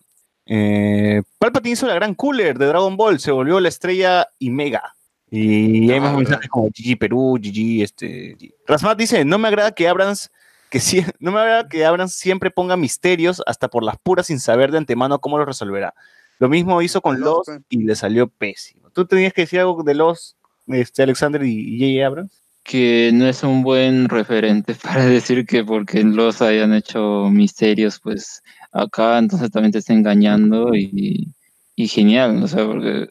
[0.47, 4.95] Eh, Palpatine hizo la gran cooler de Dragon Ball, se volvió la estrella y mega.
[5.29, 8.37] Y hay más mensajes como GG Perú, GG este.
[8.67, 10.31] Rasmat dice, no me agrada que Abrams
[10.71, 14.41] que sí, no me agrada que Abrams siempre ponga misterios hasta por las puras sin
[14.41, 15.95] saber de antemano cómo lo resolverá.
[16.39, 18.91] Lo mismo hizo con Los Lost, y le salió pésimo.
[18.91, 20.37] ¿Tú tenías que decir algo de Los,
[20.67, 22.07] este, Alexander y y J.J.
[22.07, 22.46] Abrams?
[22.67, 28.43] Que no es un buen referente para decir que porque los hayan hecho misterios, pues
[28.73, 31.33] acá entonces también te está engañando y,
[31.77, 33.09] y genial, o sea, porque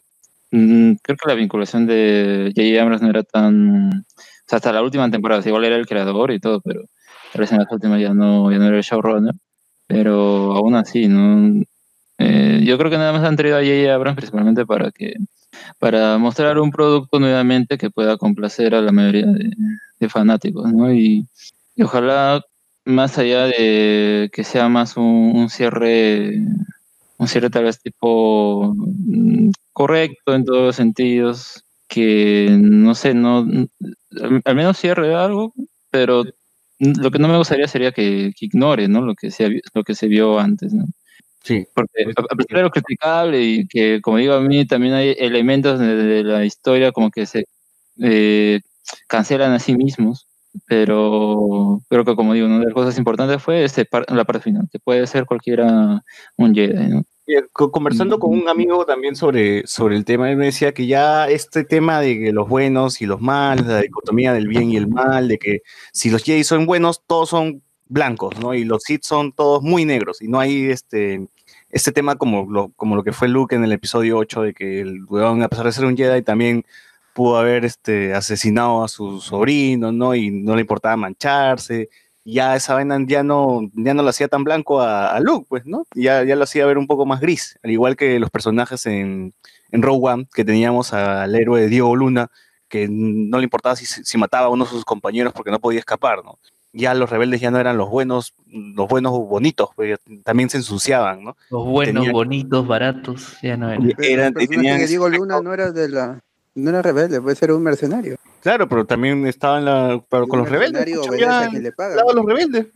[0.52, 2.82] mm, creo que la vinculación de J.J.
[2.82, 3.90] Abrams no era tan...
[3.90, 6.82] O sea, hasta la última temporada, igual era el creador y todo, pero
[7.32, 9.34] tal vez en las últimas ya no, ya no era el showrunner,
[9.86, 11.62] pero aún así, ¿no?
[12.18, 13.92] Eh, yo creo que nada más han traído a J.J.
[13.94, 15.14] Abrams principalmente para que
[15.78, 20.92] para mostrar un producto nuevamente que pueda complacer a la mayoría de, fanáticos, ¿no?
[20.92, 21.26] Y,
[21.82, 22.42] ojalá
[22.84, 26.38] más allá de que sea más un, cierre,
[27.18, 33.46] un cierre tal vez tipo mm, correcto en todos los sentidos, que no sé, no,
[34.44, 35.52] al, menos cierre algo,
[35.90, 36.24] pero
[36.78, 39.02] lo que no me gustaría sería que, que ignore, ¿no?
[39.02, 40.84] Lo que se, lo que se vio antes, ¿no?
[41.46, 41.64] Sí.
[41.74, 45.78] Porque a pesar de lo criticable y que, como digo a mí, también hay elementos
[45.78, 47.44] de, de la historia como que se
[48.02, 48.60] eh,
[49.06, 50.26] cancelan a sí mismos,
[50.66, 54.42] pero pero que como digo, una de las cosas importantes fue este par- la parte
[54.42, 56.02] final, que puede ser cualquiera
[56.36, 57.02] un Jedi, ¿no?
[57.28, 60.86] Eh, co- Conversando con un amigo también sobre, sobre el tema, él me decía que
[60.86, 64.76] ya este tema de que los buenos y los malos, la dicotomía del bien y
[64.76, 65.60] el mal, de que
[65.92, 68.54] si los Jedi son buenos, todos son blancos, ¿no?
[68.54, 71.26] Y los Sith son todos muy negros, y no hay este,
[71.70, 74.80] este tema como lo, como lo que fue Luke en el episodio 8, de que
[74.80, 76.64] el weón, a pesar de ser un Jedi, también
[77.14, 80.14] pudo haber este, asesinado a su sobrino, ¿no?
[80.14, 81.88] Y no le importaba mancharse.
[82.24, 85.86] Ya esa vaina ya no, ya no lo hacía tan blanco a, Luke, pues, ¿no?
[85.94, 89.32] Ya, ya lo hacía ver un poco más gris, al igual que los personajes en,
[89.70, 92.30] en Rogue One, que teníamos al héroe Diego Luna,
[92.68, 95.78] que no le importaba si, si mataba a uno de sus compañeros porque no podía
[95.78, 96.38] escapar, ¿no?
[96.78, 101.24] Ya los rebeldes ya no eran los buenos, los buenos bonitos, pues, también se ensuciaban,
[101.24, 101.36] ¿no?
[101.50, 103.92] Los buenos, bonitos, baratos, ya no eran.
[103.98, 106.20] Eran- y tenían de ese Diego Luna no era de la.
[106.54, 108.16] No era rebelde, puede ser un mercenario.
[108.42, 110.86] Claro, pero también estaba en la, pero con los rebeldes.
[111.18, 111.96] ya le paga.
[111.96, 112.66] los.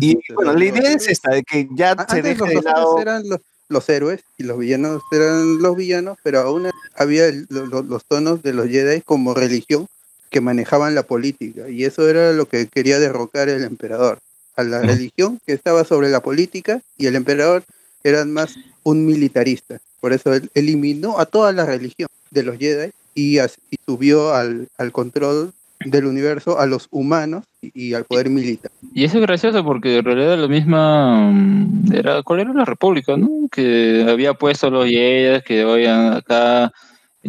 [0.00, 2.48] Y bueno, la los idea es esta, de que ya Ah, se Antes deje los
[2.48, 3.00] de los héroes lado.
[3.00, 7.66] eran los, los héroes y los villanos eran los villanos, pero aún había el- lo-
[7.66, 9.86] lo- los tonos de los Jedi como religión
[10.30, 14.18] que manejaban la política y eso era lo que quería derrocar el emperador.
[14.56, 17.62] A la religión que estaba sobre la política y el emperador
[18.02, 19.78] era más un militarista.
[20.00, 23.38] Por eso él eliminó a toda la religión de los Jedi y,
[23.86, 25.52] subió al, al control
[25.84, 28.70] del universo a los humanos y, y al poder militar.
[28.92, 33.16] Y eso es gracioso porque en realidad la misma mm, era ¿cuál era la República,
[33.16, 33.28] no?
[33.50, 36.72] Que había puesto los Jedi que oigan acá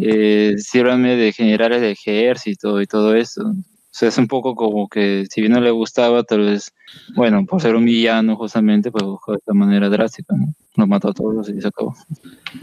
[0.02, 3.42] eh, sírvanme de generales de ejército y todo eso.
[3.92, 6.72] O sea, es un poco como que si bien no le gustaba, tal vez,
[7.16, 10.54] bueno, por ser un villano justamente, pues buscó de esta manera drástica, ¿no?
[10.76, 11.96] Los mató a todos y se acabó.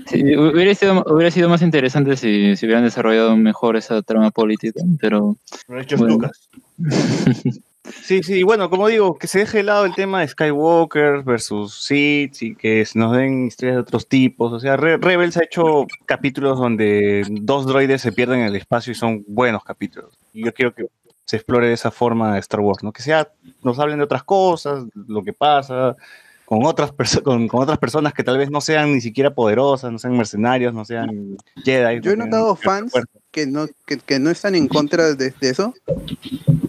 [0.06, 4.80] Sí, hubiera, sido, hubiera sido más interesante si, si hubieran desarrollado mejor esa trama política,
[5.00, 5.36] pero...
[5.68, 6.14] Lo ha hecho Bueno.
[6.14, 6.48] Lucas.
[8.02, 11.74] Sí, sí, bueno, como digo, que se deje de lado el tema de Skywalker versus
[11.84, 14.52] Sith y que se nos den historias de otros tipos.
[14.52, 18.92] O sea, Re- Rebels ha hecho capítulos donde dos droides se pierden en el espacio
[18.92, 20.18] y son buenos capítulos.
[20.32, 20.86] Y yo quiero que
[21.24, 22.92] se explore de esa forma Star Wars, ¿no?
[22.92, 23.28] Que sea,
[23.62, 25.96] nos hablen de otras cosas, lo que pasa,
[26.44, 26.92] con otras,
[27.24, 30.72] con, con otras personas que tal vez no sean ni siquiera poderosas, no sean mercenarios,
[30.72, 32.00] no sean Jedi.
[32.00, 32.54] Yo he notado
[32.90, 33.18] fuerza.
[33.36, 35.74] Que no, que, que no están en contra de, de eso,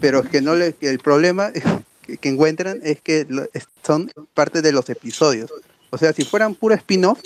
[0.02, 1.50] pero que no le, que el problema
[2.02, 3.46] que, que encuentran es que lo-
[3.82, 5.50] son parte de los episodios.
[5.88, 7.20] O sea, si fueran pura spin-off,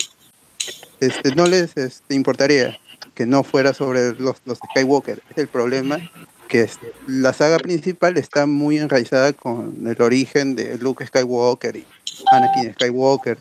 [1.01, 2.79] este, no les este, importaría
[3.13, 5.21] que no fuera sobre los, los Skywalker.
[5.31, 5.99] Es el problema
[6.47, 11.85] que es- la saga principal está muy enraizada con el origen de Luke Skywalker y
[12.31, 13.37] Anakin Skywalker,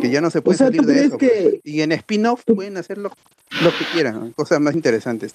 [0.00, 1.18] que ya no se puede sea, salir ¿tú de eso.
[1.18, 1.54] pues.
[1.64, 3.10] Y en spin-off pueden hacer lo,
[3.62, 5.34] lo que quieran, cosas más interesantes.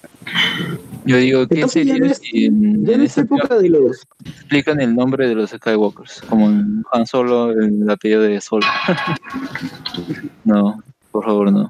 [1.04, 4.06] Yo digo, ¿qué Entonces sería si en, Ya en en esta época de los...
[4.24, 6.22] explican el nombre de los Skywalkers?
[6.28, 8.62] Como en Han Solo, el apellido de Sol.
[10.44, 11.68] no, por favor, no.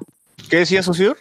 [0.49, 1.17] ¿Qué decía Sociur?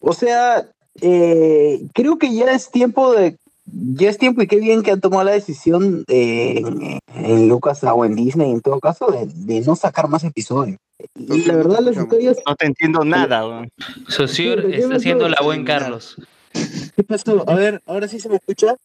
[0.00, 0.66] O sea,
[1.00, 3.38] eh, creo que ya es tiempo de...
[3.64, 7.82] Ya es tiempo y qué bien que han tomado la decisión eh, en, en Lucas
[7.84, 10.78] o en Disney, en todo caso, de, de no sacar más episodios.
[11.16, 12.36] Y la verdad, las historias...
[12.46, 13.64] No te entiendo nada.
[14.08, 15.64] Sí, yo está haciendo la buen.
[15.64, 16.16] Carlos.
[16.96, 17.48] ¿Qué pasó?
[17.48, 18.76] A ver, ahora sí se me escucha.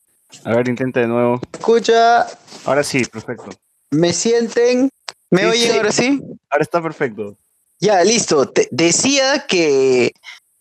[0.43, 1.39] A ver, intenta de nuevo.
[1.53, 2.27] Escucha,
[2.65, 3.49] Ahora sí, perfecto.
[3.91, 4.89] me sienten,
[5.31, 5.77] me Sí, oyen sí.
[5.77, 6.21] ahora sí.
[6.49, 7.35] Ahora está perfecto.
[7.79, 8.47] Ya, listo.
[8.49, 10.11] Te- decía que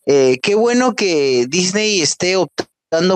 [0.06, 2.70] eh, qué bueno que Disney esté optando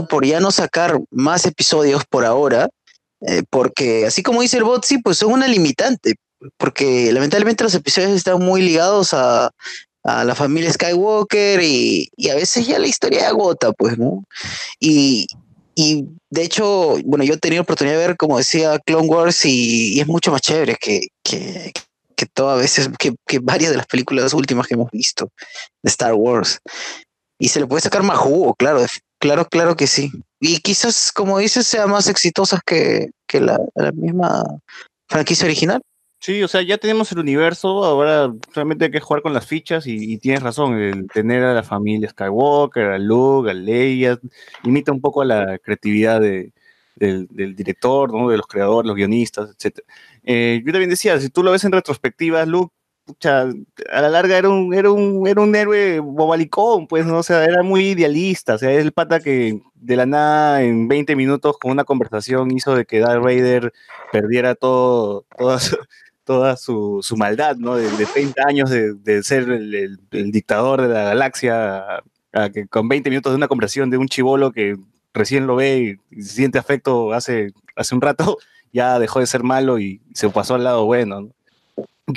[0.08, 2.68] por ya no sacar más episodios por ahora,
[3.22, 6.14] eh, porque así como dice el bot, sí, pues son una limitante,
[6.56, 9.50] porque lamentablemente los episodios están muy ligados a,
[10.02, 14.24] a la familia Skywalker y, y a veces ya la historia agota, pues, ¿no?
[14.78, 15.26] Y,
[15.74, 19.94] y de hecho, bueno, yo he tenido oportunidad de ver, como decía, Clone Wars y,
[19.94, 21.72] y es mucho más chévere que, que,
[22.16, 25.30] que todas veces, que, que varias de las películas últimas que hemos visto
[25.82, 26.58] de Star Wars.
[27.38, 28.84] Y se le puede sacar más jugo, claro,
[29.20, 30.10] claro, claro que sí.
[30.40, 33.58] Y quizás, como dices, sea más exitosas que, la,
[33.92, 34.42] misma
[35.08, 35.80] franquicia original.
[36.18, 39.86] Sí, o sea, ya tenemos el universo, ahora solamente hay que jugar con las fichas
[39.86, 44.18] y, tienes razón, el tener a la familia Skywalker, a Luke, a Leia,
[44.62, 46.52] limita un poco la creatividad de-
[46.96, 48.28] del, director, ¿no?
[48.28, 49.80] de los creadores, los guionistas, etc.
[50.64, 52.74] yo también decía, si tú lo ves en retrospectiva, Luke,
[53.24, 57.18] a la larga era un, era un, era un héroe bobalicón, pues, ¿no?
[57.18, 60.88] O sea, era muy idealista, o sea, es el pata que de la nada en
[60.88, 63.72] 20 minutos con una conversación hizo de que Darth Vader
[64.12, 65.76] perdiera todo, toda su,
[66.56, 67.76] su, su maldad, ¿no?
[67.76, 69.74] De, de 30 años de, de ser el,
[70.12, 71.84] el- dictador de la galaxia,
[72.32, 74.76] a, que con 20 minutos de una conversación de un chivolo que
[75.12, 78.38] recién lo ve y, y siente afecto hace, hace un rato,
[78.72, 81.30] ya dejó de ser malo y se pasó al lado bueno, ¿no?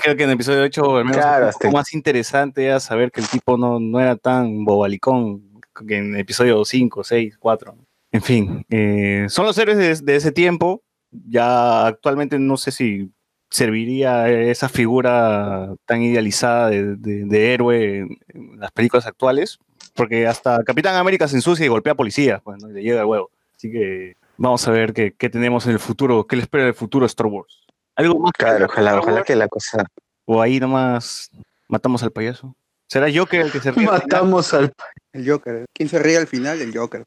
[0.01, 3.11] Creo que en el episodio 8 al menos Claro, un poco más interesante era saber
[3.11, 5.43] que el tipo no, no era tan bobalicón
[5.87, 7.75] que en el episodio 5, 6, 4.
[8.11, 10.83] En fin, eh, son los héroes de, de ese tiempo.
[11.11, 13.09] Ya actualmente no sé si
[13.49, 19.59] serviría esa figura tan idealizada de, de- de héroe en, en las películas actuales,
[19.93, 22.69] porque hasta Capitán América se ensucia y golpea a policías, pues, ¿no?
[22.69, 23.29] y le llega el huevo.
[23.55, 26.73] Así que vamos a ver qué, qué tenemos en el futuro, qué le espera el
[26.73, 27.62] futuro a Star Wars.
[27.95, 28.31] ¿Algo más?
[28.33, 29.85] Claro, ojalá, ojalá que la cosa.
[30.25, 31.29] O ahí nomás
[31.67, 32.55] matamos al payaso.
[32.87, 33.85] ¿Será Joker el que se ríe?
[33.85, 34.71] Matamos al.
[35.13, 35.65] El Joker.
[35.73, 36.59] ¿Quién se ríe al final?
[36.59, 37.05] El Joker.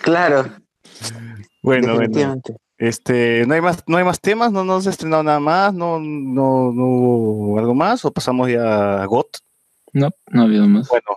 [0.00, 0.46] Claro,
[1.62, 2.40] Bueno, bueno.
[2.78, 5.74] Este, no hay más, no hay más temas, no, no se ha estrenado nada más,
[5.74, 9.38] no, no, no hubo algo más, o pasamos ya a GOT.
[9.92, 10.88] No, no ha habido más.
[10.88, 11.08] Bueno,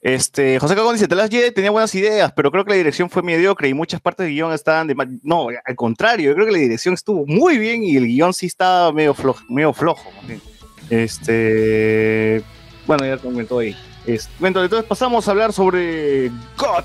[0.00, 3.08] este, José Cagón dice, The Last Jedi tenía buenas ideas, pero creo que la dirección
[3.08, 6.46] fue mediocre y muchas partes del guión estaban de ma- No, al contrario, yo creo
[6.46, 10.10] que la dirección estuvo muy bien y el guión sí estaba medio flojo, medio flojo.
[10.16, 10.42] más bien.
[10.90, 12.42] Este,
[12.86, 13.74] bueno, ya comentó ahí.
[14.06, 16.84] Es- bueno, entonces pasamos a hablar sobre GOT.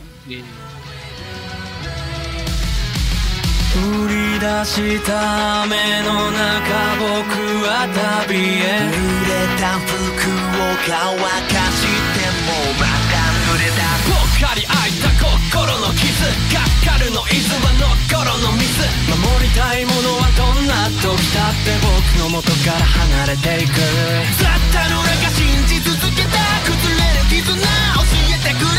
[3.72, 6.41] 降り出した雨の中
[6.98, 7.06] 僕
[7.65, 7.88] は
[8.27, 8.91] 旅へ濡
[9.30, 9.31] れ
[9.61, 12.49] た服を乾かしても
[12.80, 13.02] また濡れたぽっ
[14.45, 16.05] かり開いた心の傷
[16.53, 21.89] がっかるの傷はの心のミス守りたいものはどんな時だって僕
[22.21, 23.73] の元から離れていく。
[23.73, 26.37] ずったの中信じ続けた
[26.69, 27.65] 崩れる絆教
[28.37, 28.73] えてくれ。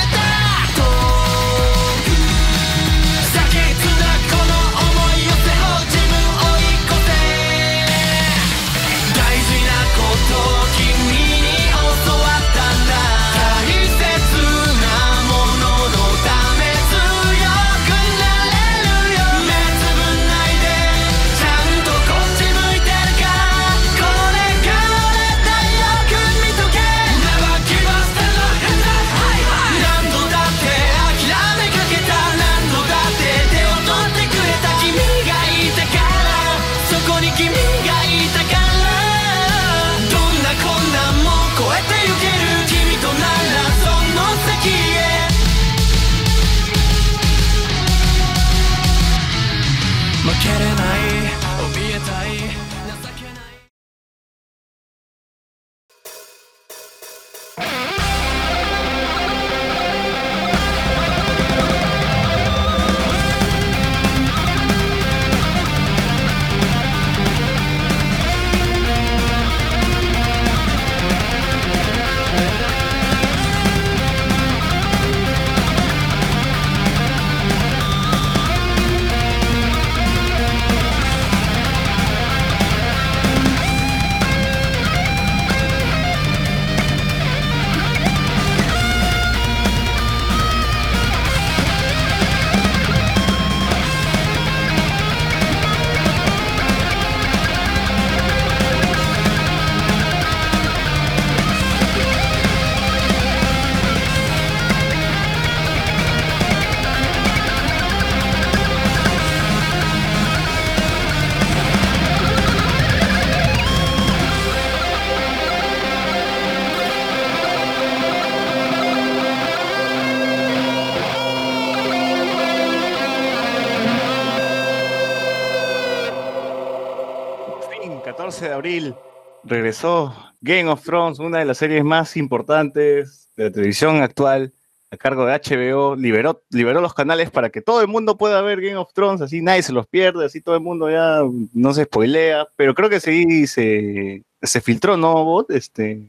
[128.65, 128.95] Abril,
[129.43, 134.53] regresó Game of Thrones, una de las series más importantes de la televisión actual,
[134.89, 135.95] a cargo de HBO.
[135.95, 139.43] Liberó, liberó los canales para que todo el mundo pueda ver Game of Thrones, así
[139.43, 141.21] nadie se los pierde, así todo el mundo ya
[141.53, 142.47] no se spoilea.
[142.55, 145.51] Pero creo que sí se, se filtró, ¿no, Bot?
[145.51, 146.01] Este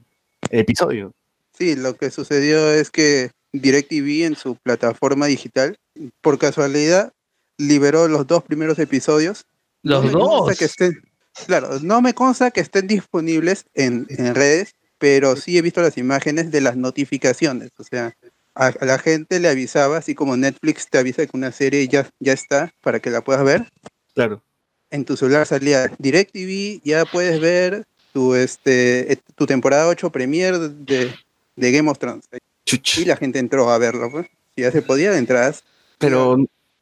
[0.49, 1.12] episodio.
[1.53, 5.77] Sí, lo que sucedió es que DirecTV en su plataforma digital,
[6.23, 7.12] por casualidad,
[7.59, 9.45] liberó los dos primeros episodios.
[9.83, 10.59] Los me consta dos.
[10.59, 11.06] que estén,
[11.44, 15.98] claro, no me consta que estén disponibles en, en redes, pero sí he visto las
[15.98, 17.70] imágenes de las notificaciones.
[17.78, 18.16] O sea,
[18.54, 22.08] a, a la gente le avisaba, así como Netflix te avisa que una serie ya,
[22.20, 23.70] ya está para que la puedas ver.
[24.14, 24.42] Claro.
[24.90, 31.12] En tu celular salía DirecTV, ya puedes ver tu, este, tu temporada 8 premier de,
[31.56, 32.28] de Game of Thrones.
[32.64, 34.26] Y la gente entró a verlo, pues.
[34.54, 35.64] Si ya se podía, de entradas.
[35.98, 36.38] Pero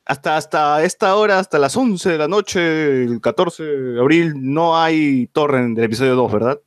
[0.07, 4.79] hasta, hasta esta hora, hasta las 11 de la noche, el 14 de abril, no
[4.81, 6.61] hay torrent del episodio 2, ¿verdad?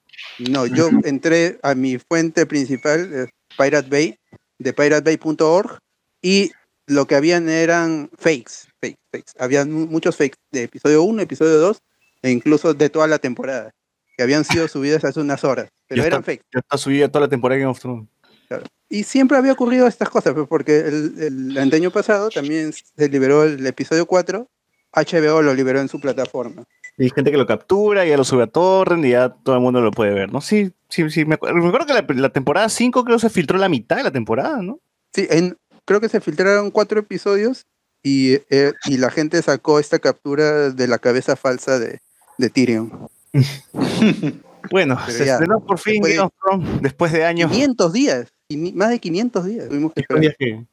[0.50, 4.18] No, yo entré a mi fuente principal, Pirate Bay,
[4.58, 5.80] de piratebay.org,
[6.22, 6.52] y
[6.88, 9.34] lo que habían eran fakes, fakes, fakes.
[9.40, 11.78] Habían mu- muchos fakes de episodio 1, episodio 2,
[12.24, 13.72] e incluso de toda la temporada,
[14.16, 16.44] que habían sido subidas hace unas horas, pero ya eran está, fakes.
[16.52, 18.08] Ya está subida toda la temporada de Game of Thrones.
[18.48, 18.64] Claro.
[18.90, 23.44] Y siempre había ocurrido estas cosas, pues, porque el, el año pasado también se liberó
[23.44, 24.48] el episodio 4,
[24.94, 26.64] HBO lo liberó en su plataforma.
[26.98, 29.62] Y hay gente que lo captura, ya lo sube a torrent y ya todo el
[29.62, 30.42] mundo lo puede ver, ¿no?
[30.42, 31.26] Sí, sí, sí.
[31.26, 33.98] Me acuerdo, me acuerdo que la, la temporada 5 creo que se filtró la mitad
[33.98, 34.80] de la temporada, ¿no?
[35.14, 37.66] Sí, en, creo que se filtraron cuatro episodios
[38.02, 42.00] y, eh, y la gente sacó esta captura de la cabeza falsa de,
[42.38, 43.10] de Tyrion.
[44.70, 47.52] Bueno, Pero se ya, estrenó por fin después de- Game of Thrones después de años.
[47.52, 50.22] 500 días, más de 500 días tuvimos que ¿500 esperar.
[50.22, 50.66] días qué?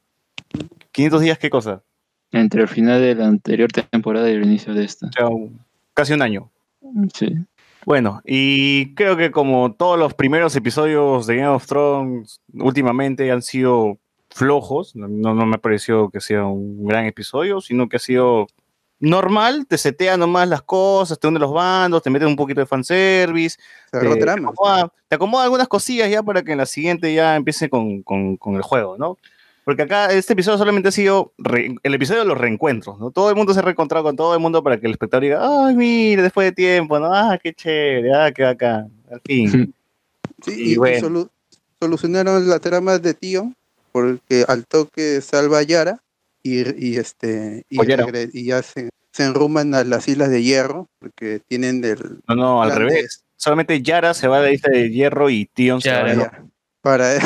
[0.93, 1.83] ¿500 días qué cosa?
[2.31, 5.09] Entre el final de la anterior temporada y el inicio de esta.
[5.93, 6.51] Casi un año.
[7.13, 7.35] Sí.
[7.85, 13.41] Bueno, y creo que como todos los primeros episodios de Game of Thrones últimamente han
[13.41, 13.99] sido
[14.29, 18.47] flojos, no, no me pareció que sea un gran episodio, sino que ha sido
[18.99, 22.65] normal, te setea nomás las cosas, te une los bandos, te meten un poquito de
[22.65, 23.57] fanservice,
[23.91, 24.05] te, te
[24.53, 28.37] acomoda, te acomoda algunas cosillas ya para que en la siguiente ya empiece con, con-
[28.37, 29.17] con el juego, ¿no?
[29.63, 33.09] Porque acá este episodio solamente ha sido re- el episodio de los reencuentros, ¿no?
[33.11, 35.39] Todo el mundo se ha reencontrado con todo el mundo para que el espectador diga,
[35.41, 37.11] ay, mire, después de tiempo, ¿no?
[37.13, 38.91] Ah, qué chévere, ah, qué bacán.
[39.11, 39.73] Al fin.
[40.43, 41.07] Sí, Y y, y bueno.
[41.07, 41.29] solu-
[41.79, 43.51] solucionaron la trama de Tío
[43.91, 45.99] porque al toque salva a Yara
[46.45, 51.81] y, y este y, ya se, se enruman a las Islas de Hierro porque tienen
[51.81, 53.23] del No, no, al de- revés.
[53.35, 56.43] Solamente Yara se va a la isla de hierro y Tion se va a la
[56.81, 57.17] para,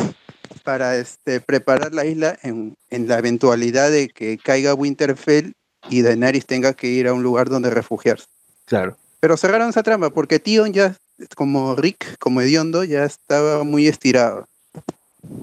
[0.63, 5.53] para, este, preparar la isla en, en la eventualidad de que caiga Winterfell
[5.89, 8.25] y Daenerys tenga que ir a un lugar donde refugiarse.
[8.65, 8.97] Claro.
[9.19, 10.95] Pero cerraron esa trama porque Tion ya,
[11.35, 14.47] como Rick, como hediondo, ya estaba muy estirado.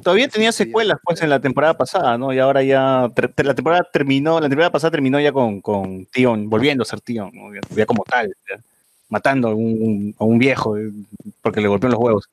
[0.03, 2.32] Todavía tenía secuelas pues en la temporada pasada, ¿no?
[2.32, 6.82] Y ahora ya la temporada terminó, la temporada pasada terminó ya con, con Tion, volviendo
[6.82, 7.55] a ser Tion, ¿no?
[7.55, 8.59] ya, ya como tal, ya,
[9.11, 10.90] matando a un, a un viejo eh,
[11.43, 12.31] porque le golpeó en los huevos.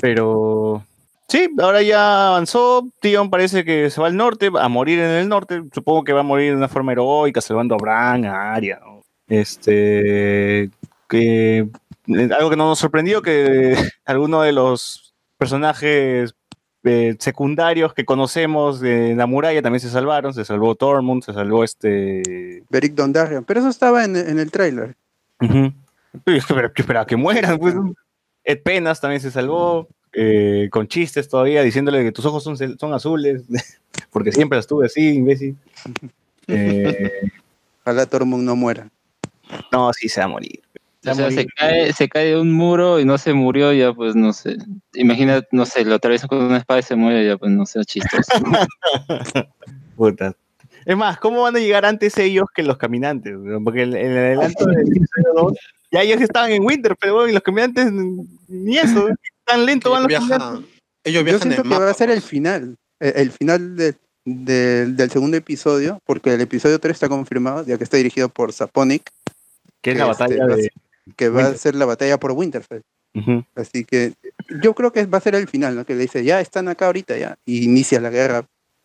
[0.00, 0.84] Pero
[1.28, 5.28] sí, ahora ya avanzó, Tion parece que se va al norte, a morir en el
[5.28, 8.80] norte, supongo que va a morir de una forma heroica, salvando a Bran, a Arya,
[8.82, 9.04] ¿no?
[9.28, 10.70] Este,
[11.08, 13.74] que eh, algo que no nos sorprendió que
[14.06, 16.34] alguno de los personajes
[16.86, 20.32] eh, secundarios que conocemos de la muralla también se salvaron.
[20.32, 22.62] Se salvó Tormund, se salvó este.
[22.70, 23.44] Beric Dondarrion.
[23.44, 24.96] Pero eso estaba en, en el tráiler.
[25.38, 25.72] Pero
[26.26, 27.58] yo esperaba que, esperaba que mueran.
[27.58, 27.74] Pues.
[28.44, 29.88] Ed Penas también se salvó.
[30.12, 33.42] eh, con chistes todavía, diciéndole que tus ojos son, son azules.
[34.10, 35.56] porque siempre las tuve así, imbécil.
[36.46, 37.10] Eh,
[37.84, 38.88] Ojalá Tormund no muera.
[39.70, 40.60] no, sí se va a morir.
[41.06, 43.92] Se O sea, se cae, se cae de un muro y no se murió, ya
[43.92, 44.56] pues no sé.
[44.94, 47.84] Imagina, no sé, lo atraviesa con una espada y se muere, ya pues no sea
[47.84, 48.32] chistoso.
[49.96, 50.34] Puta.
[50.84, 53.34] Es más, ¿cómo van a llegar antes ellos que los caminantes?
[53.64, 55.52] Porque en el adelanto del episodio 2,
[55.92, 57.90] ya ellos estaban en Winter, pero y los caminantes
[58.48, 59.08] ni eso,
[59.44, 60.70] tan lento van los Viaja- caminantes.
[61.04, 62.76] ellos Yo viajan siento en que va a ser el final.
[63.00, 67.78] eh, El final de- de- del segundo episodio, porque el episodio 3 está confirmado, ya
[67.78, 69.10] que está dirigido por Saponic,
[69.82, 70.70] Que es la este, batalla a de.
[71.14, 72.82] Que va a ser la batalla por Winterfell.
[73.14, 73.44] Ujú.
[73.54, 74.12] Así que
[74.62, 75.84] yo creo que va a ser el final, ¿no?
[75.86, 77.38] Que le dice, ya están acá ahorita, ya.
[77.46, 78.44] Y inicia la guerra,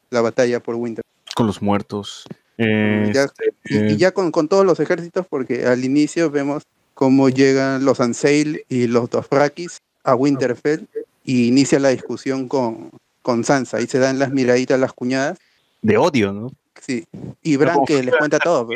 [0.10, 1.04] la batalla por Winter.
[1.36, 2.26] Con los muertos.
[2.58, 6.30] Eh, Ya- este, Y, y eh, ya con, con todos los ejércitos, porque al inicio
[6.30, 10.86] vemos cómo llegan los Anseil y los Dothrakis a Winterfell
[11.24, 12.92] y inicia la discusión con,
[13.22, 13.78] con Sansa.
[13.78, 15.38] Ahí se dan las miraditas, las cuñadas.
[15.82, 16.52] de odio, ¿no?
[16.80, 17.06] Sí.
[17.42, 18.68] Y Bran que les cuenta todo.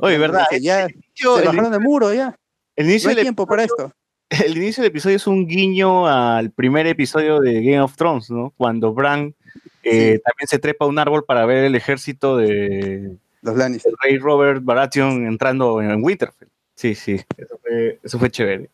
[0.00, 0.46] Oye, ¿verdad?
[0.50, 2.36] dice, ya Yo- se el, bajaron del muro, ya.
[2.76, 3.92] El No inicio hay del, tiempo para esto.
[4.44, 8.52] el inicio del episodio es un guiño al primer episodio de Game of Thrones, ¿no?
[8.56, 9.34] Cuando Bran
[9.82, 13.92] eh, también se trepa a un árbol para ver el ejército de Los Lannister.
[13.92, 16.48] el rey Robert Baratheon entrando en Winterfell.
[16.74, 18.70] Sí, sí, eso fue, eso fue chévere.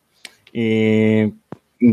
[0.53, 1.33] Y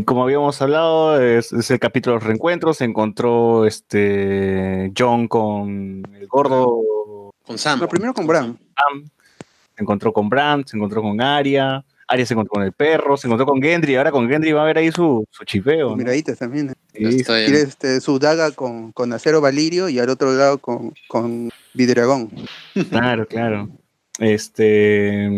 [0.05, 2.77] como habíamos hablado, es, es el capítulo de los reencuentros.
[2.77, 7.79] Se encontró este John con el gordo Con Sam.
[7.79, 8.57] No, primero con Bran.
[8.57, 9.09] Sam,
[9.75, 13.27] se encontró con Bran, se encontró con Arya, Arya se encontró con el perro, se
[13.27, 15.91] encontró con Gendry, ahora con Gendry va a ver ahí su, su chipeo.
[15.91, 15.95] ¿no?
[15.95, 16.73] Miraditas también.
[16.93, 17.23] Sí.
[17.23, 22.29] Tiene este, su daga con, con acero valirio y al otro lado con, con vidragón.
[22.89, 23.69] Claro, claro.
[24.17, 25.29] Este,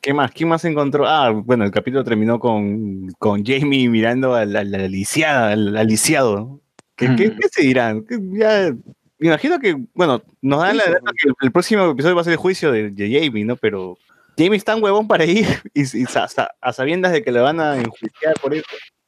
[0.00, 0.30] ¿qué más?
[0.30, 1.06] ¿Quién más encontró?
[1.06, 6.36] Ah, bueno, el capítulo terminó con, con Jamie mirando al, al, al lisiada- al- lisiado.
[6.36, 6.60] ¿no?
[6.96, 8.04] ¿Qué, qué, qué se dirán?
[8.32, 8.72] Ya,
[9.18, 12.24] me imagino que, bueno, nos dan la data que el, el próximo episodio va a
[12.24, 13.56] ser el juicio de, de Jamie, ¿no?
[13.56, 13.98] Pero
[14.36, 17.40] Jamie es tan huevón para ir y, y sa- sa- a sabiendas de que le
[17.40, 18.64] van a enjuiciar por eso.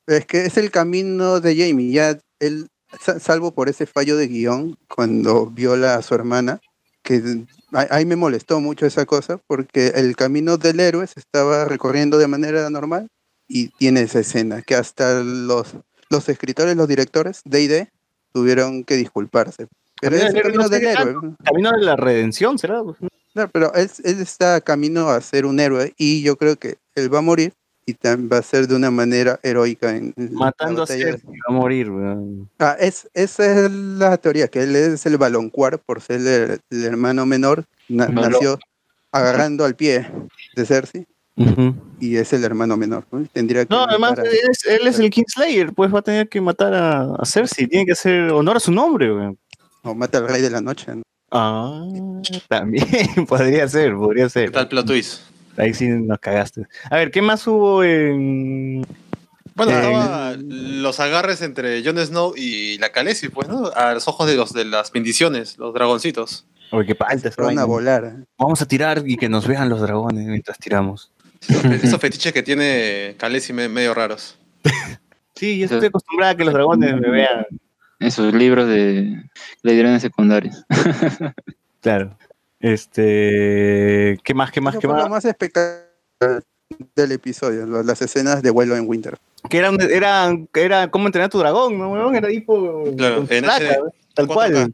[0.07, 1.93] Es que es el camino de Jamie.
[1.93, 2.69] Ya él,
[3.01, 6.61] sa- salvo por ese fallo de guion, cuando viola a su hermana,
[7.03, 7.23] que
[7.91, 12.29] ahí me molestó mucho esa cosa, porque el camino del héroe se estaba recorriendo de
[12.29, 13.09] manera normal
[13.49, 15.75] y tiene esa escena que hasta los,
[16.09, 17.85] los escritores, los directores de ID
[18.33, 19.67] tuvieron que disculparse.
[20.01, 21.15] Pero Camino es el camino no del héroe.
[21.45, 22.83] Camino de la redención, ¿será?
[23.35, 27.13] Claro, pero él, él está camino a ser un héroe y yo creo que él
[27.13, 27.53] va a morir
[27.87, 31.35] y va a ser de una manera heroica en en la Matando a Cersei, va
[31.49, 32.49] a morir, weón.
[32.59, 36.85] Ah, es, esa es la teoría, que él es el baloncuar por ser el, el
[36.85, 38.59] hermano menor, na- nació
[39.13, 40.07] agarrando al pie
[40.57, 41.07] de Cersei
[42.01, 43.05] y es el hermano menor.
[43.11, 43.27] ¿no?
[43.33, 46.29] Tendría que No, además a- él es, él es el Kingslayer, pues va a tener
[46.29, 49.37] que matar a, a Cersei, tiene que hacer honor a su nombre, weón.
[49.83, 50.95] o mata al rey de la noche.
[50.95, 51.03] ¿no?
[51.35, 51.85] Ah,
[52.49, 52.87] también
[53.29, 54.47] podría ser, podría ser.
[54.47, 55.21] ¿Qué tal plot twist?
[55.57, 56.67] Ahí sí nos cagaste.
[56.91, 58.87] A ver, ¿qué más hubo en.
[59.57, 63.67] Bueno, Eh, estaba los agarres entre Jon Snow y la Khaleesi, pues, ¿no?
[63.77, 66.45] A los ojos de los de las bendiciones, los dragoncitos.
[66.73, 68.05] Oye, qué palta van a volar.
[68.05, 68.25] ¿eh?
[68.39, 71.11] Vamos a tirar y que nos vean los dragones mientras tiramos.
[71.49, 74.37] Esos, fe- esos fetiches que tiene Khaleesi me- medio raros.
[75.37, 77.45] Sí, yo estoy acostumbrada a que los dragones me vean.
[78.01, 79.23] Esos libros de
[79.63, 80.65] le dieron en secundarios.
[81.81, 82.17] Claro.
[82.61, 84.19] Este.
[84.25, 84.51] ¿Qué más?
[84.51, 84.75] ¿Qué más?
[84.75, 85.11] Eso ¿Qué fue lo más?
[85.11, 86.43] más espectacular
[86.97, 89.19] del episodio, las escenas de vuelo en Winter.
[89.51, 92.17] Que era, un- era, era cómo entrenar a tu dragón, ¿no, weón?
[92.17, 92.85] Era tipo.
[92.97, 94.33] Claro, en placa, HD, tal 4K.
[94.35, 94.73] cual.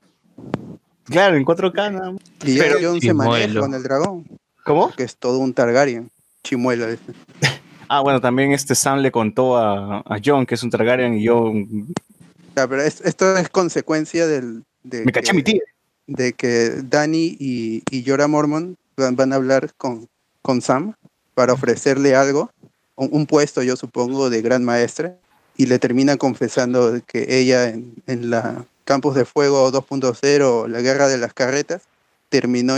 [1.07, 2.21] Claro, en 4K nada más.
[2.45, 4.25] Y ya Pero- Jon se maneja con el dragón,
[4.65, 4.93] ¿Cómo?
[4.93, 6.11] que es todo un Targaryen.
[6.45, 6.87] Chimuelo.
[6.89, 7.03] ese.
[7.93, 11.25] Ah, bueno, también este Sam le contó a, a John que es un Targaryen y
[11.25, 11.53] yo
[12.57, 15.61] Ya, pero es- esto es consecuencia del, de, me caché que, mi tía.
[16.07, 20.09] de que Dani y, y Jorah Mormon van, van a hablar con,
[20.43, 20.95] con Sam
[21.35, 22.51] para ofrecerle algo,
[22.97, 25.17] un, un puesto yo supongo de gran maestre,
[25.57, 31.07] y le termina confesando que ella en, en la Campus de Fuego 2.0, la guerra
[31.09, 31.83] de las carretas,
[32.31, 32.77] terminó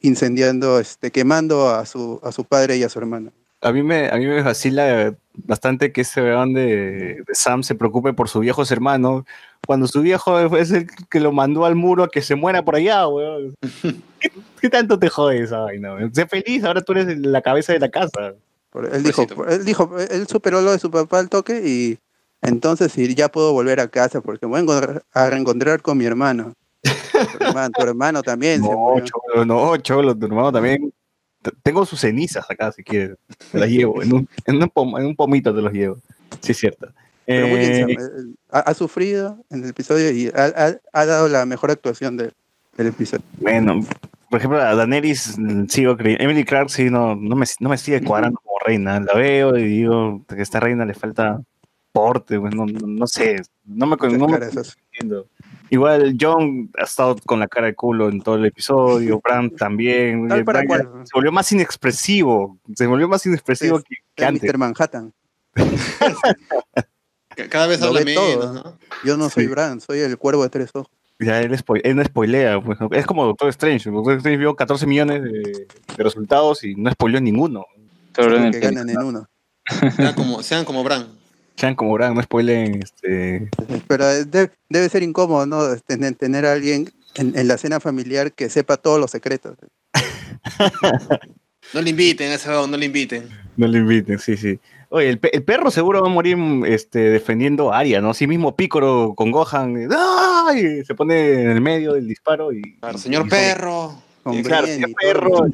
[0.00, 3.32] incendiando, este, quemando a su, a su padre y a su hermano.
[3.60, 7.74] A mí me, a mí me vacila bastante que ese weón de, de Sam se
[7.74, 9.24] preocupe por sus viejos hermanos,
[9.66, 12.76] cuando su viejo es el que lo mandó al muro a que se muera por
[12.76, 13.54] allá, weón.
[14.20, 14.30] ¿Qué,
[14.60, 16.14] qué tanto te jode esa vaina, weón?
[16.14, 18.34] Sé feliz, ahora tú eres la cabeza de la casa.
[18.70, 21.98] Por- Él dijo, él dijo, él superó lo de su papá al toque y
[22.42, 26.04] Entonces sí, ya puedo volver a casa porque voy a, encontrar- a reencontrar con mi
[26.04, 26.52] hermano.
[27.38, 29.04] Tu hermano, tu hermano también se No, murió.
[29.04, 30.92] cholo, no, cholo, tu hermano también.
[31.62, 33.16] Tengo sus cenizas acá, si quieres.
[33.52, 34.02] Te las llevo.
[34.02, 35.96] En un, en un, pom- en un pomito te los llevo.
[36.40, 36.88] Sí, es cierto.
[37.26, 41.06] Pero muy Eh, handsome, eh, ha, ha sufrido en el episodio y ha, ha- ha
[41.06, 42.32] dado la mejor actuación de-
[42.76, 43.24] del episodio.
[43.38, 43.80] Bueno,
[44.30, 46.24] por ejemplo, a Daenerys mm, sigo creyendo.
[46.24, 48.98] Emily Clark sí no, no, me, no me sigue cuadrando como reina.
[49.00, 51.40] La veo y digo que a esta reina le falta
[51.92, 53.42] porte, pues, no, no, no sé.
[53.64, 55.26] No me, no me es- entiendo.
[55.70, 60.28] Igual John ha estado con la cara de culo en todo el episodio, Bran también.
[60.28, 61.06] Tal para Bran ya cual.
[61.06, 64.42] se volvió más inexpresivo, se volvió más inexpresivo Es- que, que es antes.
[64.52, 64.58] Mr.
[64.58, 65.12] Manhattan.
[67.50, 68.52] Cada vez Lo habla ve menos, todo.
[68.54, 68.78] ¿no?
[69.04, 69.50] Yo no soy Sí.
[69.50, 70.90] Bran, soy el cuervo de tres ojos.
[71.20, 73.90] Ya él, spoil- él no spoilea, pues, es como Doctor Strange.
[73.90, 75.30] Doctor Strange vio 14 millones de,
[75.96, 77.64] de resultados y no spoileó ninguno.
[78.16, 79.28] En el que ganan en uno.
[79.96, 81.06] Sean como, sean como Bran.
[81.58, 83.50] Sean como Bran, no spoilen este,
[83.88, 85.76] Pero de- debe ser incómodo, ¿no?
[85.86, 89.56] Tener, tener a alguien en, en la cena familiar que sepa todos los secretos.
[91.74, 93.28] No le inviten a ese no le inviten.
[93.58, 94.58] No le inviten, sí, sí.
[94.88, 98.10] Oye, el, pe- el perro seguro va a morir este, defendiendo a Arya, ¿no?
[98.10, 100.82] Así mismo Pícoro con Gohan, ¡ay!
[100.86, 102.62] se pone en el medio del disparo y.
[102.80, 104.02] Claro, señor y- perro.
[104.44, 105.46] Claro, señor perro.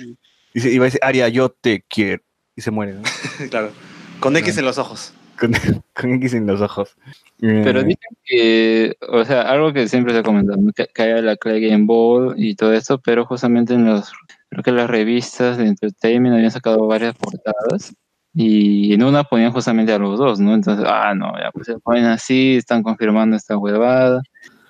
[0.53, 2.23] Y, se- y va a decir, Arya, yo te quiero.
[2.55, 3.03] Y se muere, ¿no?
[3.51, 3.73] claro.
[4.21, 5.15] Con X en los ojos.
[5.39, 5.53] Con,
[5.95, 6.97] con X en los ojos.
[7.41, 11.21] Pero Eh, dicen que, o sea, algo que siempre se ha comentado, que, que haya
[11.23, 14.13] la Clay Game Ball y todo eso, pero justamente en los,
[14.49, 17.95] creo que las revistas de entertainment habían sacado varias portadas
[18.33, 20.55] y en una ponían justamente a los dos, ¿no?
[20.55, 24.23] Entonces, ah, no, ya pues se ponen así, están confirmando esta huevada.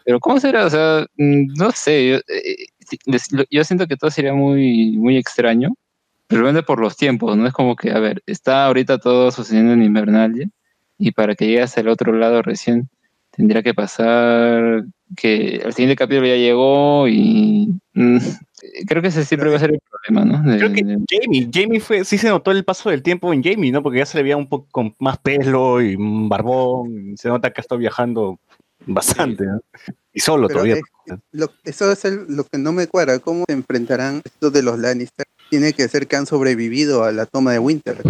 [0.05, 0.67] Pero ¿cómo será?
[0.67, 2.67] O sea, mm, no sé, yo, eh,
[3.31, 5.71] lo- yo siento que todo sería muy, muy extraño,
[6.35, 7.47] realmente por los tiempos, ¿no?
[7.47, 10.49] Es como que, a ver, está ahorita todo sucediendo en Invernalia
[10.99, 12.89] y para que llegues al otro lado recién
[13.31, 14.85] tendría que pasar
[15.17, 18.19] que el siguiente capítulo ya llegó y mm,
[18.87, 20.51] creo que ese siempre va a ser el problema, ¿no?
[20.51, 23.43] De- Creo que de- Jamie, Jamie fue, sí se notó el paso del tiempo en
[23.43, 23.83] Jamie, ¿no?
[23.83, 27.13] Porque ya se le veía un poco con más pelo y un barbón.
[27.13, 28.39] y se nota que ha estado viajando
[28.87, 29.61] bastante, ¿no?
[30.13, 30.77] Y solo Pero todavía.
[31.07, 33.19] es- lo- eso es el- lo que no me cuadra.
[33.19, 35.27] ¿Cómo se enfrentarán estos de los Lannister?
[35.51, 38.03] Tiene que ser que han sobrevivido a la toma de Winter.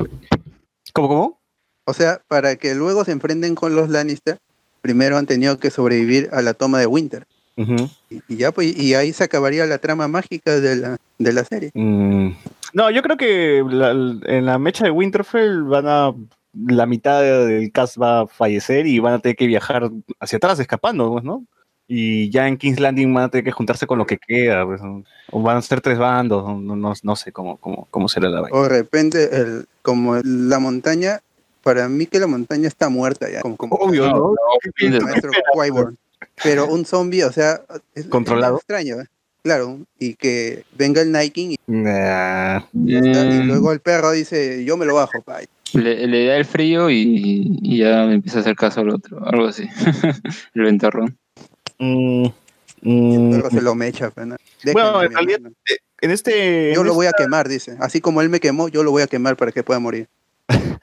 [0.92, 1.40] ¿Cómo, cómo?
[1.86, 4.38] O sea, para que luego se enfrenten con los Lannister,
[4.80, 7.26] primero han tenido que sobrevivir a la toma de Winter.
[7.56, 11.44] Y, y ya, pues, y ahí se acabaría la trama mágica de la, de la
[11.44, 11.70] serie.
[11.74, 12.30] Mm,
[12.72, 16.12] No, yo creo que la- en la mecha de Winterfell van a.
[16.66, 19.90] La mitad del cast va a fallecer y van a tener que viajar
[20.20, 21.44] hacia atrás, escapando, pues, ¿no?
[21.86, 24.80] Y ya en King's Landing van a tener que juntarse con lo que queda, pues,
[25.30, 28.40] o van a ser tres bandos, no, no, no sé cómo, cómo, cómo será la
[28.40, 28.56] vaina.
[28.58, 31.20] O de repente, el, como la montaña,
[31.62, 33.42] para mí que la montaña está muerta ya.
[33.42, 34.28] Como, como Obvio, No, ¿no?
[34.30, 34.36] no,
[34.78, 35.30] el maestro.
[36.42, 37.60] Pero un zombie, o sea,
[37.94, 38.56] es, es Controlado.
[38.56, 39.06] extraño, ¿eh?
[39.42, 44.10] Claro, y que venga el Nike y, Nah, ya está, y Mm, luego el perro
[44.12, 45.40] dice, yo me lo bajo, pa.
[45.74, 49.46] le, le da el frío y, y ya empieza a hacer caso al otro, algo
[49.48, 49.68] así.
[50.54, 51.18] el ventarrón.
[51.78, 52.24] Mm,
[52.82, 54.36] El mm, se lo mecha, pues, ¿no?
[54.72, 55.54] Bueno, Déjenme, en realidad, hermano.
[56.00, 56.72] en este.
[56.74, 57.76] Yo en lo voy a quemar, dice.
[57.80, 60.08] Así como él me quemó, yo lo voy a quemar para que pueda morir.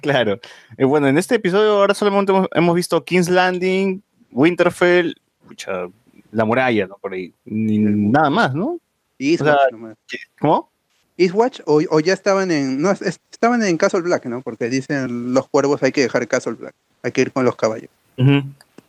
[0.00, 0.38] Claro.
[0.76, 4.00] Eh, bueno, en este episodio ahora solamente hemos, hemos visto King's Landing,
[4.30, 5.14] Winterfell,
[5.48, 5.88] pucha,
[6.30, 6.96] la muralla, ¿no?
[7.00, 7.32] Por ahí.
[7.44, 8.78] Ni nada más, ¿no?
[9.18, 9.96] Eastwatch O sea.
[10.40, 10.70] ¿Cómo?
[11.16, 12.80] Eastwatch o, o ya estaban en.
[12.80, 14.40] No, es- estaban en Castle Black, ¿no?
[14.40, 16.74] Porque dicen los cuervos hay que dejar Castle Black.
[17.02, 17.90] Hay que ir con los caballos.
[18.16, 18.42] Ujú.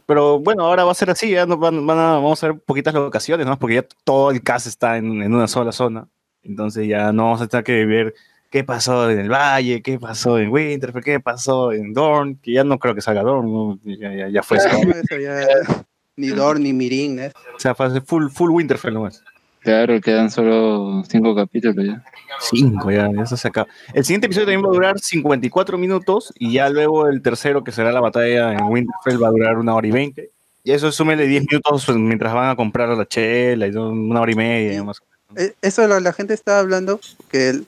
[0.05, 2.59] Pero bueno, ahora va a ser así, ya nos van, van a, vamos a ver
[2.59, 3.57] poquitas locaciones, ¿no?
[3.57, 6.07] Porque ya todo el cast está en, en una sola zona.
[6.43, 8.13] Entonces ya no vamos a tener que ver
[8.49, 12.63] qué pasó en el Valle, qué pasó en Winterfell, qué pasó en Dorn, que ya
[12.63, 13.79] no creo que salga Dorn, ¿no?
[13.85, 14.67] ya, ya, ya fue eso.
[14.69, 15.85] Eso ya-
[16.15, 17.31] ni Dor ni Mirin, ¿eh?
[17.55, 19.23] O sea, fue full, full Winterfell nomás.
[19.63, 22.03] Claro, quedan solo cinco capítulos ya.
[22.41, 23.67] Cinco, ya, eso se acaba.
[23.93, 27.71] El siguiente episodio también va a durar 54 minutos y ya luego el tercero, que
[27.71, 30.31] será la batalla en Winterfell, va a durar una hora y veinte.
[30.65, 34.31] Y eso súmele 10 minutos pues, mientras van a comprar la chela y una hora
[34.31, 35.01] y media más.
[35.35, 36.99] Eh, Eso la, la gente estaba hablando
[37.29, 37.65] que él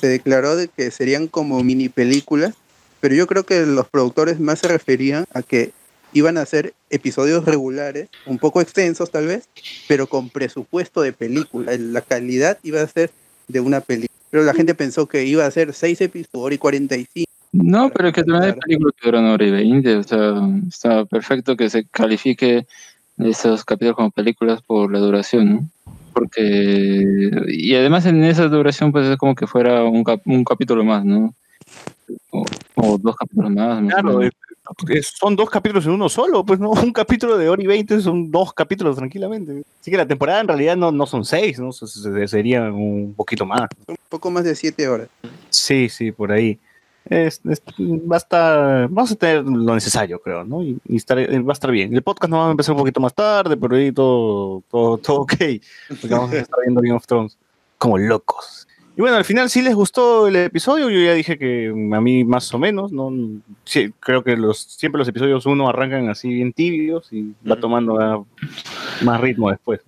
[0.00, 2.54] se declaró de que serían como mini películas,
[3.00, 5.72] pero yo creo que los productores más se referían a que
[6.16, 9.48] iban a hacer episodios regulares, un poco extensos tal vez,
[9.86, 11.72] pero con presupuesto de película.
[11.72, 13.10] El- La calidad iba a ser
[13.48, 14.06] de una película.
[14.30, 17.26] Pero la gente pensó que iba a ser seis episodios, hora y 45.
[17.52, 20.34] No, pero es que también hay películas que duran hora y veinte, o sea,
[20.68, 22.66] está perfecto que se califique
[23.18, 25.70] esos capítulos como películas por la duración, ¿no?
[26.12, 30.84] Porque, y además en esa duración pues es como que fuera un, cap- un capítulo
[30.84, 31.34] más, ¿no?
[32.30, 32.44] O,
[32.74, 33.82] o dos capítulos más.
[33.92, 34.20] Claro,
[35.02, 38.30] son dos capítulos en uno solo, pues no, un capítulo de hora y veinte son
[38.30, 39.62] dos capítulos tranquilamente.
[39.80, 41.72] Así que la temporada en realidad no, no son seis, ¿no?
[41.72, 43.68] Se- se- Serían un poquito más.
[43.86, 45.08] Un poco más de siete horas.
[45.50, 46.58] Sí, sí, por ahí.
[47.08, 50.62] Es, es- va a estar, vamos a tener lo necesario, creo, ¿no?
[50.62, 51.94] Y, y estar- eh, va a estar bien.
[51.94, 55.20] El podcast no va a empezar un poquito más tarde, pero ahí todo, todo, todo
[55.20, 55.34] ok.
[55.88, 57.38] Porque vamos a estar viendo Game of Thrones
[57.78, 58.65] como locos.
[58.96, 60.88] Y bueno, al final sí les gustó el episodio.
[60.88, 63.12] Yo ya dije que a mí más o menos, ¿no?
[63.64, 68.00] Sí, creo que los, siempre los episodios uno arrancan así bien tibios y va tomando
[68.00, 68.24] ah,
[69.02, 69.80] más ritmo después.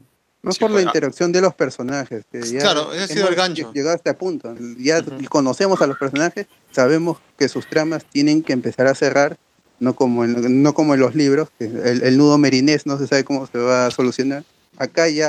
[0.50, 0.88] Sí, por la pues, ah.
[0.88, 2.26] interacción de los personajes.
[2.30, 3.72] Que ya Claro, ese ha sido el gancho.
[3.72, 4.54] Llegado a este punto.
[4.78, 9.38] Ya conocemos a los personajes, sabemos que sus tramas tienen que empezar a cerrar,
[9.80, 13.06] no como en, no como en los libros, que el, el nudo merinés no se
[13.06, 14.44] sabe cómo se va a solucionar.
[14.76, 15.28] Acá ya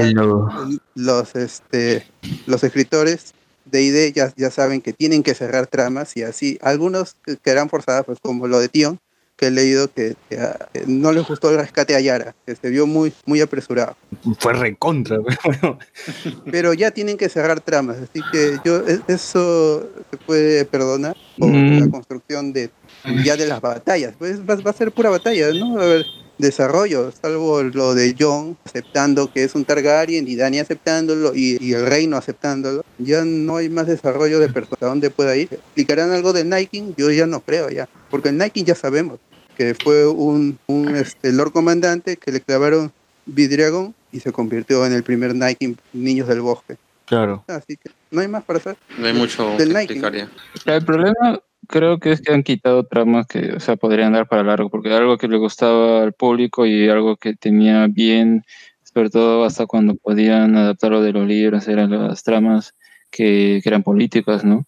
[0.95, 2.05] los, este,
[2.45, 3.33] los escritores
[3.71, 6.57] de ID ya, ya saben que tienen que cerrar tramas y así.
[6.61, 8.99] Algunos que quedarán forzadas, pues como lo de Tion,
[9.37, 12.55] que he leído que, que, ah, que no les gustó el rescate a Yara, que
[12.55, 13.95] se vio muy, muy apresurado.
[14.39, 15.17] Fue recontra.
[15.45, 15.79] Bueno,
[16.51, 21.49] Pero ya tienen que cerrar tramas, así que yo e- eso se puede perdonar por
[21.49, 21.79] Mm.
[21.79, 22.69] la construcción de
[23.23, 24.13] ya de las batallas.
[24.17, 25.79] Pues va, va a ser pura batalla, ¿no?
[25.79, 26.05] A haber
[26.39, 31.73] desarrollo, salvo lo de Jon aceptando que es un Targaryen y Dany aceptándolo y, y
[31.73, 32.83] el reino aceptándolo.
[32.97, 35.49] Ya no hay más desarrollo de personas a dónde pueda ir.
[35.51, 36.93] ¿Explicarán algo del Night King?
[36.97, 39.19] Yo ya no creo ya, porque el Night King ya sabemos
[39.55, 42.91] que fue un, un este, Lord Comandante que le clavaron
[43.25, 46.77] Vidriagón y se convirtió en el primer Night King Niños del Bosque.
[47.05, 47.43] claro.
[47.47, 48.77] Así que no hay más para hacer.
[48.97, 49.93] No hay mucho que Del Nike.
[49.93, 50.29] explicar ya.
[50.73, 51.39] El problema
[51.69, 54.91] creo que es que han quitado tramas que, o sea, podrían dar para largo, porque
[54.91, 58.43] algo que le gustaba al público y algo que tenía bien,
[58.83, 62.75] sobre todo hasta cuando podían adaptarlo de los libros, eran las tramas
[63.11, 64.65] que, que eran políticas, ¿no?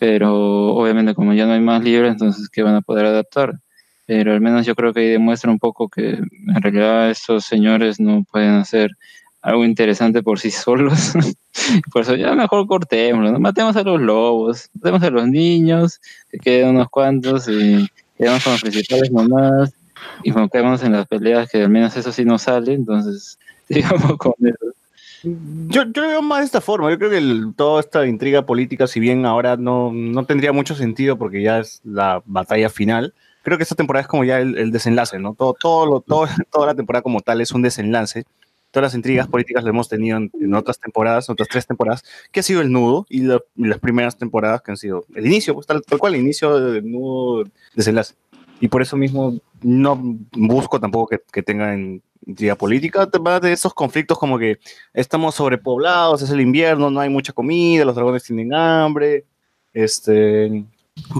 [0.00, 3.54] Pero obviamente como ya no hay más libros, entonces, ¿qué van a poder adaptar?
[4.06, 8.00] Pero al menos yo creo que ahí demuestra un poco que en realidad estos señores
[8.00, 8.90] no pueden hacer
[9.42, 11.12] algo interesante por sí solos.
[11.92, 13.40] por eso ya mejor cortémoslo, ¿no?
[13.40, 16.00] matemos a los lobos, matemos a los niños,
[16.30, 17.86] que queden unos cuantos y
[18.18, 19.72] quedamos con los principales nomás
[20.22, 23.38] y enfoquémonos en las peleas que al menos eso sí no sale, entonces
[23.68, 24.74] digamos con eso.
[25.22, 26.90] Yo, yo lo veo más de esta forma.
[26.90, 30.74] Yo creo que el- toda esta intriga política, si bien ahora no, no tendría mucho
[30.74, 33.12] sentido porque ya es la batalla final,
[33.42, 35.34] creo que esta temporada es como ya el, el desenlace, ¿no?
[35.34, 38.24] Todo, todo, lo, todo, toda la temporada como tal es un desenlace.
[38.70, 42.40] Todas las intrigas políticas lo hemos tenido en, en otras temporadas, otras tres temporadas, que
[42.40, 45.54] ha sido el nudo y, la- y las primeras temporadas que han sido el inicio,
[45.54, 47.44] pues tal, tal cual, el inicio del nudo
[47.74, 48.14] desenlace.
[48.60, 49.98] Y por eso mismo no
[50.32, 54.58] busco tampoco que, que tengan intriga política, de esos conflictos como que
[54.92, 59.24] estamos sobrepoblados, es el invierno, no hay mucha comida, los dragones tienen hambre,
[59.72, 60.64] este...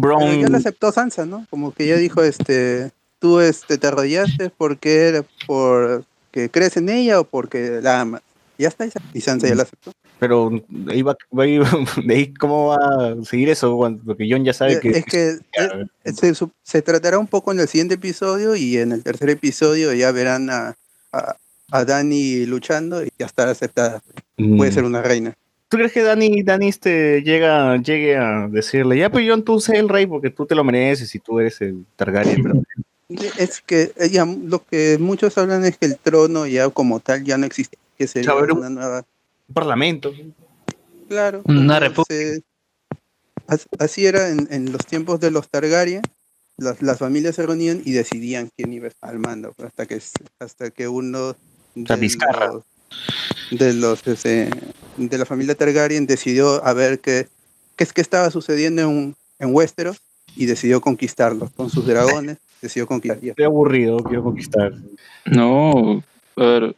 [0.00, 1.46] Pero ya lo aceptó Sansa, ¿no?
[1.48, 6.88] Como que ya dijo, este, tú este, te arrodillaste porque era por que crees en
[6.88, 8.22] ella o porque la amas.
[8.58, 9.92] Ya está, y Sa- y Sansa ya la aceptó.
[10.18, 11.64] pero de ahí, va, va a ir-
[12.06, 13.74] de ahí cómo va a seguir eso,
[14.04, 14.90] porque John ya sabe que...
[14.90, 19.02] es que eh, se, se tratará un poco en el siguiente episodio y en el
[19.02, 20.76] tercer episodio ya verán a,
[21.12, 21.36] a,
[21.72, 24.02] a Dani luchando y ya estará aceptada.
[24.36, 24.74] Puede Mm.
[24.74, 25.34] ser una reina.
[25.70, 29.78] ¿Tú crees que Dani, Dani este, llega, llegue a decirle, ya pues John, tú sé
[29.78, 32.54] el rey porque tú te lo mereces y tú eres el Targaryen, pero
[33.38, 37.36] Es que ella, lo que muchos hablan es que el trono ya como tal ya
[37.38, 39.04] no existe, que sería un- una nueva
[39.48, 40.12] un parlamento.
[41.08, 41.42] Claro.
[41.44, 41.78] Una
[43.48, 46.02] as- Así era en, en los tiempos de los Targaryen.
[46.56, 50.00] Las, las familias se reunían y decidían quién iba al mando, hasta que
[50.38, 51.34] hasta que uno
[51.74, 52.64] de los,
[53.50, 54.50] de los ese,
[54.98, 57.28] de la familia Targaryen decidió a ver qué
[57.76, 60.02] qué es que estaba sucediendo en, en Westeros
[60.36, 62.36] y decidió conquistarlos con sus dragones.
[62.60, 63.24] Decidió conquistar.
[63.24, 64.72] Estoy aburrido, quiero conquistar.
[65.24, 66.02] No,
[66.36, 66.76] a ver,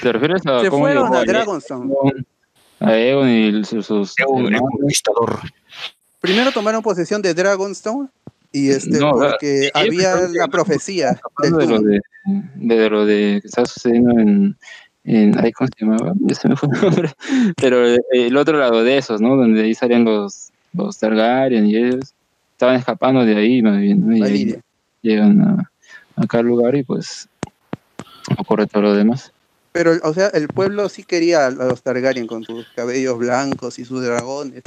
[0.00, 1.92] ¿te refieres a Se cómo fueron a Dragonstone.
[2.80, 5.40] a Egon y sus, Egon, conquistador.
[6.20, 8.08] Primero tomaron posesión de Dragonstone
[8.52, 12.00] y este No, porque eh, había la profecía de lo de,
[12.54, 14.56] de lo de que está sucediendo en,
[15.02, 16.12] en ay, ¿cómo se llamaba?
[16.20, 17.12] Ya se me fue el nombre.
[17.56, 19.36] Pero eh, el otro lado de esos, ¿no?
[19.36, 22.14] Donde ahí salían los, los Targaryen y ellos
[22.52, 24.16] estaban escapando de ahí, más bien, ¿no?
[24.16, 24.56] Y.
[25.04, 25.70] llegan a,
[26.16, 27.28] a cada lugar y pues
[28.38, 29.32] ocurre todo lo demás.
[29.72, 33.84] Pero, o sea, el pueblo sí quería a los Targaryen con sus cabellos blancos y
[33.84, 34.62] sus dragones.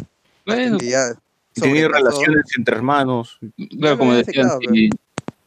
[0.45, 1.89] Bueno, sobrepasó.
[1.89, 3.39] relaciones entre hermanos.
[3.79, 4.89] Claro, como decían, caso, si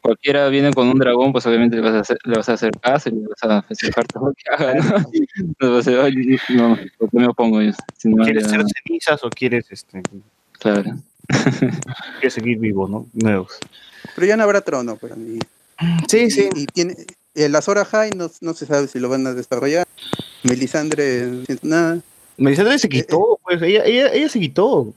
[0.01, 2.71] cualquiera viene con un dragón, pues obviamente le vas a hacer, le vas a hacer
[2.81, 5.05] caso y le vas a festejar todo lo que haga, ¿no?
[5.37, 7.73] Entonces, ay, no, ¿por qué me opongo yo?
[7.99, 10.03] Si no, ¿Quieres ser cenizas o quieres, este,
[10.53, 10.95] claro.
[12.21, 13.07] quieres seguir vivo, no?
[13.13, 13.59] Nuevos.
[14.15, 15.39] Pero ya no habrá trono, pero ni
[16.09, 16.49] Sí, sí.
[16.55, 16.97] Y, y tiene,
[17.35, 19.87] el Azora High no, no se sabe si lo van a desarrollar.
[20.43, 22.01] Melisandre, nada.
[22.37, 24.93] Melisandre se quitó, pues ella, ella, ella se quitó.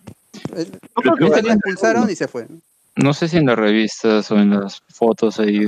[0.56, 0.66] Eh,
[1.06, 2.48] No creo que La expulsaron y se fue.
[2.96, 5.68] No sé si en las revistas o en las fotos ahí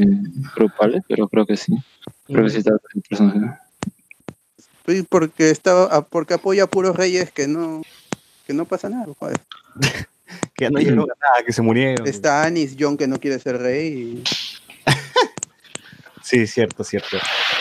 [0.56, 1.74] grupales, pero creo que sí.
[2.28, 3.58] Creo que sí está el personaje.
[4.88, 7.82] Sí, porque estaba, ah, porque apoya a puros reyes que no,
[8.46, 9.08] que no pasa nada.
[9.18, 9.40] joder.
[10.54, 12.08] que ya no llegó a nada, que se murieron.
[12.08, 14.22] Está Anis John que no quiere ser rey.
[14.22, 14.24] y-
[16.24, 17.18] Sí, cierto, cierto.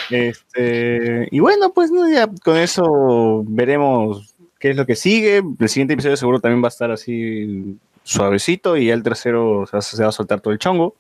[0.09, 5.43] Este, y bueno, pues no, ya con eso veremos qué es lo que sigue.
[5.59, 9.77] El siguiente episodio seguro también va a estar así suavecito y ya el tercero se
[9.77, 10.97] va, se va a soltar todo el chongo.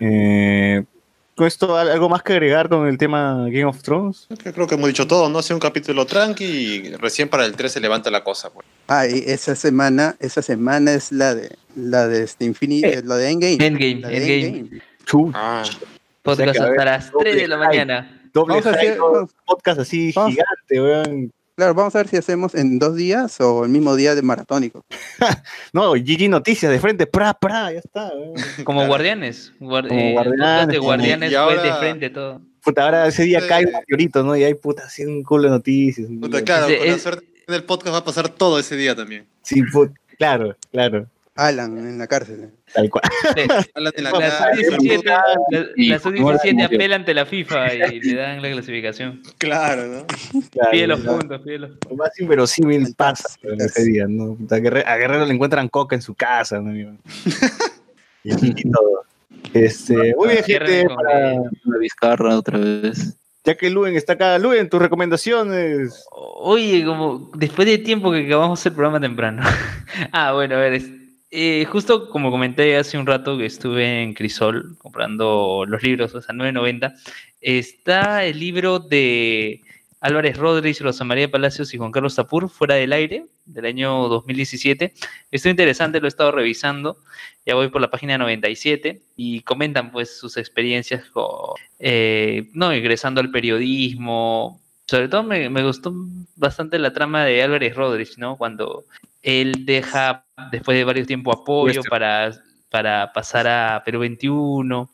[0.00, 0.82] Eh,
[1.38, 4.26] con esto, ¿al- ¿algo más que agregar con el tema Game of Thrones?
[4.52, 5.38] Creo que hemos dicho todo, ¿no?
[5.38, 8.50] Ha sido un capítulo tranqui y recién para el 3 se levanta la cosa.
[8.52, 8.66] Pues.
[8.88, 13.16] Ah, y esa semana, esa semana es la de la de este Infinity, Eh, la
[13.16, 13.52] de Endgame.
[13.66, 14.82] Endgame, La de Endgame.
[15.06, 15.62] Chu, Ah,
[16.22, 18.20] Podcast O sea hasta ver, las 3 de la mañana.
[18.34, 18.98] doble Vamos a hacer-
[19.46, 21.32] podcast así vamos- gigante, weón.
[21.58, 24.84] Claro, vamos a ver si hacemos en dos días o el mismo día de maratónico.
[25.72, 28.12] No, GG Noticias de frente, pra, pra, ya está.
[28.14, 28.34] weón.
[28.62, 29.52] Como guardianes.
[29.58, 32.40] guar- Como eh, guardianes, de guardianes fue de ahora- frente todo.
[32.62, 33.48] Puta, ahora ese día Sí.
[33.48, 34.36] cae un meteorito, ¿no?
[34.36, 36.06] Y hay puta, así un culo de noticias.
[36.20, 38.94] puta, claro, con la es- suerte en el podcast va a pasar todo ese día
[38.94, 39.26] también.
[39.42, 41.06] Sí, put- claro, claro.
[41.38, 42.50] Alan en la cárcel.
[42.74, 43.04] Tal cual.
[43.74, 46.64] Hablan en la sub-17 la- Y la como la sub-17 mujer.
[46.74, 49.22] apela ante la FIFA y le dan la clasificación.
[49.38, 50.06] Claro, ¿no?
[50.50, 51.18] claro, Pide los claro.
[51.20, 51.90] puntos, pide los puntos.
[51.90, 54.36] Lo más inverosímil pasa en ese día, ¿no?
[54.50, 56.72] A Guerrero, a Guerrero le encuentran coca en su casa, ¿no?
[58.24, 59.04] y, y todo.
[59.54, 60.86] Este, muy bien, gente.
[60.94, 61.32] Para-
[61.64, 63.16] La Vizcarra otra vez.
[63.44, 66.04] ya que Luen está acá, Luen, tus recomendaciones.
[66.10, 69.42] Oye, como después de tiempo que acabamos el programa temprano.
[70.12, 70.90] ah, bueno, a ver, es-
[71.30, 76.22] eh, justo como comenté hace un rato que estuve en Crisol comprando los libros, o
[76.22, 76.94] sea, 9.90,
[77.40, 79.62] está el libro de
[80.00, 84.94] Álvarez Rodríguez, Rosa María Palacios y Juan Carlos Tapur, Fuera del Aire, del año 2017.
[85.30, 86.98] Esto interesante, lo he estado revisando.
[87.44, 91.04] Ya voy por la página 97 y comentan pues sus experiencias
[91.80, 94.60] eh, no, ingresando al periodismo.
[94.86, 95.92] Sobre todo me, me gustó
[96.36, 98.36] bastante la trama de Álvarez Rodríguez, ¿no?
[98.36, 98.84] Cuando
[99.22, 102.32] él deja, después de varios tiempo, apoyo para,
[102.70, 104.90] para pasar a Perú 21.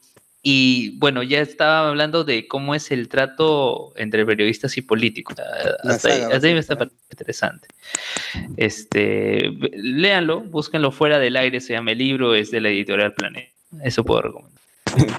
[0.46, 5.36] Y bueno, ya estaba hablando de cómo es el trato entre periodistas y políticos.
[5.38, 7.68] Ah, Hasta ahí, saga, hasta ahí me está interesante.
[8.58, 13.50] Este, léanlo, búsquenlo fuera del aire, se llama el libro, es de la editorial Planeta.
[13.82, 14.54] Eso puedo recomendar.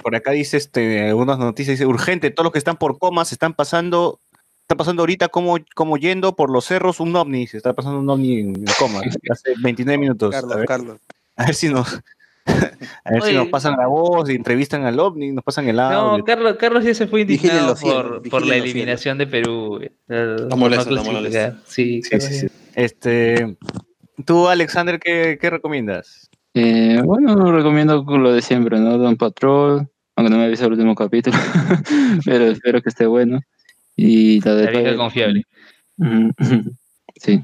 [0.02, 3.52] Por acá dice este, algunas noticias, dice, urgente, todos los que están por comas están
[3.54, 4.20] pasando,
[4.66, 8.10] está pasando ahorita como, como yendo por los cerros un ovni, se está pasando un
[8.10, 10.32] ovni en, coma, hace 29 minutos.
[10.32, 10.98] Carlos, a, ver, Carlos.
[11.36, 12.00] a ver si nos...
[13.04, 16.18] A ver si nos pasan la voz, y entrevistan al ovni, nos pasan el audio.
[16.18, 19.80] No, Carlos, Carlos ya se fue indignado cielos, por, por la eliminación de Perú.
[20.06, 20.90] no molesto.
[20.90, 21.56] clasificar.
[21.66, 22.46] Sí, Sí, sí.
[22.76, 23.56] Este,
[24.24, 26.30] tú, Alexander, ¿qué, qué recomiendas?
[26.54, 28.96] Eh, bueno, recomiendo lo de siempre, ¿no?
[28.96, 31.36] Don Patrol, aunque no me visto el último capítulo,
[32.24, 33.40] pero espero que esté bueno.
[33.96, 35.44] Y la de La vieja confiable.
[37.18, 37.42] Sí.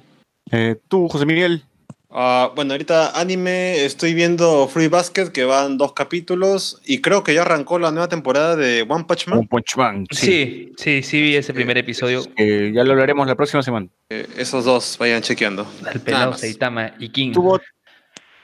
[0.50, 1.64] Eh, tú, José Miguel.
[2.10, 7.32] Ah, bueno, ahorita anime, estoy viendo Free Basket, que van dos capítulos, y creo que
[7.32, 9.38] ya arrancó la nueva temporada de One Punch Man.
[9.38, 10.06] One Punch Man.
[10.10, 10.26] Sí.
[10.26, 12.22] Sí, sí, sí vi ese primer episodio.
[12.36, 13.88] Eh, ya lo hablaremos la próxima semana.
[14.10, 15.62] Eh, esos dos vayan chequeando.
[15.62, 16.34] Al Nada pelado.
[16.34, 17.32] Saitama y King.
[17.32, 17.58] Tuvo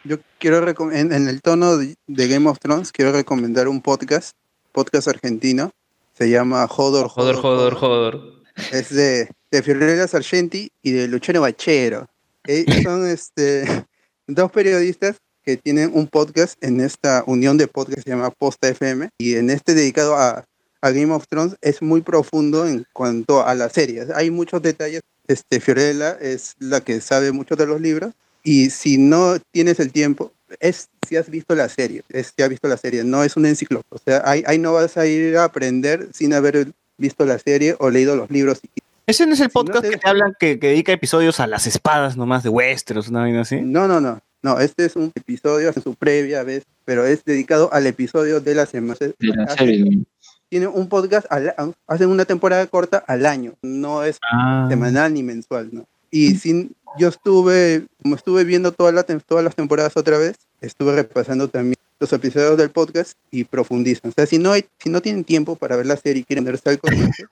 [0.05, 4.35] Yo quiero en, en el tono de, de Game of Thrones, quiero recomendar un podcast,
[4.73, 5.73] podcast argentino.
[6.19, 8.43] Se llama Jodor, Jodor, jodor, jodor.
[8.73, 12.09] Es de, de Fiorella Sargenti y de Luciano Bachero.
[12.45, 13.86] Eh, son este,
[14.27, 18.66] dos periodistas que tienen un podcast en esta unión de podcast que se llama Posta
[18.66, 19.11] FM.
[19.16, 20.45] Y en este dedicado a,
[20.81, 24.11] a Game of Thrones es muy profundo en cuanto a las series.
[24.11, 25.03] Hay muchos detalles.
[25.28, 28.12] Este, Fiorella es la que sabe mucho de los libros.
[28.43, 32.49] Y si no tienes el tiempo, es si has visto la serie, es si has
[32.49, 33.89] visto la serie, no es una enciclopedia.
[33.91, 37.77] O sea, ahí, ahí no vas a ir a aprender sin haber visto la serie
[37.79, 38.61] o leído los libros.
[39.07, 41.41] Ese no es el Si no podcast te- que te hablan que, que dedica episodios
[41.41, 43.61] a las espadas nomás de Westeros, una vaina así.
[43.62, 44.20] No, no, no.
[44.43, 48.55] No, este es un episodio en su previa vez, pero es dedicado al episodio de
[48.55, 48.97] la semana.
[49.01, 49.85] De la Hacen- serie.
[49.97, 50.05] ¿no?
[50.51, 51.55] Tienen un podcast, al-
[51.87, 54.66] hacen una temporada corta al año, no es Ah.
[54.70, 55.87] semanal ni mensual, ¿no?
[56.11, 60.36] Y sin, yo estuve, como estuve viendo todas las tem- todas las temporadas otra vez,
[60.60, 64.10] estuve repasando también los episodios del podcast y profundizan.
[64.10, 66.44] O sea, si no, hay, si no tienen tiempo para ver la serie y quieren
[66.44, 67.24] verse al corriente,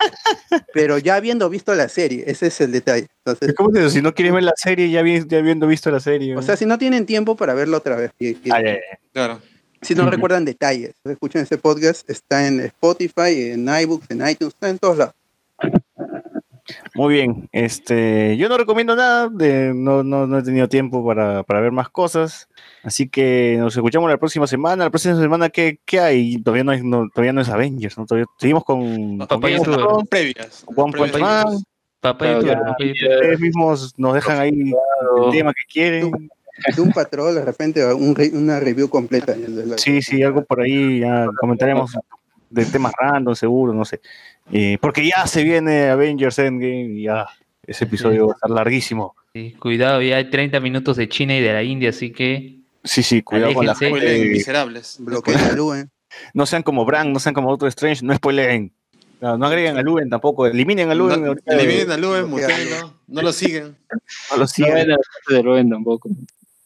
[0.72, 3.06] pero ya habiendo visto la serie, ese es el detalle.
[3.24, 3.90] Entonces, ¿Cómo es eso?
[3.90, 6.36] Si no quieres ver la serie, ya, vi- ya habiendo visto la serie.
[6.36, 8.80] o sea, si no tienen tiempo para verla otra vez, y- y- Ah, ya, ya.
[9.12, 9.40] Claro.
[9.82, 14.68] Si no recuerdan detalles, escuchen ese podcast, está en Spotify, en iBooks, en iTunes, está
[14.68, 15.14] en todos lados.
[16.94, 21.42] Muy bien, este, yo no recomiendo nada, de, no, no, no he tenido tiempo para,
[21.44, 22.48] para ver más cosas,
[22.82, 24.84] así que nos escuchamos la próxima semana.
[24.84, 26.42] La próxima semana, ¿qué, qué hay?
[26.42, 28.06] Todavía no, es- no- todavía no es Avengers, ¿no?
[28.06, 29.40] Todavía, seguimos con, con.
[29.62, 30.64] Thrones, Previas.
[30.66, 31.44] con One Punch previas.
[31.44, 31.58] Man.
[32.00, 32.38] Papá.
[32.38, 36.10] Ustedes mismos nos dejan ahí el tema que quieren.
[36.74, 39.34] De un patrón, de repente, un re- una review completa.
[39.34, 41.92] de la- Sí, sí, algo por ahí, ya comentaremos
[42.50, 44.00] de temas random, seguro, no sé.
[44.52, 47.26] Eh, porque ya se viene Avengers Endgame y ya
[47.66, 49.14] ese episodio va a estar larguísimo.
[49.34, 53.02] Sí, cuidado, ya hay 30 minutos de China y de la India, así que Sí,
[53.02, 53.88] sí, cuidado con la Aléjense.
[53.96, 54.32] Spoileen, gente.
[54.38, 54.96] miserables.
[55.00, 55.90] Bloqueen a Luen.
[56.34, 58.72] No sean como Bran, no sean como Doctor Strange, no spoileen.
[59.20, 61.24] No, no agreguen a Luven tampoco, eliminen a Luven.
[61.24, 62.52] No, eliminen a Luen, bloqueado.
[62.54, 63.76] mutéenlo, no lo siguen.
[64.30, 64.74] no lo No sigan.
[64.74, 64.96] ven a
[65.34, 66.08] de Rubén tampoco.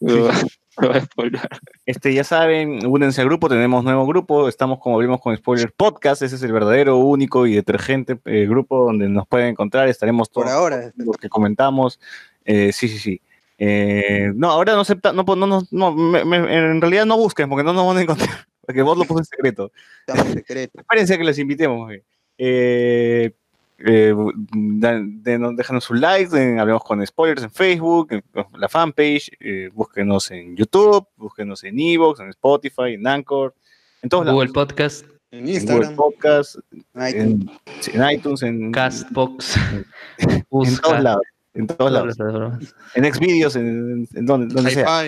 [0.01, 1.49] Me a.
[1.87, 6.23] Este, ya saben, únense al grupo, tenemos nuevo grupo, estamos como abrimos con Spoiler Podcast,
[6.23, 10.45] ese es el verdadero, único y detergente eh, grupo donde nos pueden encontrar, estaremos Por
[10.45, 10.93] todos ahora.
[10.97, 12.01] los que comentamos.
[12.45, 13.21] Eh, sí, sí, sí.
[13.59, 17.49] Eh, no, ahora no acepta, no, no, no, no, me- me- en realidad no busquen
[17.51, 18.31] porque no nos van a encontrar,
[18.67, 19.71] porque vos lo puso en secreto.
[20.07, 20.81] Estamos en secreto.
[20.81, 21.85] Espérense que los invitemos.
[21.87, 22.03] güey.
[22.39, 23.33] Eh,
[23.85, 24.15] eh,
[25.57, 28.23] déjanos un like, en- hablemos con spoilers en Facebook, en
[28.59, 33.55] la fanpage, eh, búsquenos en YouTube, búsquenos en Evox, en Spotify, en Anchor,
[34.03, 34.39] en todos lados.
[34.39, 35.97] Google Podcast, En En Google Instagram.
[35.97, 36.57] Podcast,
[36.95, 37.51] Ay, en,
[38.11, 39.57] iTunes, en, Castbox,
[40.19, 40.45] en
[40.81, 41.23] todos lados.
[41.55, 42.17] En todos lados.
[42.95, 45.05] En Xvideos, en, en donde, donde sea.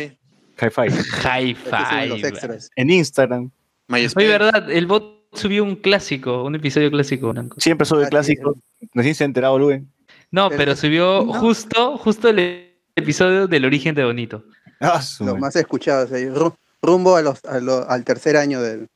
[0.61, 0.89] Hi-Fi,
[1.25, 2.69] Hi-Fi.
[2.77, 3.51] En Instagram.
[3.89, 4.27] MySpace.
[4.27, 7.57] Oye, verdad, el bot subió un clásico, un episodio clásico, Blanco.
[7.61, 8.57] Siempre sube Ah, clásicos.
[8.95, 9.91] Recién se ha enterado, Luen.
[10.31, 11.33] No, Pero- pero subió no.
[11.35, 14.45] justo, justo el episodio del origen de Bonito.
[14.81, 15.41] Ah, madre.
[15.41, 15.55] más
[16.35, 18.89] ru- rumbo a los, a lo- al tercer año del,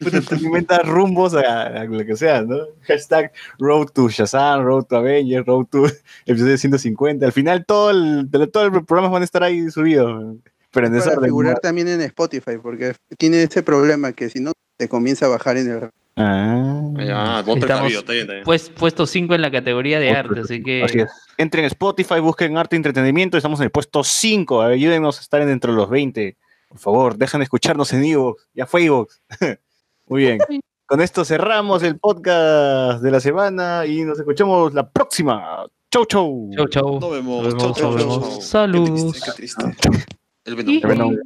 [0.00, 2.56] del tú inventas rumbos a, a lo que sea, ¿no?
[2.82, 5.86] Hashtag Road to Shazam, Road to Avengers, Road to
[6.26, 7.24] episodio 150.
[7.26, 10.36] Al final todo el, todo el programa van a estar ahí subidos.
[10.70, 11.24] Pero en para desorden.
[11.28, 14.52] figurar también en Spotify, porque tiene ese problema que si no
[14.82, 15.90] te comienza a bajar en el...
[16.16, 16.68] Ah,
[17.14, 18.44] Ah, vos Estamos- precavido, está bien, está bien.
[18.44, 21.10] Pues puesto 5 en la categoría de arte, así que así es.
[21.38, 23.36] Entren en Spotify, busquen arte y entretenimiento.
[23.36, 24.60] Estamos en el puesto 5.
[24.62, 26.36] Ayúdenos a estar dentro de los 20.
[26.68, 28.46] Por favor, dejen de escucharnos en Evox.
[28.54, 29.22] Ya fue Evox.
[30.06, 30.38] Muy bien.
[30.86, 35.64] Con esto cerramos el podcast de la semana y nos escuchamos la próxima.
[35.90, 36.50] Chau, chau.
[36.54, 37.00] chau chau.
[37.00, 37.44] Nos vemos.
[37.44, 38.28] Nos Chau, vemos, chau, nos chau, vemos.
[38.32, 38.40] chau.
[38.42, 39.12] Saludos.
[39.24, 40.04] Qué triste, qué triste.
[40.44, 40.74] El Venom.
[40.74, 41.16] El Venom.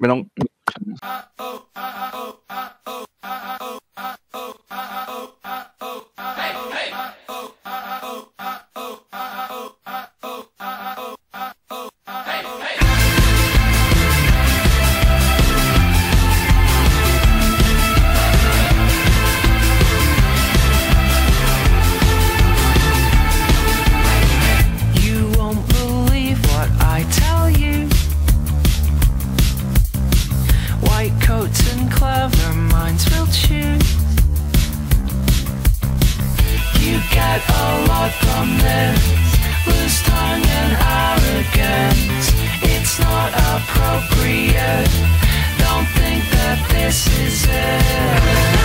[0.00, 0.30] Venom.
[0.38, 0.94] You
[39.66, 42.32] Loose tongue and arrogance.
[42.62, 44.88] It's not appropriate.
[45.58, 48.57] Don't think that this is it.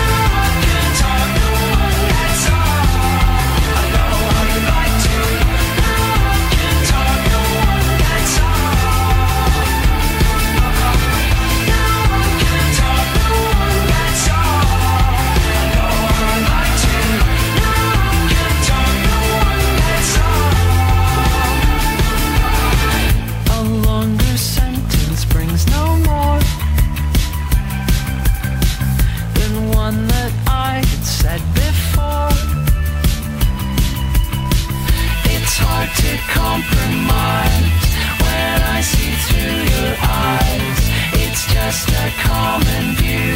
[35.66, 37.84] Hard to compromise
[38.24, 40.82] when I see through your eyes.
[41.24, 43.36] It's just a common view.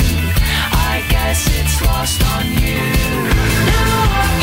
[0.91, 2.84] I guess it's lost on you.
[3.72, 4.36] Now I